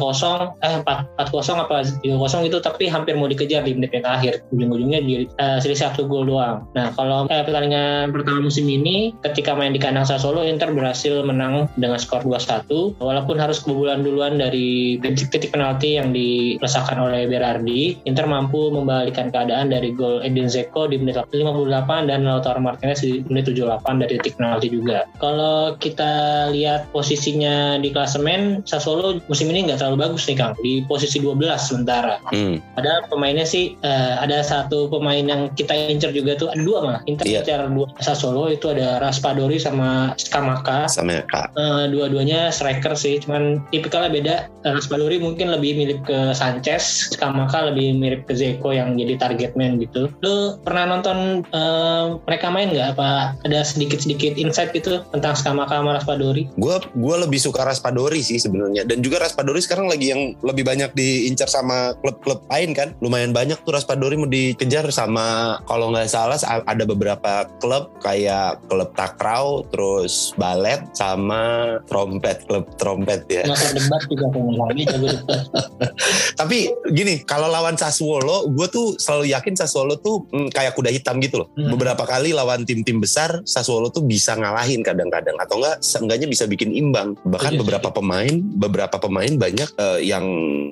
eh 0.62 0.74
4 0.86 1.26
4-0 1.34 1.66
apa 1.66 1.76
3-0 2.06 2.48
gitu 2.48 2.58
tapi 2.62 2.86
hampir 2.86 3.18
mau 3.26 3.34
dikejar 3.34 3.66
di 3.66 3.74
menit 3.74 3.90
yang 3.90 4.06
akhir. 4.06 4.46
Ujung-ujungnya 4.54 5.02
di 5.02 5.26
eh, 5.26 5.58
selisih 5.58 5.90
satu 5.90 6.06
gol 6.06 6.30
doang. 6.30 6.70
Nah, 6.78 6.94
kalau 6.94 7.26
eh, 7.26 7.42
pertandingan 7.42 8.14
pertama 8.14 8.46
musim 8.46 8.70
ini 8.70 9.18
ketika 9.26 9.58
main 9.58 9.74
di 9.74 9.82
kandang 9.82 10.06
Sassuolo 10.06 10.46
Inter 10.46 10.70
berhasil 10.70 11.26
menang 11.26 11.66
dengan 11.82 11.98
skor 11.98 12.22
2-1 12.22 13.02
walaupun 13.02 13.42
harus 13.42 13.66
kebobolan 13.66 14.06
duluan 14.06 14.38
dari 14.38 15.02
titik-titik 15.02 15.50
penalti 15.50 15.98
yang 15.98 16.14
dirasakan 16.14 17.02
oleh 17.02 17.26
Berardi 17.26 17.98
Inter 18.06 18.30
mampu 18.30 18.70
membalikan 18.70 19.34
keadaan 19.34 19.74
dari 19.74 19.90
gol 19.98 20.22
Edin 20.22 20.46
Zeko 20.46 20.86
di 20.86 21.02
menit 21.02 21.18
58 21.18 22.12
dan 22.12 22.22
Lautaro 22.28 22.62
Martinez 22.62 23.02
di 23.02 23.26
menit 23.26 23.50
78 23.50 24.02
dari 24.06 24.22
titik 24.22 24.38
penalti 24.38 24.68
juga 24.70 25.10
kalau 25.18 25.74
kita 25.80 26.48
lihat 26.54 26.94
posisinya 26.94 27.82
di 27.82 27.90
klasemen 27.90 28.62
Sassuolo 28.68 29.18
musim 29.26 29.50
ini 29.50 29.66
nggak 29.66 29.82
terlalu 29.82 29.98
bagus 30.06 30.30
nih 30.30 30.38
Kang 30.38 30.54
di 30.62 30.86
posisi 30.86 31.18
12 31.18 31.42
sementara 31.58 32.20
Hmm. 32.36 32.58
Padahal 32.74 33.06
pemainnya 33.16 33.48
sih 33.48 33.80
eh, 33.80 34.14
ada 34.20 34.44
satu 34.44 34.92
pemain 34.92 35.24
yang 35.24 35.48
kita 35.56 35.72
incer 35.72 36.12
juga 36.12 36.36
tuh 36.36 36.52
ada 36.52 36.62
dua 36.62 36.78
malah 36.84 37.02
Inter 37.08 37.24
Iya. 37.26 37.42
incer 37.42 37.60
dua 37.72 37.88
Sassuolo 38.04 38.52
itu 38.52 38.70
ada 38.70 39.00
Raspadori 39.00 39.58
sama 39.58 40.12
Skamaka 40.20 40.92
Sama 40.92 41.24
Kak. 41.32 41.56
Eh, 41.56 41.86
dua-duanya 41.90 42.52
striker 42.52 42.94
sih 42.94 43.24
cuman 43.24 43.64
tipikalnya 43.72 44.12
beda 44.12 44.36
Eh, 44.66 44.74
Raspadori 44.74 45.22
mungkin 45.22 45.54
lebih 45.54 45.78
mirip 45.78 46.00
ke 46.10 46.34
Sanchez 46.34 47.14
Skamaka 47.14 47.70
lebih 47.70 47.96
mirip 47.96 48.26
ke 48.26 48.34
Zeko 48.34 48.74
yang 48.74 48.98
jadi 48.98 49.16
target 49.16 49.54
man 49.54 49.78
gitu 49.78 50.10
lu 50.26 50.58
pernah 50.66 50.90
nonton 50.90 51.46
eh, 51.46 52.06
mereka 52.26 52.50
main 52.50 52.74
nggak 52.74 52.98
apa 52.98 53.38
ada 53.46 53.62
sedikit-sedikit 53.62 54.36
insight 54.36 54.74
gitu 54.74 55.06
tentang 55.14 55.38
Skamaka 55.38 55.78
sama 55.80 55.96
Raspadori 55.96 56.50
Gue 56.58 56.82
gue 56.82 57.16
lebih 57.22 57.38
suka 57.38 57.62
Raspadori 57.62 58.26
sih 58.26 58.42
sebenarnya. 58.42 58.88
Dan 58.90 59.06
juga 59.06 59.22
Raspadori 59.22 59.62
sekarang 59.62 59.86
lagi 59.86 60.10
yang 60.10 60.34
lebih 60.42 60.66
banyak 60.66 60.92
diincar 60.98 61.46
sama 61.46 61.94
klub-klub 62.02 62.42
lain 62.50 62.74
kan. 62.74 62.90
Lumayan 63.06 63.32
banyak 63.34 63.62
tuh 63.62 63.78
Raspadori 63.78 64.18
mau 64.18 64.30
dikejar 64.30 64.90
sama 64.90 65.60
kalau 65.70 65.94
nggak 65.94 66.10
salah 66.10 66.38
ada 66.66 66.84
beberapa 66.90 67.46
klub 67.62 67.94
kayak 68.02 68.66
klub 68.66 68.90
Takraw, 68.98 69.66
terus 69.70 70.34
Balet 70.38 70.82
sama 70.94 71.78
Trompet, 71.90 72.46
klub 72.50 72.66
Trompet 72.82 73.26
ya. 73.30 73.44
masa 73.46 73.74
debat 73.74 74.02
juga 74.10 74.26
pemain 74.34 74.74
Tapi 76.40 76.70
gini, 76.94 77.22
kalau 77.24 77.50
lawan 77.50 77.78
Sassuolo, 77.78 78.50
gue 78.50 78.68
tuh 78.70 78.98
selalu 78.98 79.32
yakin 79.34 79.54
Sassuolo 79.58 79.98
tuh 80.02 80.26
mm, 80.30 80.50
kayak 80.54 80.74
kuda 80.78 80.90
hitam 80.90 81.22
gitu 81.22 81.46
loh. 81.46 81.48
Hmm. 81.54 81.74
Beberapa 81.78 82.04
kali 82.06 82.34
lawan 82.34 82.66
tim-tim 82.66 82.98
besar, 82.98 83.46
Sassuolo 83.46 83.90
tuh 83.90 84.04
bisa 84.04 84.34
ngalahin 84.34 84.82
kadang-kadang 84.82 85.38
atau 85.38 85.62
enggak 85.62 85.78
seenggaknya 85.84 86.28
bisa 86.30 86.50
bikin 86.50 86.74
imbang. 86.74 87.14
Bahkan 87.22 87.56
Iya, 87.56 87.62
beberapa 87.62 87.90
pemain, 87.94 88.36
beberapa 88.36 88.98
pemain 89.00 89.32
banyak 89.32 89.70
eh, 89.78 90.00
yang 90.08 90.26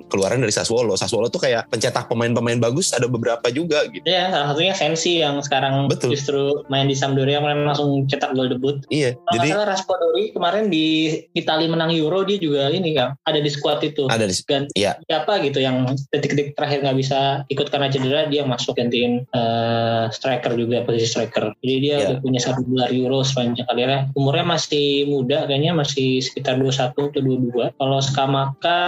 keluaran 0.10 0.42
dari 0.42 0.52
Sassuolo. 0.52 0.98
Sassuolo 0.98 1.30
tuh 1.30 1.44
kayak 1.44 1.70
pencetak 1.72 2.10
pemain-pemain 2.24 2.56
bagus 2.64 2.96
ada 2.96 3.12
beberapa 3.12 3.52
juga 3.52 3.84
gitu. 3.92 4.08
Ya, 4.08 4.32
salah 4.32 4.56
satunya 4.56 4.72
Sensi 4.72 5.20
yang 5.20 5.44
sekarang 5.44 5.92
Betul. 5.92 6.16
justru 6.16 6.64
main 6.72 6.88
di 6.88 6.96
Sampdoria 6.96 7.44
kemarin 7.44 7.68
langsung 7.68 8.08
cetak 8.08 8.32
gol 8.32 8.48
debut. 8.48 8.80
Iya, 8.88 9.20
Kalau 9.20 9.36
jadi 9.36 9.48
salah 9.52 9.68
Raspadori 9.76 10.32
kemarin 10.32 10.72
di 10.72 11.20
Itali 11.36 11.68
menang 11.68 11.92
Euro 11.92 12.24
dia 12.24 12.40
juga 12.40 12.72
ini 12.72 12.96
kan 12.96 13.20
ada 13.28 13.44
di 13.44 13.52
squad 13.52 13.84
itu. 13.84 14.08
ada 14.08 14.24
di 14.24 14.32
Ganti 14.44 14.72
Iya. 14.80 15.00
siapa 15.04 15.40
gitu 15.44 15.60
yang 15.60 15.84
detik-detik 16.12 16.56
terakhir 16.56 16.84
nggak 16.84 16.98
bisa 17.00 17.20
ikut 17.48 17.68
karena 17.68 17.88
cedera 17.92 18.28
dia 18.32 18.44
masuk 18.48 18.76
gantiin 18.80 19.28
eh, 19.36 20.04
striker 20.12 20.56
juga 20.56 20.88
posisi 20.88 21.12
striker. 21.12 21.52
Jadi 21.60 21.76
dia 21.84 21.96
Iya. 22.00 22.06
udah 22.08 22.18
punya 22.24 22.40
satu 22.40 22.64
gelar 22.64 22.88
Euro 22.96 23.20
sepanjang 23.28 23.68
karirnya. 23.68 24.08
Umurnya 24.16 24.46
masih 24.48 25.08
muda 25.12 25.44
kayaknya 25.44 25.76
masih 25.76 26.24
sekitar 26.24 26.56
21 26.56 27.12
atau 27.12 27.20
22. 27.20 27.72
Kalau 27.76 28.00
Skamaka 28.00 28.80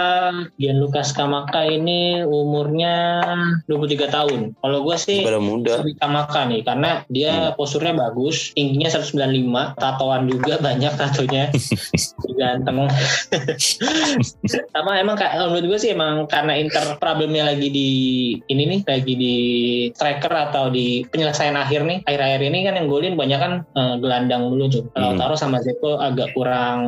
Gianluca 0.56 1.02
Skamaka 1.04 1.66
ini 1.66 2.22
umurnya 2.22 2.94
23 3.66 4.08
tahun. 4.08 4.40
Kalau 4.56 4.78
gue 4.82 4.96
sih 4.96 5.20
pada 5.22 5.40
muda. 5.40 5.82
lebih 5.82 5.96
Kamaka 5.98 6.40
nih 6.46 6.60
karena 6.62 6.90
dia 7.08 7.32
posturnya 7.54 7.92
bagus 7.92 8.52
tingginya 8.52 8.88
195 8.88 9.76
tatoan 9.76 10.22
juga 10.26 10.54
banyak 10.66 10.92
tatonya 10.94 11.44
ganteng 12.36 12.86
sama 14.72 15.00
emang 15.00 15.16
kayak 15.16 15.34
menurut 15.48 15.66
gue 15.66 15.78
sih 15.80 15.90
emang 15.92 16.26
karena 16.28 16.56
Inter 16.56 16.96
problemnya 16.98 17.48
lagi 17.48 17.68
di 17.68 17.90
ini 18.46 18.62
nih 18.68 18.80
lagi 18.84 19.14
di 19.14 19.34
striker 19.92 20.30
atau 20.30 20.68
di 20.68 21.02
penyelesaian 21.08 21.56
akhir 21.56 21.82
nih 21.82 21.98
akhir-akhir 22.04 22.40
ini 22.44 22.58
kan 22.62 22.74
yang 22.76 22.86
golin 22.86 23.14
banyak 23.16 23.38
kan 23.40 23.52
eh, 23.66 23.94
gelandang 23.98 24.52
dulu 24.52 24.64
tuh 24.68 24.84
kalau 24.92 25.06
Hmm. 25.06 25.22
taruh 25.22 25.38
sama 25.38 25.62
Zeko 25.62 25.96
agak 25.96 26.34
kurang 26.34 26.80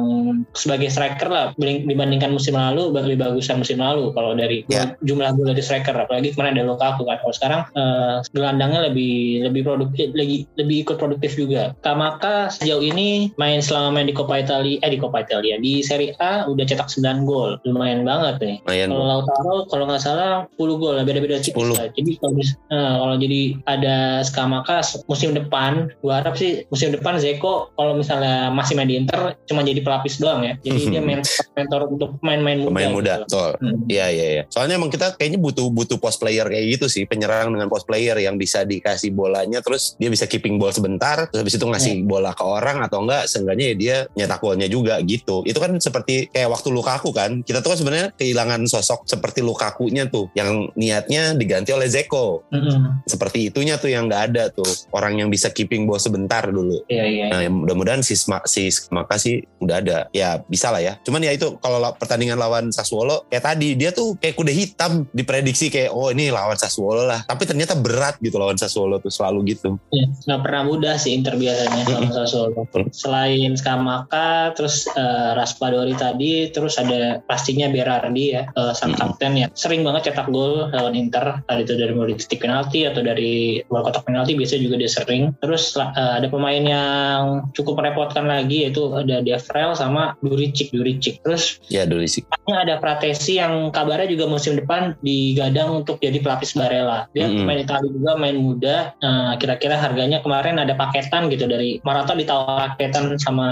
sebagai 0.53 0.91
striker 0.91 1.31
lah 1.31 1.47
dibandingkan 1.57 2.29
musim 2.29 2.53
lalu 2.53 2.93
lebih 2.93 3.25
bagusan 3.25 3.63
musim 3.63 3.79
lalu 3.79 4.11
kalau 4.13 4.35
dari 4.35 4.67
Ya. 4.69 4.93
jumlah 5.01 5.33
gol 5.33 5.49
dari 5.49 5.63
striker 5.63 5.95
apalagi 5.95 6.28
kemarin 6.33 6.57
ada 6.59 6.65
Lukaku 6.69 7.03
kan 7.09 7.17
kalau 7.21 7.35
sekarang 7.35 7.61
eh, 7.75 8.17
gelandangnya 8.33 8.81
lebih 8.91 9.45
lebih 9.49 9.63
produktif 9.67 10.13
lagi 10.15 10.47
lebih 10.61 10.77
ikut 10.87 10.97
produktif 10.97 11.35
juga 11.35 11.75
Kamaka 11.83 12.53
sejauh 12.53 12.83
ini 12.85 13.33
main 13.37 13.61
selama 13.61 14.01
main 14.01 14.07
di 14.09 14.15
Coppa 14.15 14.41
Italia 14.41 14.81
eh 14.81 14.91
di 14.91 14.99
Coppa 15.01 15.25
Italia 15.25 15.59
di 15.59 15.81
Serie 15.83 16.15
A 16.23 16.47
udah 16.47 16.65
cetak 16.65 16.89
9 16.91 17.27
gol 17.29 17.59
lumayan 17.67 18.07
banget 18.07 18.37
nih 18.41 18.57
Lumayan. 18.65 18.89
kalau 18.93 19.05
Lautaro 19.07 19.57
kalau 19.67 19.85
nggak 19.89 20.03
salah 20.03 20.47
10 20.57 20.81
gol 20.81 20.97
beda-beda 21.09 21.41
tipis 21.41 21.65
10. 21.65 21.77
lah. 21.79 21.87
Jadi 21.95 22.11
kalau 22.21 22.35
eh, 22.39 22.95
kalau 23.01 23.17
jadi 23.17 23.41
ada 23.65 23.97
Skamaka 24.25 24.85
musim 25.09 25.33
depan, 25.33 25.89
gua 26.05 26.21
harap 26.21 26.37
sih 26.37 26.69
musim 26.69 26.93
depan 26.93 27.17
Zeko 27.17 27.73
kalau 27.75 27.97
misalnya 27.97 28.53
masih 28.53 28.77
main 28.77 28.89
di 28.89 28.97
Inter 29.01 29.35
cuma 29.49 29.65
jadi 29.65 29.81
pelapis 29.81 30.21
doang 30.21 30.45
ya. 30.45 30.55
Jadi 30.61 30.93
dia 30.93 31.03
mentor, 31.03 31.25
mentor 31.59 31.91
untuk 31.91 32.09
pemain-pemain 32.23 32.59
muda. 32.63 32.71
Pemain 32.71 32.93
muda, 32.95 33.15
gitu. 33.19 33.23
betul. 33.27 33.51
Hmm. 33.59 33.79
Iya 33.91 34.07
iya 34.15 34.27
iya. 34.31 34.43
Soalnya 34.47 34.75
emang 34.79 34.91
kita 34.95 35.19
kayaknya 35.19 35.41
butuh 35.43 35.67
butuh 35.75 35.99
post 35.99 36.23
player 36.23 36.47
kayak 36.47 36.79
gitu 36.79 36.87
sih, 36.87 37.03
penyerang 37.11 37.51
dengan 37.51 37.67
post 37.67 37.91
player 37.91 38.15
yang 38.23 38.39
bisa 38.39 38.63
dikasih 38.63 39.11
bolanya 39.11 39.59
terus 39.59 39.99
dia 39.99 40.07
bisa 40.07 40.31
keeping 40.31 40.57
ball 40.57 40.71
sebentar, 40.71 41.27
terus 41.27 41.43
habis 41.43 41.55
itu 41.59 41.67
ngasih 41.67 41.95
bola 42.07 42.31
ke 42.37 42.45
orang 42.47 42.85
atau 42.87 43.03
enggak 43.03 43.27
seenggaknya 43.27 43.67
ya 43.73 43.75
dia 43.75 43.97
nyetak 44.15 44.39
golnya 44.39 44.69
juga 44.71 45.01
gitu. 45.03 45.43
Itu 45.43 45.59
kan 45.59 45.75
seperti 45.81 46.31
kayak 46.31 46.49
waktu 46.53 46.69
Lukaku 46.71 47.11
kan. 47.11 47.41
Kita 47.43 47.65
tuh 47.65 47.75
kan 47.75 47.79
sebenarnya 47.81 48.09
kehilangan 48.15 48.61
sosok 48.69 49.09
seperti 49.09 49.41
Lukaku-nya 49.41 50.07
tuh 50.13 50.29
yang 50.37 50.69
niatnya 50.77 51.33
diganti 51.35 51.73
oleh 51.73 51.89
Zeko. 51.89 52.45
Mm-mm. 52.53 53.09
Seperti 53.09 53.49
itunya 53.49 53.81
tuh 53.81 53.89
yang 53.89 54.07
nggak 54.07 54.23
ada 54.33 54.45
tuh. 54.53 54.69
Orang 54.93 55.17
yang 55.17 55.33
bisa 55.33 55.49
keeping 55.49 55.89
ball 55.89 56.01
sebentar 56.01 56.45
dulu. 56.45 56.85
Iya 56.87 57.05
iya. 57.09 57.27
Nah, 57.33 57.41
ya 57.45 57.51
mudah-mudahan 57.51 58.05
si 58.05 58.15
Sma, 58.15 58.45
si 58.45 58.69
Smaka 58.69 59.17
sih 59.17 59.41
udah 59.65 59.77
ada. 59.81 59.99
Ya 60.13 60.43
bisa 60.45 60.69
lah 60.69 60.85
ya. 60.85 61.01
Cuman 61.01 61.25
ya 61.25 61.33
itu 61.33 61.48
tuh 61.49 61.57
kalau 61.65 61.81
la- 61.81 61.97
pertandingan 61.97 62.37
lawan 62.37 62.69
Sassuolo 62.69 63.25
kayak 63.33 63.45
tadi 63.45 63.73
dia 63.75 63.91
tuh 63.91 64.21
kayak 64.21 64.37
kuda 64.37 64.53
hitam 64.53 65.09
diprediksi 65.17 65.73
kayak 65.73 65.91
oh 65.91 66.13
ini 66.13 66.29
lawan 66.29 66.61
Sassuolo 66.61 67.09
lah. 67.09 67.25
Tapi 67.25 67.49
ternyata 67.49 67.73
berat 67.79 68.21
gitu 68.21 68.37
lawan 68.37 68.61
Sassuolo 68.61 69.01
tuh 69.01 69.09
selalu 69.09 69.57
gitu. 69.57 69.81
Ya, 69.89 70.05
nggak 70.29 70.41
pernah 70.45 70.63
mudah 70.69 70.95
sih 71.01 71.17
Inter 71.17 71.41
biasanya 71.41 71.83
sama 71.89 72.11
Sassuolo. 72.13 72.69
Selain 72.93 73.53
Skamaka, 73.57 74.53
terus 74.53 74.85
eh, 74.93 75.31
Raspadori 75.33 75.95
tadi, 75.97 76.53
terus 76.53 76.77
ada 76.77 77.23
pastinya 77.25 77.71
Berardi 77.73 78.25
ya, 78.35 78.43
eh, 78.53 78.73
sang 78.77 78.93
kapten 78.93 79.39
ya. 79.39 79.47
Sering 79.55 79.87
banget 79.87 80.13
cetak 80.13 80.29
gol 80.29 80.69
lawan 80.69 80.95
Inter, 80.99 81.41
tadi 81.47 81.63
itu 81.65 81.75
dari 81.79 81.93
mulai 81.95 82.19
titik 82.19 82.45
penalti 82.45 82.85
atau 82.85 83.01
dari 83.01 83.63
luar 83.71 83.89
kotak 83.89 84.05
penalti 84.05 84.35
biasanya 84.35 84.63
juga 84.67 84.77
dia 84.83 84.91
sering. 84.91 85.23
Terus 85.39 85.79
eh, 85.79 86.13
ada 86.19 86.27
pemain 86.29 86.65
yang 86.65 87.23
cukup 87.55 87.81
merepotkan 87.81 88.27
lagi 88.27 88.67
yaitu 88.67 88.91
ada 88.93 89.23
Devrel 89.23 89.73
sama 89.79 90.19
Duricic, 90.21 90.75
Duricic. 90.75 91.23
Terus 91.23 91.38
Ya 91.69 91.85
dulu 91.85 92.05
sih. 92.05 92.23
Ini 92.45 92.55
ada 92.55 92.75
Pratesi 92.79 93.37
yang 93.37 93.69
kabarnya 93.69 94.09
juga 94.09 94.25
musim 94.27 94.55
depan 94.55 94.97
digadang 95.01 95.83
untuk 95.83 95.99
jadi 95.99 96.19
pelapis 96.19 96.53
Barella. 96.53 97.07
Dia 97.13 97.27
Mm-mm. 97.27 97.45
pemain 97.45 97.61
Italia 97.61 97.91
juga, 97.91 98.13
main 98.15 98.37
muda. 98.37 98.77
Nah, 98.99 99.37
kira-kira 99.37 99.77
harganya 99.77 100.19
kemarin 100.19 100.57
ada 100.57 100.73
paketan 100.73 101.29
gitu 101.29 101.45
dari 101.45 101.81
Morata 101.83 102.13
ditawar 102.13 102.73
paketan 102.73 103.17
sama 103.19 103.49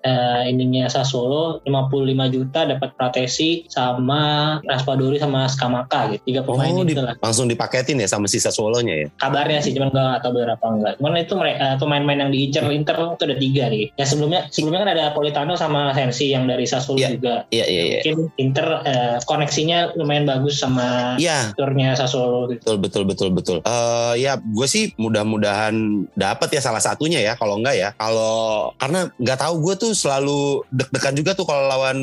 eh, 0.00 0.48
ininya 0.48 0.86
Sassuolo 0.86 1.60
55 1.62 1.70
juta 2.30 2.60
dapat 2.66 2.90
Pratesi 2.94 3.64
sama 3.66 4.20
Raspadori 4.62 5.16
sama 5.16 5.46
Skamaka 5.46 6.10
gitu. 6.10 6.22
Tiga 6.24 6.40
Oh, 6.42 6.54
pemain 6.54 6.74
di- 6.82 6.92
itu 6.92 7.00
lah. 7.00 7.14
langsung 7.18 7.46
dipaketin 7.46 7.96
ya 7.96 8.08
sama 8.08 8.26
si 8.26 8.36
Sassuolo-nya 8.36 8.94
ya. 8.96 9.08
Kabarnya 9.16 9.60
sih 9.60 9.72
cuman 9.72 9.90
gak 9.90 10.22
tahu 10.22 10.32
berapa 10.36 10.64
enggak. 10.64 10.92
Cuman 10.98 11.12
itu 11.16 11.32
mere- 11.34 11.56
eh, 11.56 11.76
pemain-pemain 11.76 12.20
yang 12.20 12.30
diincar 12.30 12.64
Inter 12.66 12.96
itu 13.14 13.24
ada 13.24 13.36
tiga 13.36 13.64
nih. 13.68 13.86
Ya 13.94 14.04
sebelumnya 14.04 14.40
sebelumnya 14.48 14.80
kan 14.82 14.90
ada 14.92 15.04
Politano 15.12 15.54
sama 15.54 15.92
Sensi 15.92 16.30
yang 16.30 16.44
dari 16.44 16.64
Sassuolo 16.64 16.98
Iya. 17.04 17.14
juga. 17.14 17.34
Iya 17.48 17.64
iya 17.66 17.82
iya. 17.84 17.98
Mungkin 18.04 18.16
Inter 18.36 18.66
eh, 18.82 19.16
koneksinya 19.22 19.78
lumayan 19.94 20.24
bagus 20.24 20.58
sama 20.58 21.14
Iya, 21.16 21.52
turnya 21.54 21.94
Sassuolo 21.94 22.48
gitu. 22.48 22.64
betul 22.64 22.76
betul 22.78 23.02
betul 23.04 23.28
betul. 23.30 23.56
Eh 23.62 24.14
ya 24.18 24.36
gue 24.36 24.66
sih 24.66 24.90
mudah-mudahan 24.96 25.74
dapat 26.12 26.48
ya 26.50 26.60
salah 26.60 26.80
satunya 26.80 27.20
ya. 27.20 27.34
Kalau 27.34 27.58
enggak 27.58 27.74
ya, 27.74 27.90
kalau 27.94 28.70
karena 28.76 29.10
nggak 29.14 29.38
tahu 29.38 29.54
gue 29.60 29.74
tuh 29.76 29.92
selalu 29.92 30.40
deg-degan 30.70 31.14
juga 31.14 31.32
tuh 31.32 31.44
kalau 31.44 31.66
lawan 31.66 31.98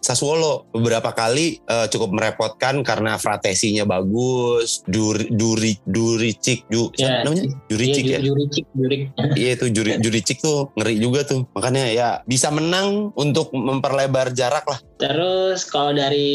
Sassuolo. 0.00 0.64
Beberapa 0.72 1.12
kali 1.12 1.60
eh, 1.60 1.86
cukup 1.88 2.10
merepotkan 2.12 2.82
karena 2.82 3.16
fratesinya 3.16 3.84
bagus, 3.84 4.82
Duri 4.84 5.28
Duri 5.30 5.72
Duricik, 5.82 6.66
du, 6.66 6.88
Ya, 6.94 7.22
namanya 7.22 7.52
Juricik 7.68 8.04
Iya, 8.04 8.12
ya. 8.12 8.20
Ju- 8.20 8.28
Juricik, 8.32 8.64
Jurik. 8.72 9.00
Iya 9.32 9.50
itu 9.54 9.66
juri 9.68 9.90
Juricik 9.98 10.38
tuh 10.38 10.70
ngeri 10.74 10.96
juga 10.96 11.20
tuh. 11.22 11.44
Makanya 11.52 11.84
ya 11.88 12.08
bisa 12.24 12.48
menang 12.48 13.12
untuk 13.14 13.50
memperlebar 13.52 14.32
jarak 14.42 14.66
lah. 14.66 14.80
Terus 15.02 15.66
kalau 15.66 15.90
dari 15.90 16.30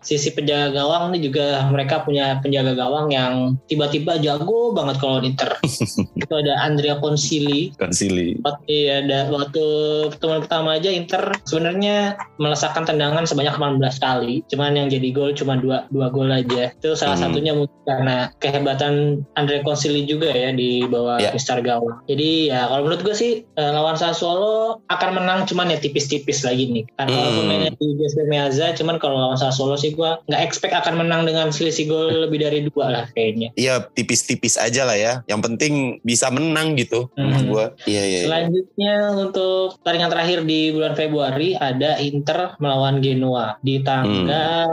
sisi 0.00 0.32
penjaga 0.32 0.72
gawang 0.74 1.12
nih 1.12 1.28
juga 1.28 1.46
mereka 1.68 2.00
punya 2.00 2.40
penjaga 2.40 2.72
gawang 2.72 3.12
yang 3.12 3.60
tiba-tiba 3.68 4.16
jago 4.18 4.72
banget 4.72 4.96
kalau 4.96 5.20
Inter. 5.20 5.60
itu 6.24 6.32
ada 6.32 6.64
Andrea 6.64 6.96
Consili. 6.96 7.76
Konsili. 7.76 8.40
Waktu, 8.40 8.64
iya, 8.66 9.04
ada 9.04 9.28
waktu 9.28 9.64
pertemuan 10.08 10.40
pertama 10.40 10.68
aja 10.74 10.88
Inter 10.88 11.36
sebenarnya 11.44 12.16
melesakkan 12.40 12.88
tendangan 12.88 13.28
sebanyak 13.28 13.52
18 13.52 13.76
kali. 14.00 14.34
Cuman 14.48 14.72
yang 14.72 14.88
jadi 14.88 15.08
gol 15.12 15.36
cuma 15.36 15.60
dua 15.60 15.84
dua 15.92 16.08
gol 16.08 16.32
aja. 16.32 16.72
Itu 16.72 16.96
salah 16.96 17.18
Hmm. 17.18 17.34
satunya 17.34 17.52
mungkin 17.52 17.76
karena 17.84 18.30
kehebatan 18.38 18.94
Andre 19.34 19.60
Consili 19.60 20.04
juga 20.04 20.30
ya 20.30 20.54
di 20.54 20.86
bawah 20.86 21.18
Ya. 21.18 21.34
Mister 21.34 21.58
Gawang. 21.58 22.06
Jadi 22.06 22.48
ya 22.48 22.70
kalau 22.70 22.86
menurut 22.86 23.02
gue 23.02 23.12
sih 23.12 23.32
eh, 23.44 23.70
lawan 23.74 23.98
Sassuolo 23.98 24.80
akan 24.86 25.10
menang 25.12 25.44
cuman 25.44 25.68
ya 25.68 25.78
tipis-tipis 25.78 26.46
lagi 26.46 26.70
nih. 26.70 26.84
Karena 26.94 27.10
Hmm. 27.10 27.20
walaupun 27.20 27.44
mainnya 27.44 27.70
di 27.74 27.88
Giuseppe 27.98 28.30
Meazza 28.30 28.70
cuman 28.78 29.02
kalau 29.02 29.18
lawan 29.18 29.38
Sassuolo 29.38 29.74
sih 29.74 29.92
gue 29.92 30.10
nggak 30.30 30.42
expect 30.42 30.72
akan 30.72 31.02
menang 31.02 31.26
dengan 31.26 31.50
selisih 31.50 31.90
gol 31.90 32.30
lebih 32.30 32.40
dari 32.40 32.64
dua 32.64 32.86
lah 32.88 33.04
kayaknya. 33.12 33.50
Iya 33.58 33.90
tipis-tipis 33.92 34.54
aja 34.56 34.86
lah 34.86 34.94
ya. 34.94 35.12
Yang 35.26 35.40
penting 35.50 35.72
bisa 36.06 36.30
menang 36.30 36.78
gitu. 36.78 37.10
Hmm. 37.18 37.50
Gua. 37.50 37.74
Iya 37.88 38.02
iya. 38.04 38.18
iya. 38.22 38.26
Selanjutnya 38.28 38.94
untuk 39.16 39.80
pertandingan 39.82 40.12
terakhir 40.12 40.38
di 40.46 40.70
bulan 40.70 40.94
Februari 40.94 41.58
ada 41.58 41.98
Inter 41.98 42.54
melawan 42.62 43.00
Genoa 43.02 43.56
di 43.64 43.82
tanggal 43.82 44.68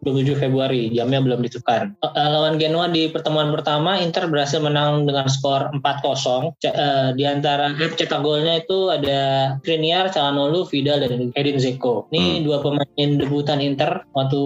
27 0.00 0.38
Februari. 0.38 0.88
Jamnya 0.94 1.20
belum 1.20 1.42
ditentukan. 1.44 1.98
Eh, 2.00 2.28
lawan 2.30 2.56
Genoa 2.56 2.88
di 2.88 3.10
pertemuan 3.10 3.50
pertama 3.50 3.98
Inter 4.00 4.30
berhasil 4.30 4.62
menang 4.62 5.04
dengan 5.04 5.26
skor 5.26 5.74
4-0. 5.74 6.54
C- 6.62 6.70
eh, 6.70 7.10
di 7.18 7.24
antara 7.26 7.74
eh, 7.74 7.90
cetak 7.90 8.22
golnya 8.22 8.62
itu 8.62 8.88
ada 8.88 9.54
Skriniar, 9.60 10.12
Calhanoglu, 10.14 10.66
Vidal 10.70 11.02
dan 11.02 11.34
Edin 11.34 11.56
Dzeko. 11.58 12.06
Ini 12.14 12.46
dua 12.46 12.62
pemain 12.62 13.08
debutan 13.18 13.58
Inter 13.58 14.06
waktu 14.14 14.42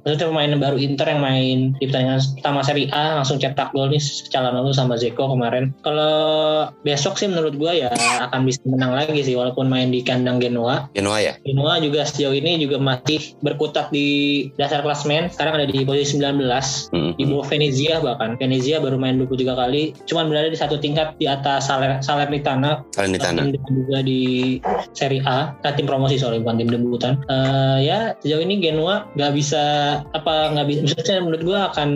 maksudnya 0.00 0.28
pemain 0.32 0.50
baru 0.56 0.76
Inter 0.80 1.06
yang 1.12 1.20
main 1.20 1.58
di 1.76 1.84
pertandingan 1.84 2.20
pertama 2.40 2.60
Serie 2.64 2.88
A 2.96 3.20
langsung 3.20 3.36
cetak 3.36 3.76
gol 3.76 3.92
nih 3.92 4.00
Calhanoglu 4.32 4.72
sama 4.72 4.96
Dzeko 4.96 5.36
kemarin. 5.36 5.76
Kalau 5.84 6.72
besok 6.80 7.20
sih 7.20 7.28
menurut 7.28 7.54
gua 7.60 7.76
ya 7.76 7.92
akan 8.24 8.48
bisa 8.48 8.64
menang 8.64 8.96
lagi 8.96 9.20
sih 9.20 9.36
walaupun 9.36 9.68
main 9.68 9.92
di 9.92 10.00
kandang 10.00 10.40
Genoa. 10.40 10.88
Genoa 10.96 11.18
ya. 11.20 11.32
Genoa 11.44 11.76
juga 11.84 12.08
sejauh 12.08 12.32
ini 12.32 12.56
juga 12.56 12.80
masih 12.80 13.36
berkutat 13.44 13.92
di 13.92 14.48
dasar 14.56 14.80
klasmen. 14.80 15.28
Sekarang 15.28 15.60
ada 15.60 15.68
di 15.68 15.84
posisi 15.84 16.16
19 16.16 16.88
Hmm. 16.94 17.12
di 17.18 17.24
bawah 17.28 17.46
Venezia 17.46 18.00
bahkan. 18.00 18.36
Venezia 18.38 18.78
baru 18.78 18.96
main 18.96 19.18
23 19.18 19.54
kali, 19.54 19.92
cuman 20.06 20.30
berada 20.30 20.48
di 20.50 20.58
satu 20.58 20.78
tingkat 20.80 21.14
di 21.18 21.26
atas 21.28 21.66
Saler 21.68 21.98
Salernitana 22.00 22.84
Salernitana. 22.94 23.50
juga 23.50 23.98
di 24.02 24.56
Serie 24.94 25.22
A, 25.26 25.54
nah, 25.58 25.72
tim 25.74 25.86
promosi 25.86 26.18
soalnya 26.18 26.42
bukan 26.44 26.56
tim 26.62 26.68
debutan. 26.84 27.14
Eh, 27.26 27.78
ya 27.84 27.98
sejauh 28.20 28.40
ini 28.40 28.60
Genoa 28.60 29.08
nggak 29.12 29.32
bisa 29.32 29.62
apa 30.10 30.52
nggak 30.52 30.66
bisa, 30.66 30.80
maksudnya 30.84 31.18
menurut 31.20 31.42
gua 31.42 31.58
akan 31.70 31.88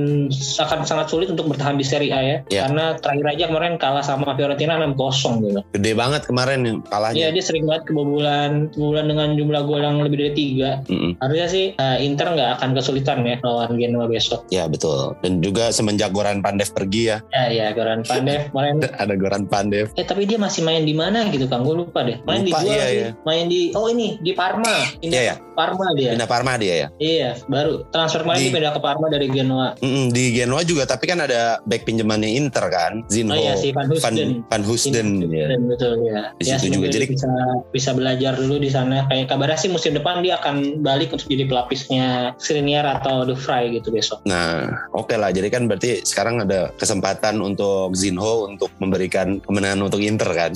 akan 0.58 0.78
sangat 0.82 1.06
sulit 1.08 1.28
untuk 1.28 1.48
bertahan 1.48 1.76
di 1.76 1.84
Serie 1.84 2.10
A 2.10 2.20
ya, 2.20 2.36
Ya. 2.48 2.60
karena 2.66 2.96
terakhir 2.96 3.26
aja 3.28 3.44
kemarin 3.46 3.74
kalah 3.76 4.00
sama 4.00 4.32
Fiorentina 4.32 4.78
6-0 4.78 5.44
gitu. 5.44 5.60
Gede 5.72 5.92
banget 5.92 6.22
kemarin 6.24 6.58
nih 6.62 6.74
Iya 6.74 6.88
kalahnya. 6.88 7.26
dia 7.30 7.44
sering 7.44 7.64
banget 7.64 7.84
kebobolan, 7.86 8.52
kebobolan 8.72 9.06
dengan 9.06 9.28
jumlah 9.34 9.62
gol 9.64 9.82
yang 9.82 10.00
lebih 10.00 10.18
dari 10.18 10.32
tiga. 10.32 10.70
Mm-mm. 10.86 11.18
Harusnya 11.20 11.48
sih 11.48 11.64
eh, 11.74 11.98
Inter 12.00 12.32
nggak 12.32 12.50
akan 12.58 12.68
kesulitan 12.72 13.22
ya 13.22 13.36
lawan 13.42 13.76
Genoa 13.76 14.06
besok. 14.06 14.46
Ya 14.48 14.64
betul. 14.66 15.14
Dan 15.20 15.40
juga 15.40 15.68
semenjak 15.70 16.10
Goran 16.10 16.40
Pandev 16.40 16.70
pergi 16.72 17.02
ya. 17.08 17.18
Ya 17.30 17.44
ya 17.48 17.66
Goran 17.72 18.02
Pandev 18.02 18.48
kemarin 18.50 18.80
Ada 19.02 19.14
Goran 19.14 19.44
Pandev. 19.46 19.90
Eh 19.94 20.06
tapi 20.06 20.24
dia 20.24 20.38
masih 20.38 20.62
main 20.62 20.82
di 20.82 20.94
mana 20.94 21.26
gitu 21.28 21.46
Kang? 21.46 21.66
Gue 21.66 21.76
lupa 21.76 22.02
deh. 22.02 22.18
Main 22.24 22.42
Lupa, 22.42 22.60
di 22.60 22.66
dua 22.66 22.72
iya, 22.72 22.86
sih. 22.86 22.96
iya. 22.96 23.08
Main 23.26 23.44
di 23.48 23.60
oh 23.74 23.86
ini 23.88 24.16
di 24.22 24.32
Parma. 24.32 24.70
Pindah 24.98 25.18
Iya 25.18 25.22
ya. 25.22 25.34
ke 25.36 25.54
Parma 25.54 25.86
dia. 25.94 26.10
Pindah 26.14 26.28
Parma 26.28 26.52
dia 26.54 26.74
ya. 26.74 26.88
Iya, 26.98 27.30
baru 27.46 27.82
transfer 27.90 28.22
kemarin 28.22 28.40
Di- 28.40 28.54
pindah 28.54 28.72
ke 28.74 28.80
Parma 28.80 29.06
dari 29.08 29.26
Genoa. 29.28 29.68
Mm-mm, 29.80 30.10
di 30.10 30.24
Genoa 30.32 30.62
juga 30.62 30.84
tapi 30.84 31.04
kan 31.06 31.18
ada 31.18 31.58
back 31.64 31.82
pinjamannya 31.82 32.30
Inter 32.30 32.64
kan. 32.68 33.02
Zinho. 33.10 33.34
Oh 33.34 33.38
iya 33.38 33.54
si 33.54 33.74
Van 33.74 33.86
Van, 33.86 33.96
Husden. 33.96 34.30
Van 34.46 34.62
Husden. 34.62 35.08
ya. 35.28 35.46
Betul 35.58 35.92
ya. 36.04 36.20
Di 36.36 36.44
ya, 36.46 36.56
situ 36.56 36.78
juga. 36.78 36.88
Jadi- 36.90 37.08
bisa 37.08 37.28
bisa 37.72 37.90
belajar 37.92 38.36
dulu 38.36 38.60
di 38.60 38.70
sana. 38.70 39.06
Kayak 39.08 39.32
kabarnya 39.32 39.58
sih 39.58 39.70
musim 39.70 39.96
depan 39.96 40.22
dia 40.22 40.38
akan 40.38 40.80
balik 40.80 41.10
untuk 41.10 41.26
jadi 41.26 41.48
pelapisnya 41.48 42.36
Skriniar 42.38 42.86
atau 42.86 43.24
De 43.24 43.34
Vrij 43.34 43.74
gitu 43.80 43.90
besok. 43.90 44.22
Nah, 44.24 44.68
oke 44.92 45.14
lah. 45.14 45.32
Jadi 45.32 45.48
kan 45.48 45.66
berarti 45.66 46.04
sekarang 46.04 46.42
ada 46.42 46.70
kesempatan 46.76 47.40
untuk 47.40 47.94
Zinho 47.94 48.46
untuk 48.46 48.70
memberikan 48.78 49.40
kemenangan 49.42 49.88
untuk 49.88 49.98
Inter 49.98 50.30
kan. 50.30 50.52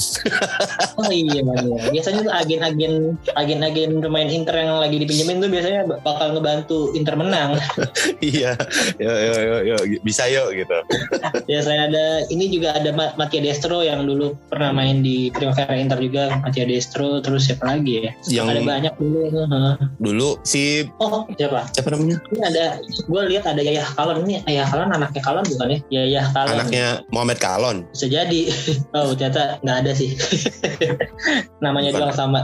Oh 0.97 1.09
iya, 1.09 1.41
iya. 1.43 1.79
Biasanya 1.91 2.21
tuh 2.23 2.35
agen-agen 2.35 2.93
agen-agen 3.35 3.91
pemain 4.13 4.29
Inter 4.29 4.53
yang 4.61 4.77
lagi 4.77 5.01
dipinjemin 5.01 5.41
tuh 5.41 5.49
biasanya 5.49 5.89
bakal 6.05 6.37
ngebantu 6.37 6.93
Inter 6.93 7.17
menang. 7.17 7.57
iya. 8.21 8.53
Yo, 9.01 9.09
yo, 9.09 9.35
yo, 9.41 9.57
yo. 9.65 9.77
Bisa 10.05 10.29
yuk 10.29 10.53
gitu. 10.53 10.77
ya 11.53 11.65
saya 11.65 11.89
ada 11.89 12.29
ini 12.29 12.53
juga 12.53 12.77
ada 12.77 12.93
Ma- 12.93 13.17
Mattia 13.17 13.41
Destro 13.41 13.81
yang 13.81 14.05
dulu 14.05 14.37
pernah 14.53 14.69
main 14.71 15.01
di 15.01 15.33
Primavera 15.33 15.73
Inter 15.73 15.97
juga 15.97 16.29
Mattia 16.45 16.69
Destro 16.69 17.25
terus 17.25 17.49
siapa 17.49 17.73
lagi 17.73 18.05
ya 18.05 18.13
Yang 18.29 18.47
ada 18.53 18.61
banyak 18.61 18.95
dulu 19.01 19.21
heeh. 19.33 19.73
dulu 19.97 20.29
si 20.45 20.85
oh 21.01 21.25
siapa 21.33 21.65
siapa 21.73 21.89
namanya? 21.95 22.21
ini 22.29 22.41
ada 22.45 22.65
gue 22.85 23.23
lihat 23.33 23.45
ada 23.49 23.63
Yayah 23.65 23.89
Kalon 23.97 24.29
ini 24.29 24.45
Yayah 24.45 24.67
Kalon 24.69 24.91
anaknya 24.93 25.23
Kalon 25.25 25.45
bukan 25.49 25.67
ya 25.73 25.79
Yayah 25.89 26.27
Kalon 26.37 26.57
Anaknya 26.61 26.87
Mohamed 27.09 27.39
Kalon. 27.41 27.77
bisa 27.95 28.07
jadi 28.13 28.41
oh 28.99 29.17
ternyata 29.17 29.57
nggak 29.65 29.77
ada 29.87 29.93
sih 29.97 30.13
namanya 31.63 31.95
doang 31.95 32.13
sama 32.13 32.41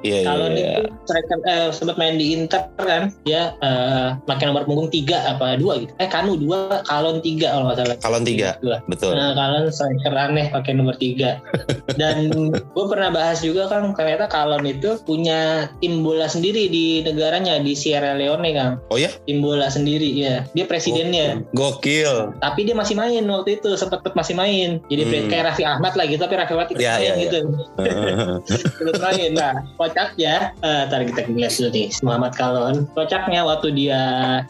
Iya, 0.00 0.24
iya, 0.24 0.28
Kalon 0.32 0.52
iya. 0.56 0.72
itu 0.80 1.09
striker 1.10 1.38
eh, 1.44 1.68
sempat 1.74 1.98
main 1.98 2.14
di 2.14 2.32
Inter 2.32 2.70
kan 2.78 3.10
dia 3.26 3.58
eh, 3.58 4.14
pakai 4.24 4.46
nomor 4.46 4.62
punggung 4.62 4.86
tiga 4.88 5.18
apa 5.26 5.58
dua 5.58 5.82
gitu 5.82 5.90
eh 5.98 6.06
Kanu 6.06 6.38
dua 6.38 6.86
Kalon 6.86 7.18
tiga 7.18 7.50
kalau 7.50 7.64
nggak 7.66 7.78
salah 7.82 7.96
Kalon 7.98 8.22
tiga. 8.22 8.48
Dua. 8.62 8.78
Betul. 8.86 9.18
Nah, 9.18 9.34
Kalon 9.34 9.66
striker 9.68 10.14
aneh 10.14 10.46
pakai 10.48 10.72
nomor 10.72 10.94
3. 10.94 11.40
Dan 12.00 12.30
gue 12.54 12.84
pernah 12.86 13.10
bahas 13.10 13.40
juga 13.40 13.66
kan 13.66 13.90
ternyata 13.92 14.30
Kalon 14.30 14.62
itu 14.62 14.94
punya 15.02 15.66
tim 15.82 16.04
bola 16.04 16.28
sendiri 16.28 16.68
di 16.68 17.00
negaranya 17.02 17.58
di 17.58 17.74
Sierra 17.74 18.14
Leone 18.14 18.50
Kang. 18.54 18.78
Oh 18.92 18.98
ya? 19.00 19.10
Tim 19.26 19.40
bola 19.40 19.66
sendiri 19.66 20.06
ya. 20.12 20.46
Dia 20.52 20.68
presidennya. 20.68 21.42
Gokil. 21.56 22.36
Tapi 22.38 22.60
dia 22.62 22.76
masih 22.76 22.94
main 22.94 23.24
waktu 23.26 23.58
itu 23.58 23.74
sempat 23.74 24.04
masih 24.14 24.36
main. 24.36 24.78
Jadi 24.86 25.02
Hmm. 25.10 25.26
kayak 25.26 25.44
Raffi 25.52 25.64
Ahmad 25.66 25.92
lah 25.96 26.06
gitu 26.06 26.20
tapi 26.22 26.34
Raffi 26.38 26.52
Ahmad 26.54 26.68
ikut 26.70 26.78
Ya, 26.80 26.94
main 26.96 27.02
ya, 27.02 27.12
ya. 27.12 27.22
gitu. 27.26 27.38
Ikut 28.80 28.96
main. 29.00 29.30
Nah, 29.34 29.52
kocaknya 29.74 30.54
eh, 30.60 30.80
ntar 30.86 30.99
Bentar 31.00 31.24
kita 31.24 31.32
lihat 31.32 31.52
dulu 31.56 31.70
nih 31.72 31.88
Muhammad 32.04 32.32
Kalon. 32.36 32.76
Kocaknya 32.92 33.40
waktu 33.48 33.68
dia 33.72 34.00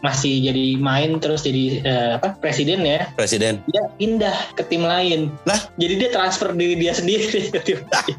masih 0.02 0.50
jadi 0.50 0.66
main 0.82 1.22
terus 1.22 1.46
jadi 1.46 1.64
uh, 1.86 2.10
apa 2.18 2.34
presiden 2.42 2.82
ya. 2.82 3.06
Presiden. 3.14 3.62
Dia 3.70 3.86
pindah 3.94 4.34
ke 4.58 4.66
tim 4.66 4.82
lain. 4.82 5.30
Lah, 5.46 5.70
jadi 5.78 5.94
dia 5.94 6.10
transfer 6.10 6.50
diri 6.50 6.74
dia 6.74 6.90
sendiri 6.90 7.54
ke 7.54 7.60
tim 7.62 7.78
lain. 7.86 8.16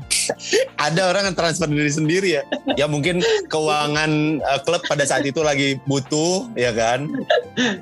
Ada 0.80 1.12
orang 1.12 1.24
yang 1.28 1.36
transfer 1.36 1.68
diri 1.68 1.92
sendiri 1.92 2.30
ya. 2.40 2.44
Ya 2.80 2.88
mungkin 2.88 3.20
keuangan 3.52 4.40
uh, 4.40 4.60
klub 4.64 4.80
pada 4.88 5.04
saat 5.04 5.28
itu 5.28 5.44
lagi 5.44 5.76
butuh 5.84 6.48
ya 6.56 6.72
kan. 6.72 7.12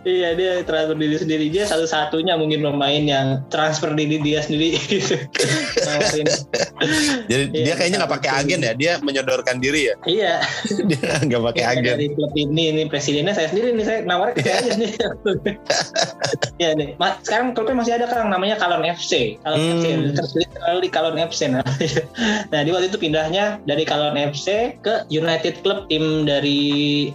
iya 0.02 0.34
dia 0.34 0.66
transfer 0.66 0.98
diri 0.98 1.18
sendiri 1.22 1.46
dia 1.54 1.70
satu-satunya 1.70 2.34
mungkin 2.42 2.66
pemain 2.66 3.04
yang 3.06 3.46
transfer 3.54 3.94
diri 3.94 4.18
dia 4.26 4.42
sendiri 4.42 4.82
gitu. 4.90 5.14
Jadi 7.30 7.44
iya, 7.54 7.64
dia 7.70 7.74
kayaknya 7.78 8.02
nggak 8.02 8.14
pakai 8.18 8.32
agen 8.34 8.60
ya, 8.66 8.74
dia 8.74 8.94
menyodorkan 9.06 9.62
diri 9.62 9.94
ya. 9.94 9.96
Iya. 10.10 10.39
dia 10.90 11.12
nggak 11.24 11.42
pakai 11.52 11.64
ya, 11.64 11.70
agen. 11.76 11.84
Dari 11.96 12.08
klub 12.14 12.34
ini, 12.36 12.64
ini 12.74 12.84
presidennya 12.88 13.34
saya 13.36 13.48
sendiri 13.52 13.76
nih 13.76 13.86
saya 13.86 14.00
nawarin 14.06 14.34
ke 14.38 14.44
saya 14.44 14.74
nih. 14.76 14.92
ya 16.60 16.70
nih, 16.76 16.88
sekarang 17.24 17.56
klubnya 17.56 17.76
masih 17.80 17.94
ada 18.00 18.06
kan 18.08 18.28
namanya 18.28 18.56
Kalon 18.60 18.84
FC. 18.84 19.40
Kalon 19.44 19.60
hmm. 19.60 20.16
FC 20.16 20.36
terlalu 20.52 20.80
di 20.86 20.90
Kalon 20.92 21.18
FC 21.18 21.42
nah. 21.50 21.64
nah 22.52 22.60
di 22.62 22.70
waktu 22.70 22.92
itu 22.92 23.00
pindahnya 23.00 23.60
dari 23.64 23.84
Kalon 23.88 24.18
FC 24.18 24.78
ke 24.84 25.08
United 25.10 25.62
Club 25.64 25.88
tim 25.88 26.28
dari 26.28 26.62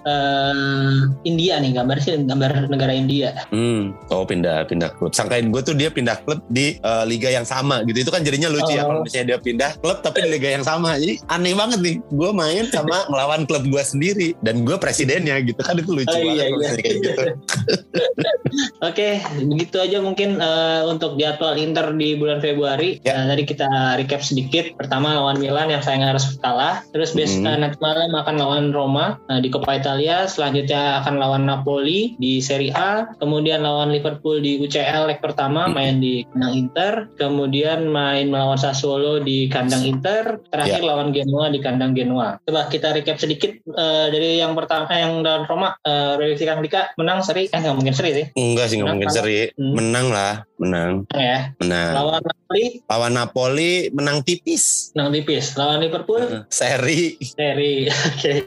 uh, 0.03 1.11
India 1.29 1.61
nih 1.61 1.77
gambar 1.77 1.99
sih 2.01 2.17
gambar 2.19 2.73
negara 2.73 2.93
India. 2.95 3.47
Hmm. 3.53 3.93
Oh 4.09 4.25
pindah 4.25 4.67
pindah 4.69 4.91
klub. 4.97 5.13
Sangkain 5.13 5.53
gue 5.53 5.61
tuh 5.61 5.77
dia 5.77 5.93
pindah 5.93 6.21
klub 6.25 6.41
di 6.49 6.81
uh, 6.83 7.05
liga 7.05 7.29
yang 7.29 7.45
sama 7.45 7.85
gitu. 7.87 8.05
Itu 8.09 8.11
kan 8.11 8.25
jadinya 8.25 8.49
lucu 8.51 8.73
ya 8.73 8.73
oh. 8.73 8.77
ya 8.81 8.83
kalau 8.89 9.01
misalnya 9.05 9.27
dia 9.35 9.39
pindah 9.39 9.71
klub 9.79 9.99
tapi 10.01 10.25
di 10.25 10.31
liga 10.35 10.49
yang 10.51 10.65
sama. 10.65 10.97
Jadi 10.97 11.21
aneh 11.29 11.55
banget 11.55 11.79
nih. 11.81 11.97
Gue 12.11 12.31
main 12.33 12.65
sama 12.73 13.07
melawan 13.15 13.47
klub 13.47 13.63
gue 13.63 13.83
sendiri 13.87 14.29
dan 14.43 14.67
gue 14.67 14.75
presidennya 14.75 15.39
gitu 15.47 15.63
kan 15.63 15.79
itu 15.79 15.91
lucu 15.95 16.11
oh, 16.11 16.19
iya, 16.19 16.51
banget 16.51 16.59
iya. 16.59 16.71
kayak 16.83 16.95
gitu. 16.99 17.25
Oke, 18.85 19.19
begitu 19.51 19.77
aja 19.83 19.99
mungkin 19.99 20.39
uh, 20.39 20.87
untuk 20.87 21.19
jadwal 21.19 21.59
Inter 21.59 21.91
di 21.95 22.15
bulan 22.15 22.39
Februari. 22.39 23.03
Ya. 23.03 23.23
Uh, 23.23 23.27
tadi 23.31 23.43
kita 23.47 23.69
recap 23.99 24.23
sedikit. 24.23 24.75
Pertama 24.79 25.15
lawan 25.15 25.43
Milan 25.43 25.71
yang 25.71 25.83
sayang 25.83 26.07
harus 26.07 26.39
kalah. 26.39 26.83
Terus 26.95 27.17
besok 27.17 27.43
hmm. 27.43 27.51
uh, 27.51 27.59
nanti 27.59 27.79
malam 27.83 28.13
akan 28.15 28.35
lawan 28.39 28.65
Roma 28.71 29.19
uh, 29.31 29.41
di 29.43 29.49
Coppa 29.51 29.79
Italia. 29.79 30.27
Selanjutnya 30.31 31.03
akan 31.03 31.15
lawan 31.19 31.43
Napoli 31.49 32.15
di 32.19 32.39
Serie 32.39 32.75
A. 32.75 33.11
Kemudian 33.19 33.67
lawan 33.67 33.91
Liverpool 33.91 34.39
di 34.39 34.63
UCL 34.63 35.11
leg 35.11 35.19
pertama 35.19 35.67
hmm. 35.67 35.75
main 35.75 35.97
di 35.99 36.23
kandang 36.31 36.55
Inter. 36.55 36.93
Kemudian 37.19 37.91
main 37.91 38.31
melawan 38.31 38.59
Sassuolo 38.59 39.19
di 39.23 39.51
kandang 39.51 39.83
Inter. 39.83 40.39
Terakhir 40.51 40.83
ya. 40.83 40.89
lawan 40.95 41.11
Genoa 41.11 41.51
di 41.51 41.59
kandang 41.59 41.93
Genoa. 41.97 42.39
Coba 42.47 42.71
kita 42.71 42.95
recap 43.05 43.21
sedikit 43.21 43.53
uh, 43.69 44.09
dari 44.09 44.41
yang 44.41 44.57
pertama 44.57 44.89
yang 44.97 45.21
lawan 45.21 45.45
Roma. 45.45 45.77
Uh, 45.85 46.17
prediksi 46.17 46.49
Kang 46.49 46.65
Dika 46.65 46.97
menang 46.97 47.21
seri. 47.21 47.53
Eh 47.53 47.61
nggak 47.61 47.77
mungkin 47.77 47.93
seri 47.93 48.11
sih. 48.17 48.27
Enggak 48.33 48.73
sih 48.73 48.81
nggak 48.81 48.97
mungkin 48.97 49.13
seri. 49.13 49.53
Hmm. 49.53 49.77
Menang 49.77 50.09
lah 50.09 50.49
menang. 50.59 50.93
Ya. 51.13 51.53
Menang. 51.59 51.93
Lawan 51.93 52.23
Napoli. 52.25 52.65
Lawan 52.87 53.13
Napoli 53.13 53.73
menang 53.93 54.19
tipis. 54.23 54.95
Menang 54.95 55.11
tipis. 55.13 55.45
Lawan 55.59 55.79
Liverpool. 55.83 56.23
Uh, 56.25 56.43
seri. 56.49 57.19
Seri. 57.21 57.91
Oke. 57.91 58.19
Okay. 58.19 58.39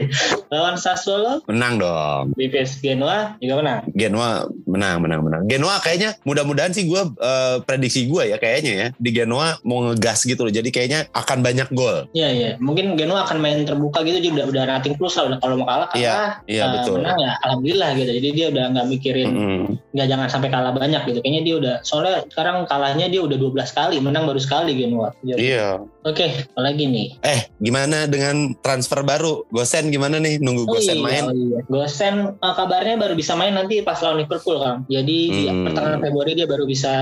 Lawan 0.50 0.80
Sassuolo. 0.80 1.44
Menang 1.46 1.78
dong. 1.78 2.34
Tipis. 2.34 2.80
Genoa 2.80 3.36
juga 3.38 3.62
menang. 3.62 3.80
Genoa 3.94 4.30
menang, 4.66 4.98
menang, 5.04 5.22
menang. 5.24 5.42
Genoa 5.46 5.78
kayaknya 5.84 6.16
mudah-mudahan 6.24 6.72
sih 6.72 6.88
gue 6.88 7.02
uh, 7.22 7.62
prediksi 7.68 8.08
gue 8.08 8.32
ya 8.32 8.38
kayaknya 8.40 8.74
ya 8.74 8.88
di 8.96 9.10
Genoa 9.14 9.60
mau 9.68 9.84
ngegas 9.92 10.24
gitu 10.26 10.48
loh. 10.48 10.54
Jadi 10.54 10.70
kayaknya 10.72 11.06
akan 11.12 11.44
banyak 11.44 11.70
gol. 11.76 12.08
Iya 12.16 12.30
iya. 12.32 12.52
Mungkin 12.58 12.96
Genoa 12.96 13.28
akan 13.28 13.38
main 13.44 13.68
terbuka 13.68 14.02
gitu. 14.08 14.18
Jadi 14.18 14.32
udah 14.38 14.46
udah 14.54 14.64
rating 14.70 14.94
plus 14.96 15.18
lah. 15.18 15.34
Udah 15.34 15.40
kalau 15.42 15.56
mau 15.58 15.68
kalah 15.68 15.88
kalah. 15.90 15.98
Iya, 15.98 16.16
iya 16.46 16.64
uh, 16.64 16.72
betul. 16.80 16.98
Menang 17.02 17.20
ya 17.20 17.32
alhamdulillah 17.42 17.90
gitu. 17.98 18.12
Jadi 18.22 18.30
dia 18.32 18.46
udah 18.54 18.64
nggak 18.78 18.88
mikirin 18.88 19.30
nggak 19.34 19.38
mm 19.42 19.66
-hmm. 19.98 20.08
jangan 20.08 20.28
sampai 20.30 20.50
kalah 20.54 20.72
banyak 20.72 21.02
gitu. 21.10 21.20
Kayaknya 21.26 21.42
dia 21.44 21.56
udah 21.58 21.76
soalnya 21.82 22.24
sekarang 22.30 22.70
kalahnya 22.70 23.08
dia 23.10 23.22
udah 23.26 23.38
12 23.40 23.78
kali, 23.78 23.98
menang 23.98 24.30
baru 24.30 24.40
sekali 24.40 24.78
Genoa. 24.78 25.10
Iya. 25.26 25.82
Oke, 26.08 26.24
okay, 26.24 26.32
apalagi 26.56 26.88
nih? 26.88 27.08
Eh, 27.20 27.52
gimana 27.60 28.08
dengan 28.08 28.56
transfer 28.64 29.04
baru? 29.04 29.44
Gosen 29.52 29.92
gimana 29.92 30.24
nih? 30.24 30.40
Nunggu 30.40 30.64
oh 30.64 30.80
Gosen 30.80 31.00
iya, 31.00 31.04
main? 31.04 31.24
Oh 31.28 31.36
iya. 31.36 31.60
Gosen 31.68 32.16
uh, 32.40 32.54
kabarnya 32.56 32.96
baru 32.96 33.12
bisa 33.12 33.36
main 33.36 33.52
nanti 33.52 33.84
pas 33.84 34.00
lawan 34.00 34.24
Liverpool 34.24 34.56
kan. 34.64 34.88
Jadi 34.88 35.20
hmm. 35.28 35.44
ya, 35.44 35.52
pertengahan 35.68 36.00
Februari 36.00 36.32
dia 36.40 36.48
baru 36.48 36.64
bisa 36.64 36.94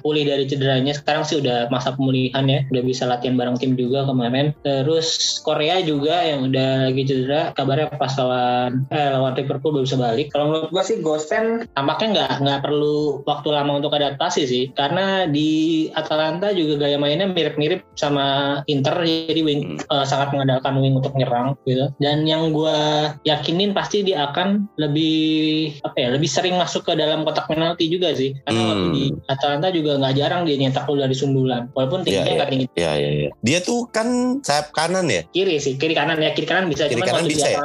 pulih 0.00 0.24
dari 0.24 0.48
cederanya. 0.48 0.96
Sekarang 0.96 1.28
sih 1.28 1.44
udah 1.44 1.68
masa 1.68 1.92
pemulihan 1.92 2.44
ya, 2.48 2.64
udah 2.72 2.82
bisa 2.88 3.04
latihan 3.04 3.36
bareng 3.36 3.60
tim 3.60 3.76
juga 3.76 4.08
kemarin. 4.08 4.56
Terus 4.64 5.40
Korea 5.44 5.84
juga 5.84 6.24
yang 6.24 6.48
udah 6.48 6.83
lagi 6.84 7.02
cedera, 7.08 7.56
kabarnya 7.56 7.96
pas 7.96 8.12
lawan 8.20 8.84
eh 8.92 9.08
lawan 9.10 9.32
Liverpool 9.34 9.72
baru 9.80 9.84
bisa 9.88 9.98
balik. 9.98 10.28
Kalau 10.30 10.52
menurut 10.52 10.70
gua 10.70 10.84
sih 10.84 11.00
Gosen 11.00 11.66
tampaknya 11.72 12.08
nggak 12.14 12.32
nggak 12.44 12.60
perlu 12.64 13.24
waktu 13.24 13.48
lama 13.50 13.72
untuk 13.80 13.92
adaptasi 13.92 14.42
sih 14.44 14.64
karena 14.72 15.26
di 15.28 15.88
Atalanta 15.92 16.52
juga 16.52 16.86
gaya 16.86 16.96
mainnya 17.00 17.28
mirip-mirip 17.28 17.84
sama 17.96 18.60
Inter 18.68 18.94
jadi 19.04 19.40
wing 19.42 19.78
hmm. 19.78 19.90
uh, 19.90 20.04
sangat 20.06 20.32
mengandalkan 20.34 20.78
wing 20.80 20.96
untuk 20.98 21.14
nyerang 21.16 21.58
gitu 21.64 21.90
dan 21.98 22.24
yang 22.28 22.52
gue 22.52 22.76
yakinin 23.24 23.72
pasti 23.72 24.04
dia 24.04 24.30
akan 24.30 24.68
lebih 24.78 25.78
apa 25.82 25.96
ya 25.98 26.08
lebih 26.14 26.30
sering 26.30 26.56
masuk 26.56 26.86
ke 26.86 26.92
dalam 26.94 27.26
kotak 27.26 27.48
penalti 27.50 27.88
juga 27.90 28.12
sih 28.14 28.36
karena 28.44 28.60
hmm. 28.60 28.70
waktu 28.70 28.88
di 28.92 29.04
Atalanta 29.30 29.68
juga 29.74 29.92
nggak 29.98 30.14
jarang 30.16 30.42
dia 30.46 30.56
nyetak 30.60 30.84
gol 30.84 31.00
dari 31.00 31.16
sundulan 31.16 31.70
walaupun 31.72 32.06
tingginya 32.06 32.24
iya, 32.24 32.36
nggak 32.36 32.48
yeah, 32.48 32.52
tinggi. 32.52 32.66
Iya 32.74 32.92
iya 32.94 33.10
iya. 33.10 33.30
Dia 33.40 33.58
tuh 33.64 33.88
kan 33.90 34.40
sayap 34.44 34.70
kanan 34.74 35.08
ya? 35.08 35.22
Kiri 35.30 35.56
sih 35.58 35.74
kiri 35.80 35.96
kanan 35.96 36.20
ya 36.20 36.32
kiri 36.36 36.46
kanan 36.46 36.68
bisa 36.74 36.84
kiri 36.90 37.02
kanan 37.02 37.24
bisa 37.24 37.48
di 37.48 37.54
ya? 37.54 37.62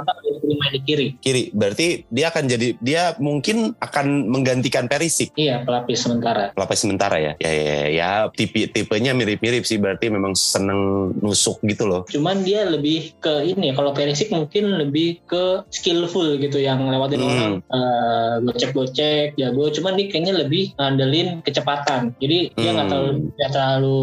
main 0.60 0.74
di 0.76 0.82
kiri. 0.84 1.08
Kiri 1.18 1.44
berarti 1.56 1.88
dia 2.12 2.30
akan 2.30 2.44
jadi 2.46 2.68
dia 2.84 3.04
mungkin 3.18 3.74
akan 3.80 4.30
menggantikan 4.30 4.86
Perisic. 4.86 5.32
Iya 5.40 5.64
pelapis 5.64 6.06
sementara. 6.06 6.52
Pelapis 6.54 6.80
sementara 6.84 7.18
ya. 7.18 7.34
Ya 7.40 7.52
ya 7.52 7.64
ya, 7.64 7.88
ya 7.90 8.10
tipe 8.34 8.68
tipenya 8.70 9.16
mirip-mirip 9.16 9.64
sih 9.64 9.80
berarti 9.80 10.12
memang 10.12 10.36
seneng 10.36 11.14
nusuk 11.24 11.64
gitu 11.66 11.88
loh. 11.88 12.04
Cuman 12.12 12.44
dia 12.44 12.68
lebih 12.68 13.16
ke 13.24 13.48
ini 13.48 13.72
kalau 13.74 13.96
Perisic 13.96 14.30
mungkin 14.30 14.76
lebih 14.78 15.24
ke 15.26 15.64
skillful 15.72 16.38
gitu 16.38 16.60
yang 16.60 16.84
lewatin 16.86 17.20
hmm. 17.22 17.30
orang 17.30 17.54
uh, 17.72 18.36
gocek-gocek 18.44 19.40
jago. 19.40 19.72
Cuman 19.72 19.96
dia 19.96 20.08
kayaknya 20.12 20.34
lebih 20.46 20.76
ngandelin 20.76 21.42
kecepatan. 21.42 22.14
Jadi 22.20 22.54
dia 22.54 22.70
nggak 22.76 22.88
hmm. 22.88 22.94
terlalu 22.94 23.12
gak 23.40 23.52
terlalu 23.56 24.00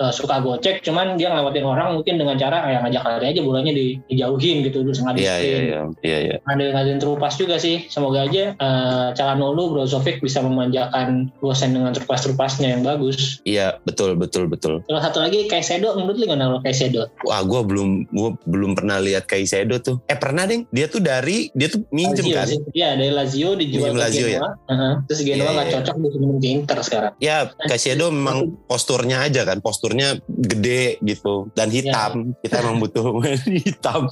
uh, 0.00 0.12
suka 0.12 0.40
gocek. 0.40 0.80
Cuman 0.80 1.20
dia 1.20 1.30
ngelewatin 1.32 1.66
orang 1.66 1.88
mungkin 1.98 2.16
dengan 2.16 2.36
cara 2.38 2.64
yang 2.70 2.82
ngajak 2.86 3.02
lari 3.04 3.26
aja 3.34 3.40
bolanya 3.42 3.72
di, 3.74 4.00
dijauhin 4.32 4.64
gitu 4.64 4.78
terus 4.84 5.00
ngadisin. 5.04 5.28
Iya 5.28 5.36
iya 5.38 5.58
iya. 5.60 5.80
Iya 6.00 6.18
iya. 6.24 6.36
Ngandelin 6.48 6.98
terupas 7.00 7.36
juga 7.36 7.60
sih. 7.60 7.84
Semoga 7.92 8.24
aja 8.24 8.56
uh, 8.56 9.08
Calhanoglu 9.12 9.76
Brozovic 9.76 10.24
bisa 10.24 10.40
memanjakan 10.40 11.28
Gosen 11.38 11.76
dengan 11.76 11.92
terupas-terupasnya 11.92 12.78
yang 12.78 12.82
bagus. 12.82 13.44
Iya 13.44 13.78
betul 13.84 14.16
betul 14.16 14.48
betul. 14.48 14.80
Kalau 14.88 15.00
satu 15.00 15.20
lagi 15.20 15.44
Kaisedo 15.48 15.92
menurut 15.98 16.16
lu 16.16 16.24
gimana 16.24 16.48
kalau 16.48 16.60
Kaisedo? 16.64 17.02
Wah 17.28 17.42
gue 17.44 17.60
belum 17.60 17.88
gue 18.08 18.30
belum 18.48 18.72
pernah 18.72 18.96
lihat 19.02 19.28
Kaisedo 19.28 19.76
tuh. 19.82 20.00
Eh 20.08 20.16
pernah 20.16 20.48
deh. 20.48 20.64
Dia 20.72 20.88
tuh 20.88 21.02
dari 21.04 21.52
dia 21.52 21.68
tuh 21.68 21.84
minjem 21.92 22.32
Lazio, 22.32 22.62
kan? 22.62 22.72
Iya 22.72 22.88
dari 22.96 23.12
Lazio 23.12 23.50
dijual 23.58 23.92
minjem 23.92 23.96
ke 23.96 24.00
Lazio, 24.00 24.26
Genoa. 24.26 24.32
Ya? 24.32 24.40
Uh-huh. 24.72 24.94
Terus 25.10 25.20
Genoa 25.20 25.36
iya, 25.36 25.52
nggak 25.52 25.66
yeah, 25.68 25.76
yeah. 25.76 25.84
cocok 25.84 25.94
yeah. 26.00 26.40
di 26.40 26.48
Inter 26.48 26.78
sekarang. 26.80 27.12
Ya 27.20 27.36
Kaisedo 27.68 28.06
memang 28.08 28.38
posturnya 28.64 29.24
aja 29.24 29.42
kan. 29.44 29.58
Posturnya 29.60 30.16
gede 30.28 30.98
gitu 31.04 31.52
dan 31.52 31.68
iya. 31.68 31.76
hitam. 31.82 32.12
Yeah. 32.32 32.40
Kita 32.48 32.56
emang 32.64 32.76
butuh 32.80 33.06
hitam. 33.66 34.02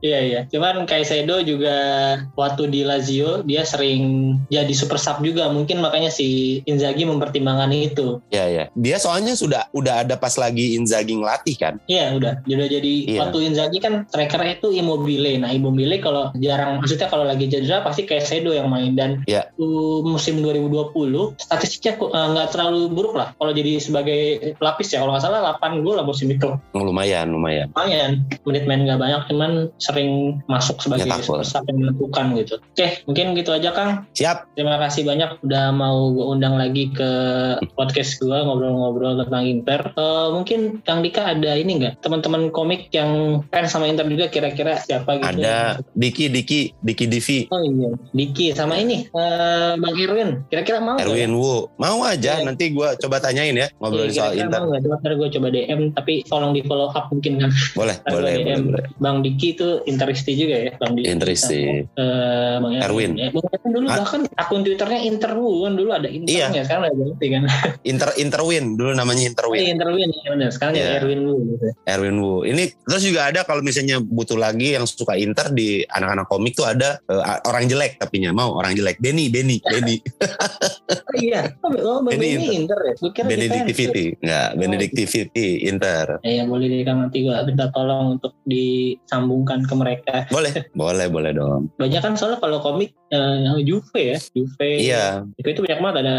Iya 0.00 0.18
iya. 0.22 0.40
Cuman 0.46 0.86
Kaisedo 0.86 1.42
juga 1.42 1.76
waktu 2.38 2.70
di 2.70 2.80
Lazio 2.86 3.42
dia 3.42 3.66
sering 3.66 4.36
jadi 4.50 4.70
super 4.74 4.98
sub 5.00 5.20
juga. 5.22 5.50
Mungkin 5.50 5.82
makanya 5.82 6.10
si 6.10 6.60
Inzaghi 6.64 7.06
mempertimbangkan 7.06 7.70
itu. 7.74 8.22
Iya 8.30 8.44
iya. 8.46 8.64
Dia 8.78 8.96
soalnya 9.02 9.34
sudah 9.34 9.66
udah 9.74 10.06
ada 10.06 10.14
pas 10.18 10.34
lagi 10.38 10.78
Inzaghi 10.78 11.18
ngelatih 11.18 11.56
kan? 11.58 11.74
Iya 11.90 12.14
udah. 12.14 12.46
Dia 12.46 12.54
udah 12.58 12.68
jadi 12.70 12.94
iya. 13.10 13.18
waktu 13.26 13.38
Inzaghi 13.50 13.78
kan 13.82 14.06
striker 14.10 14.42
itu 14.46 14.70
Immobile. 14.70 15.42
Nah 15.42 15.50
Immobile 15.50 15.98
kalau 15.98 16.30
jarang 16.38 16.78
maksudnya 16.82 17.10
kalau 17.10 17.26
lagi 17.26 17.50
cedera 17.50 17.82
pasti 17.82 18.06
Kaisedo 18.06 18.54
yang 18.54 18.70
main 18.70 18.94
dan 18.94 19.26
iya. 19.26 19.50
musim 20.06 20.40
2020 20.40 20.94
statistiknya 21.38 21.98
eh, 21.98 22.28
nggak 22.34 22.48
uh, 22.48 22.52
terlalu 22.52 22.80
buruk 22.92 23.14
lah 23.18 23.34
kalau 23.36 23.50
jadi 23.50 23.82
sebagai 23.82 24.54
pelapis 24.56 24.94
ya 24.94 25.02
kalau 25.02 25.14
nggak 25.14 25.24
salah 25.24 25.58
8 25.58 25.82
gol 25.82 25.98
lah 25.98 26.06
musim 26.06 26.30
itu. 26.30 26.54
Lumayan 26.74 27.34
lumayan. 27.34 27.68
Lumayan. 27.74 28.22
Menit 28.46 28.64
main 28.64 28.82
nggak 28.86 29.00
banyak 29.00 29.22
cuman 29.28 29.50
sering 29.88 30.10
masuk 30.44 30.76
sebagai 30.78 31.08
gol. 31.24 31.40
sub 31.40 31.64
yang 31.64 31.80
menentukan 31.80 32.36
gitu. 32.36 32.54
Oke, 32.60 33.00
mungkin 33.08 33.32
gitu 33.32 33.50
aja 33.50 33.72
Kang. 33.72 34.04
Siap. 34.12 34.52
Terima 34.52 34.76
kasih 34.76 35.02
banyak 35.02 35.40
udah 35.40 35.72
mau 35.72 36.12
gue 36.12 36.26
undang 36.28 36.60
lagi 36.60 36.92
ke 36.92 37.10
podcast 37.72 38.20
gue 38.20 38.36
ngobrol-ngobrol 38.36 39.16
tentang 39.18 39.44
Inter. 39.44 39.80
Eh, 39.90 40.28
mungkin 40.30 40.60
Kang 40.82 41.00
Dika 41.00 41.32
ada 41.32 41.56
ini 41.56 41.80
nggak 41.80 42.00
teman-teman 42.00 42.52
komik 42.52 42.92
yang 42.92 43.42
fans 43.48 43.72
sama 43.72 43.88
Inter 43.88 44.04
juga 44.04 44.28
kira-kira 44.28 44.76
siapa 44.78 45.16
gitu? 45.16 45.40
Ada 45.40 45.80
Diki, 45.94 46.28
Diki, 46.28 46.60
Diki 46.78 47.04
Divi, 47.08 47.38
Oh 47.48 47.60
iya, 47.60 47.90
Diki 48.12 48.52
sama 48.52 48.76
ini 48.76 49.08
eh, 49.08 49.72
Bang 49.74 49.96
Irwin. 49.96 50.44
Kira-kira 50.46 50.78
mau 50.78 51.00
ya? 51.00 51.06
Erwin 51.06 51.32
Wu. 51.32 51.72
Mau 51.76 52.04
aja, 52.04 52.38
Iya. 52.38 52.44
nanti 52.44 52.70
gue 52.70 52.88
coba 52.98 53.16
tanyain 53.18 53.56
ya, 53.56 53.68
ngobrolin 53.78 54.10
Iya, 54.10 54.14
soal 54.14 54.30
kira-kira 54.32 54.44
Inter. 54.44 54.60
mau 54.60 54.68
nggak? 54.68 54.82
Ntar 54.98 55.12
gue 55.14 55.28
coba 55.30 55.46
DM, 55.48 55.80
tapi 55.94 56.12
tolong 56.26 56.52
di 56.52 56.60
follow 56.60 56.90
up 56.90 57.06
mungkin 57.08 57.32
kan. 57.38 57.50
Boleh, 57.72 57.96
boleh, 58.04 58.32
boleh, 58.42 58.56
boleh. 58.60 58.84
Bang 58.98 59.22
Diki 59.22 59.54
itu 59.54 59.77
Interisti 59.86 60.32
juga 60.34 60.56
ya, 60.58 60.72
Bang 60.76 60.96
Diki. 60.96 61.06
Interisti. 61.06 61.60
Bang 62.58 62.74
Erwin. 62.80 63.12
Ya, 63.14 63.28
Bang 63.30 63.46
Erwin 63.46 63.70
dulu 63.70 63.86
Ah. 63.86 63.96
bahkan 64.00 64.20
akun 64.34 64.60
Twitternya 64.64 65.00
Interwu 65.04 65.62
kan 65.62 65.72
dulu 65.74 65.90
ada 65.92 66.08
Internya, 66.08 66.50
Iya. 66.50 66.62
sekarang 66.64 66.82
udah 66.88 66.96
ganti 67.12 67.26
kan. 67.28 67.42
Inter 67.90 68.10
Interwin 68.16 68.64
dulu 68.74 68.90
namanya 68.92 69.24
Interwin. 69.26 69.58
iya, 69.60 69.70
Interwin 69.72 70.08
ya 70.10 70.28
benar. 70.32 70.50
Sekarang 70.50 70.72
Iya. 70.74 70.82
jadi 70.82 70.96
Erwin 70.98 71.20
dulu 71.22 71.36
gitu. 71.54 71.66
Erwin 71.84 72.16
Wu. 72.18 72.34
Ini 72.42 72.62
terus 72.80 73.02
juga 73.04 73.20
ada 73.28 73.40
kalau 73.42 73.60
misalnya 73.60 74.00
butuh 74.00 74.36
lagi 74.36 74.74
yang 74.74 74.84
suka 74.84 75.14
Inter 75.14 75.52
di 75.52 75.84
anak-anak 75.84 76.26
komik 76.26 76.54
tuh 76.54 76.64
ada 76.64 76.98
eh, 77.00 77.22
orang 77.44 77.66
jelek 77.66 77.98
tapinya 77.98 78.32
mau 78.32 78.56
orang 78.56 78.72
jelek. 78.72 78.96
Benny, 78.98 79.28
Benny, 79.28 79.60
Benny, 79.60 80.00
Oh 81.08 81.16
iya. 81.16 81.52
Oh, 81.60 81.70
oh 81.70 81.98
Bang 82.00 82.16
Ini 82.16 82.26
Benny 82.34 82.48
Inter 82.56 82.78
ya. 82.80 82.92
Gue 82.96 83.10
kira 83.12 83.26
Benedictivity. 83.28 84.04
Enggak, 84.18 84.48
Oh. 84.48 84.56
Benedictivity 84.58 85.48
Inter. 85.64 86.06
Ya, 86.24 86.30
ya 86.32 86.44
boleh 86.44 86.68
Kang 86.82 86.98
nanti 87.00 87.20
gue 87.20 87.36
minta 87.44 87.68
tolong 87.68 88.16
untuk 88.16 88.32
disambungkan 88.44 89.67
ke 89.68 89.74
mereka. 89.76 90.14
Boleh, 90.32 90.52
boleh, 90.80 91.06
boleh 91.06 91.32
dong. 91.36 91.68
Banyak 91.76 92.00
kan 92.00 92.16
soalnya 92.16 92.40
kalau 92.40 92.58
komik 92.58 92.96
yang 93.08 93.56
Juve 93.64 94.16
ya, 94.16 94.18
Juve. 94.32 94.68
Iya, 94.80 95.24
Juve 95.36 95.48
itu 95.52 95.60
banyak 95.64 95.80
banget 95.80 95.96
ada 96.04 96.14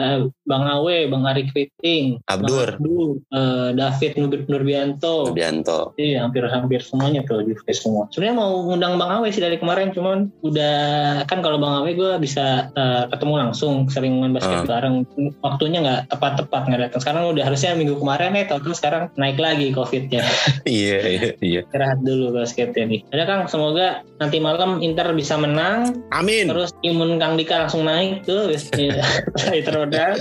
Bang 0.45 0.65
Awe, 0.65 1.05
Bang 1.05 1.25
Ari 1.25 1.49
Kriting, 1.49 2.17
Abdur. 2.25 2.77
Bang 2.77 2.81
Abdur, 2.81 3.09
eh, 3.29 3.69
David 3.73 4.11
Nur- 4.17 4.45
Nurbianto. 4.45 5.29
Subianto. 5.29 5.93
Iya 5.97 6.25
hampir-hampir 6.25 6.81
semuanya 6.81 7.21
tuh 7.25 7.41
Juve 7.41 7.73
semua. 7.73 8.05
Sebenarnya 8.09 8.37
mau 8.37 8.51
ngundang 8.65 8.97
Bang 8.97 9.11
Awe 9.11 9.29
sih 9.29 9.41
dari 9.41 9.57
kemarin, 9.57 9.93
cuman 9.93 10.29
udah 10.41 10.77
kan 11.25 11.41
kalau 11.41 11.57
Bang 11.57 11.81
Awe 11.81 11.93
gue 11.93 12.17
bisa 12.17 12.69
eh, 12.73 13.03
ketemu 13.09 13.33
langsung, 13.37 13.85
sering 13.89 14.17
main 14.17 14.33
basket 14.33 14.65
Ah. 14.65 14.79
bareng. 14.79 15.05
Waktunya 15.41 15.79
nggak 15.81 16.01
tepat-tepat 16.09 16.61
nggak 16.67 16.81
datang. 16.89 17.01
Sekarang 17.01 17.23
udah 17.29 17.43
harusnya 17.45 17.73
minggu 17.73 17.97
kemarin 17.97 18.33
ya, 18.33 18.45
tapi 18.49 18.73
sekarang 18.73 19.09
naik 19.15 19.37
lagi 19.37 19.69
COVID-nya. 19.71 20.21
Iya, 20.69 20.97
iya, 21.01 21.29
iya. 21.41 21.61
Istirahat 21.65 21.99
dulu 22.03 22.35
basketnya 22.35 22.83
nih. 22.85 23.01
Ada 23.09 23.23
Kang, 23.39 23.47
semoga 23.47 24.03
nanti 24.19 24.35
malam 24.35 24.83
Inter 24.83 25.15
bisa 25.15 25.39
menang, 25.39 26.03
Amin. 26.11 26.51
terus 26.51 26.75
imun 26.83 27.23
Kang 27.23 27.39
Dika 27.39 27.63
langsung 27.63 27.87
naik 27.87 28.27
tuh, 28.27 28.51
Inter 29.55 29.87
udah. 29.87 30.19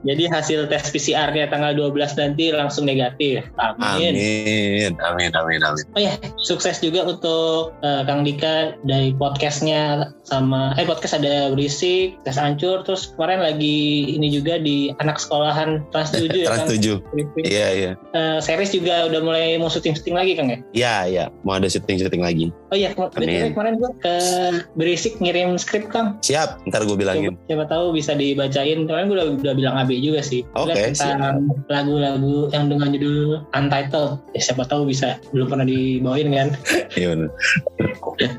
Jadi 0.00 0.24
hasil 0.32 0.72
tes 0.72 0.88
PCR-nya 0.88 1.52
tanggal 1.52 1.76
12 1.76 1.92
nanti 2.16 2.48
langsung 2.56 2.88
negatif. 2.88 3.44
Amin. 3.60 4.16
Amin. 4.16 4.96
Amin, 4.96 5.30
amin, 5.36 5.60
amin. 5.60 5.84
Oh 5.92 6.00
ya, 6.00 6.16
sukses 6.40 6.80
juga 6.80 7.04
untuk 7.04 7.76
eh, 7.84 8.00
Kang 8.08 8.24
Dika 8.24 8.80
dari 8.88 9.12
podcastnya 9.12 10.08
sama 10.24 10.72
eh 10.80 10.88
podcast 10.88 11.20
ada 11.20 11.52
berisik, 11.52 12.16
tes 12.24 12.40
hancur, 12.40 12.80
terus 12.88 13.12
kemarin 13.12 13.44
lagi 13.44 14.08
ini 14.08 14.32
juga 14.32 14.56
di 14.56 14.88
anak 15.04 15.20
sekolahan 15.20 15.84
Trans 15.92 16.16
7 16.16 16.32
ya 16.32 16.48
Trans 16.48 16.72
Kang. 16.72 17.04
7. 17.12 17.44
Iya, 17.44 17.68
iya. 17.76 17.92
Eh, 18.16 18.38
series 18.40 18.72
juga 18.72 19.04
udah 19.12 19.20
mulai 19.20 19.60
mau 19.60 19.68
syuting-syuting 19.68 20.16
lagi 20.16 20.32
Kang 20.32 20.48
ya? 20.48 20.58
Iya, 20.72 20.96
iya. 21.12 21.24
Mau 21.44 21.60
ada 21.60 21.68
syuting-syuting 21.68 22.24
lagi. 22.24 22.48
Oh 22.72 22.76
iya, 22.76 22.90
Amin. 22.96 23.54
kemarin 23.54 23.78
gua 23.78 23.92
ke 24.02 24.14
berisik 24.74 25.20
ngirim 25.22 25.54
skrip 25.54 25.92
Kang. 25.92 26.18
Siap, 26.26 26.64
ntar 26.66 26.82
gue 26.82 26.96
bilangin. 26.96 27.36
Coba, 27.36 27.46
siapa 27.46 27.64
tahu 27.70 27.84
bisa 27.94 28.12
dibacain. 28.18 28.88
Kemarin 28.88 29.06
gue 29.06 29.16
udah, 29.20 29.28
udah 29.38 29.54
bilang 29.54 29.74
AB 29.78 29.94
juga 30.02 30.24
sih. 30.24 30.42
Oke, 30.58 30.74
tentang 30.74 31.44
lagu-lagu 31.70 32.50
yang 32.50 32.66
dengan 32.66 32.90
judul 32.90 33.46
Untitled. 33.54 34.18
Ya, 34.34 34.40
siapa 34.42 34.66
tahu 34.66 34.90
bisa 34.90 35.22
belum 35.30 35.52
pernah 35.52 35.66
dibawain 35.68 36.32
kan. 36.34 36.48
Iya 36.98 37.10
bener. 37.10 37.28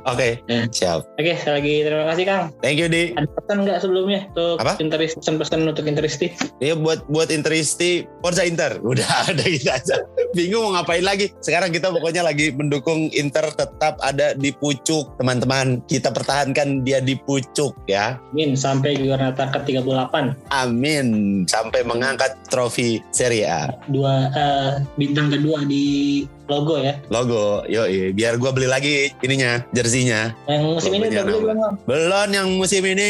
Oke, 0.07 0.39
Hmm. 0.47 0.67
siap. 0.71 1.03
Oke, 1.19 1.35
sekali 1.35 1.55
lagi 1.59 1.73
terima 1.83 2.05
kasih 2.07 2.23
Kang. 2.23 2.43
Thank 2.63 2.79
you, 2.79 2.87
Di. 2.87 3.11
Ada 3.15 3.27
pesan 3.27 3.57
nggak 3.67 3.77
sebelumnya 3.83 4.19
untuk 4.31 4.55
Apa? 4.63 4.73
Interis, 4.79 5.11
pesan-pesan 5.19 5.67
untuk 5.67 5.85
Interisti? 5.85 6.27
Iya 6.63 6.79
buat 6.79 7.03
buat 7.11 7.29
Interisti 7.31 8.07
Forza 8.23 8.47
Inter. 8.47 8.79
Udah 8.91 9.05
ada 9.27 9.43
gitu 9.43 9.67
aja. 9.67 10.07
Bingung 10.31 10.71
mau 10.71 10.79
ngapain 10.79 11.03
lagi. 11.03 11.31
Sekarang 11.43 11.71
kita 11.71 11.91
pokoknya 11.91 12.23
lagi 12.23 12.55
mendukung 12.55 13.11
Inter 13.11 13.51
tetap 13.51 13.99
ada 14.05 14.37
di 14.37 14.53
pucuk. 14.53 15.17
Teman-teman, 15.17 15.81
kita 15.89 16.13
pertahankan 16.13 16.85
dia 16.85 17.01
di 17.01 17.17
pucuk 17.17 17.73
ya. 17.89 18.21
Min 18.29 18.53
sampai 18.53 19.01
Giornata 19.01 19.49
ke-38. 19.49 20.13
Amin. 20.53 21.07
Sampai 21.49 21.81
mengangkat 21.81 22.37
trofi 22.53 23.01
Serie 23.09 23.49
A. 23.49 23.73
Dua 23.89 24.29
eh, 24.29 24.71
bintang 24.95 25.33
kedua 25.33 25.65
di 25.65 26.21
logo 26.45 26.77
ya. 26.77 26.93
Logo, 27.09 27.65
yo 27.65 27.89
biar 28.13 28.37
gua 28.37 28.53
beli 28.53 28.69
lagi 28.69 29.09
ininya, 29.25 29.65
jersinya. 29.73 30.29
Yang 30.45 30.77
musim 30.77 30.91
ini 30.93 31.05
udah 31.09 31.23
beli 31.25 31.39
belum? 31.41 31.57
Belum 31.89 32.29
yang 32.29 32.47
musim 32.53 32.83
ini. 32.85 33.09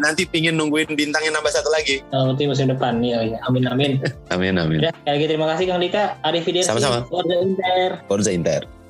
Nanti 0.00 0.24
pingin 0.24 0.56
nungguin 0.56 0.96
bintangnya 0.96 1.36
nambah 1.36 1.52
satu 1.52 1.68
lagi. 1.68 2.00
Oh, 2.16 2.32
nanti 2.32 2.48
musim 2.48 2.72
depan. 2.72 3.04
Iya, 3.04 3.36
iya. 3.36 3.38
Amin, 3.44 3.68
amin. 3.68 4.00
Amin, 4.32 4.56
amin. 4.56 4.80
Ya, 4.80 4.92
lagi 5.04 5.28
terima 5.28 5.44
kasih 5.52 5.68
Kang 5.68 5.82
Dika. 5.84 6.16
Arif. 6.24 6.48
Sama-sama. 6.64 7.04
Warga 7.12 7.36
Inter. 7.44 7.90
Forza 8.08 8.32
Inter. 8.32 8.81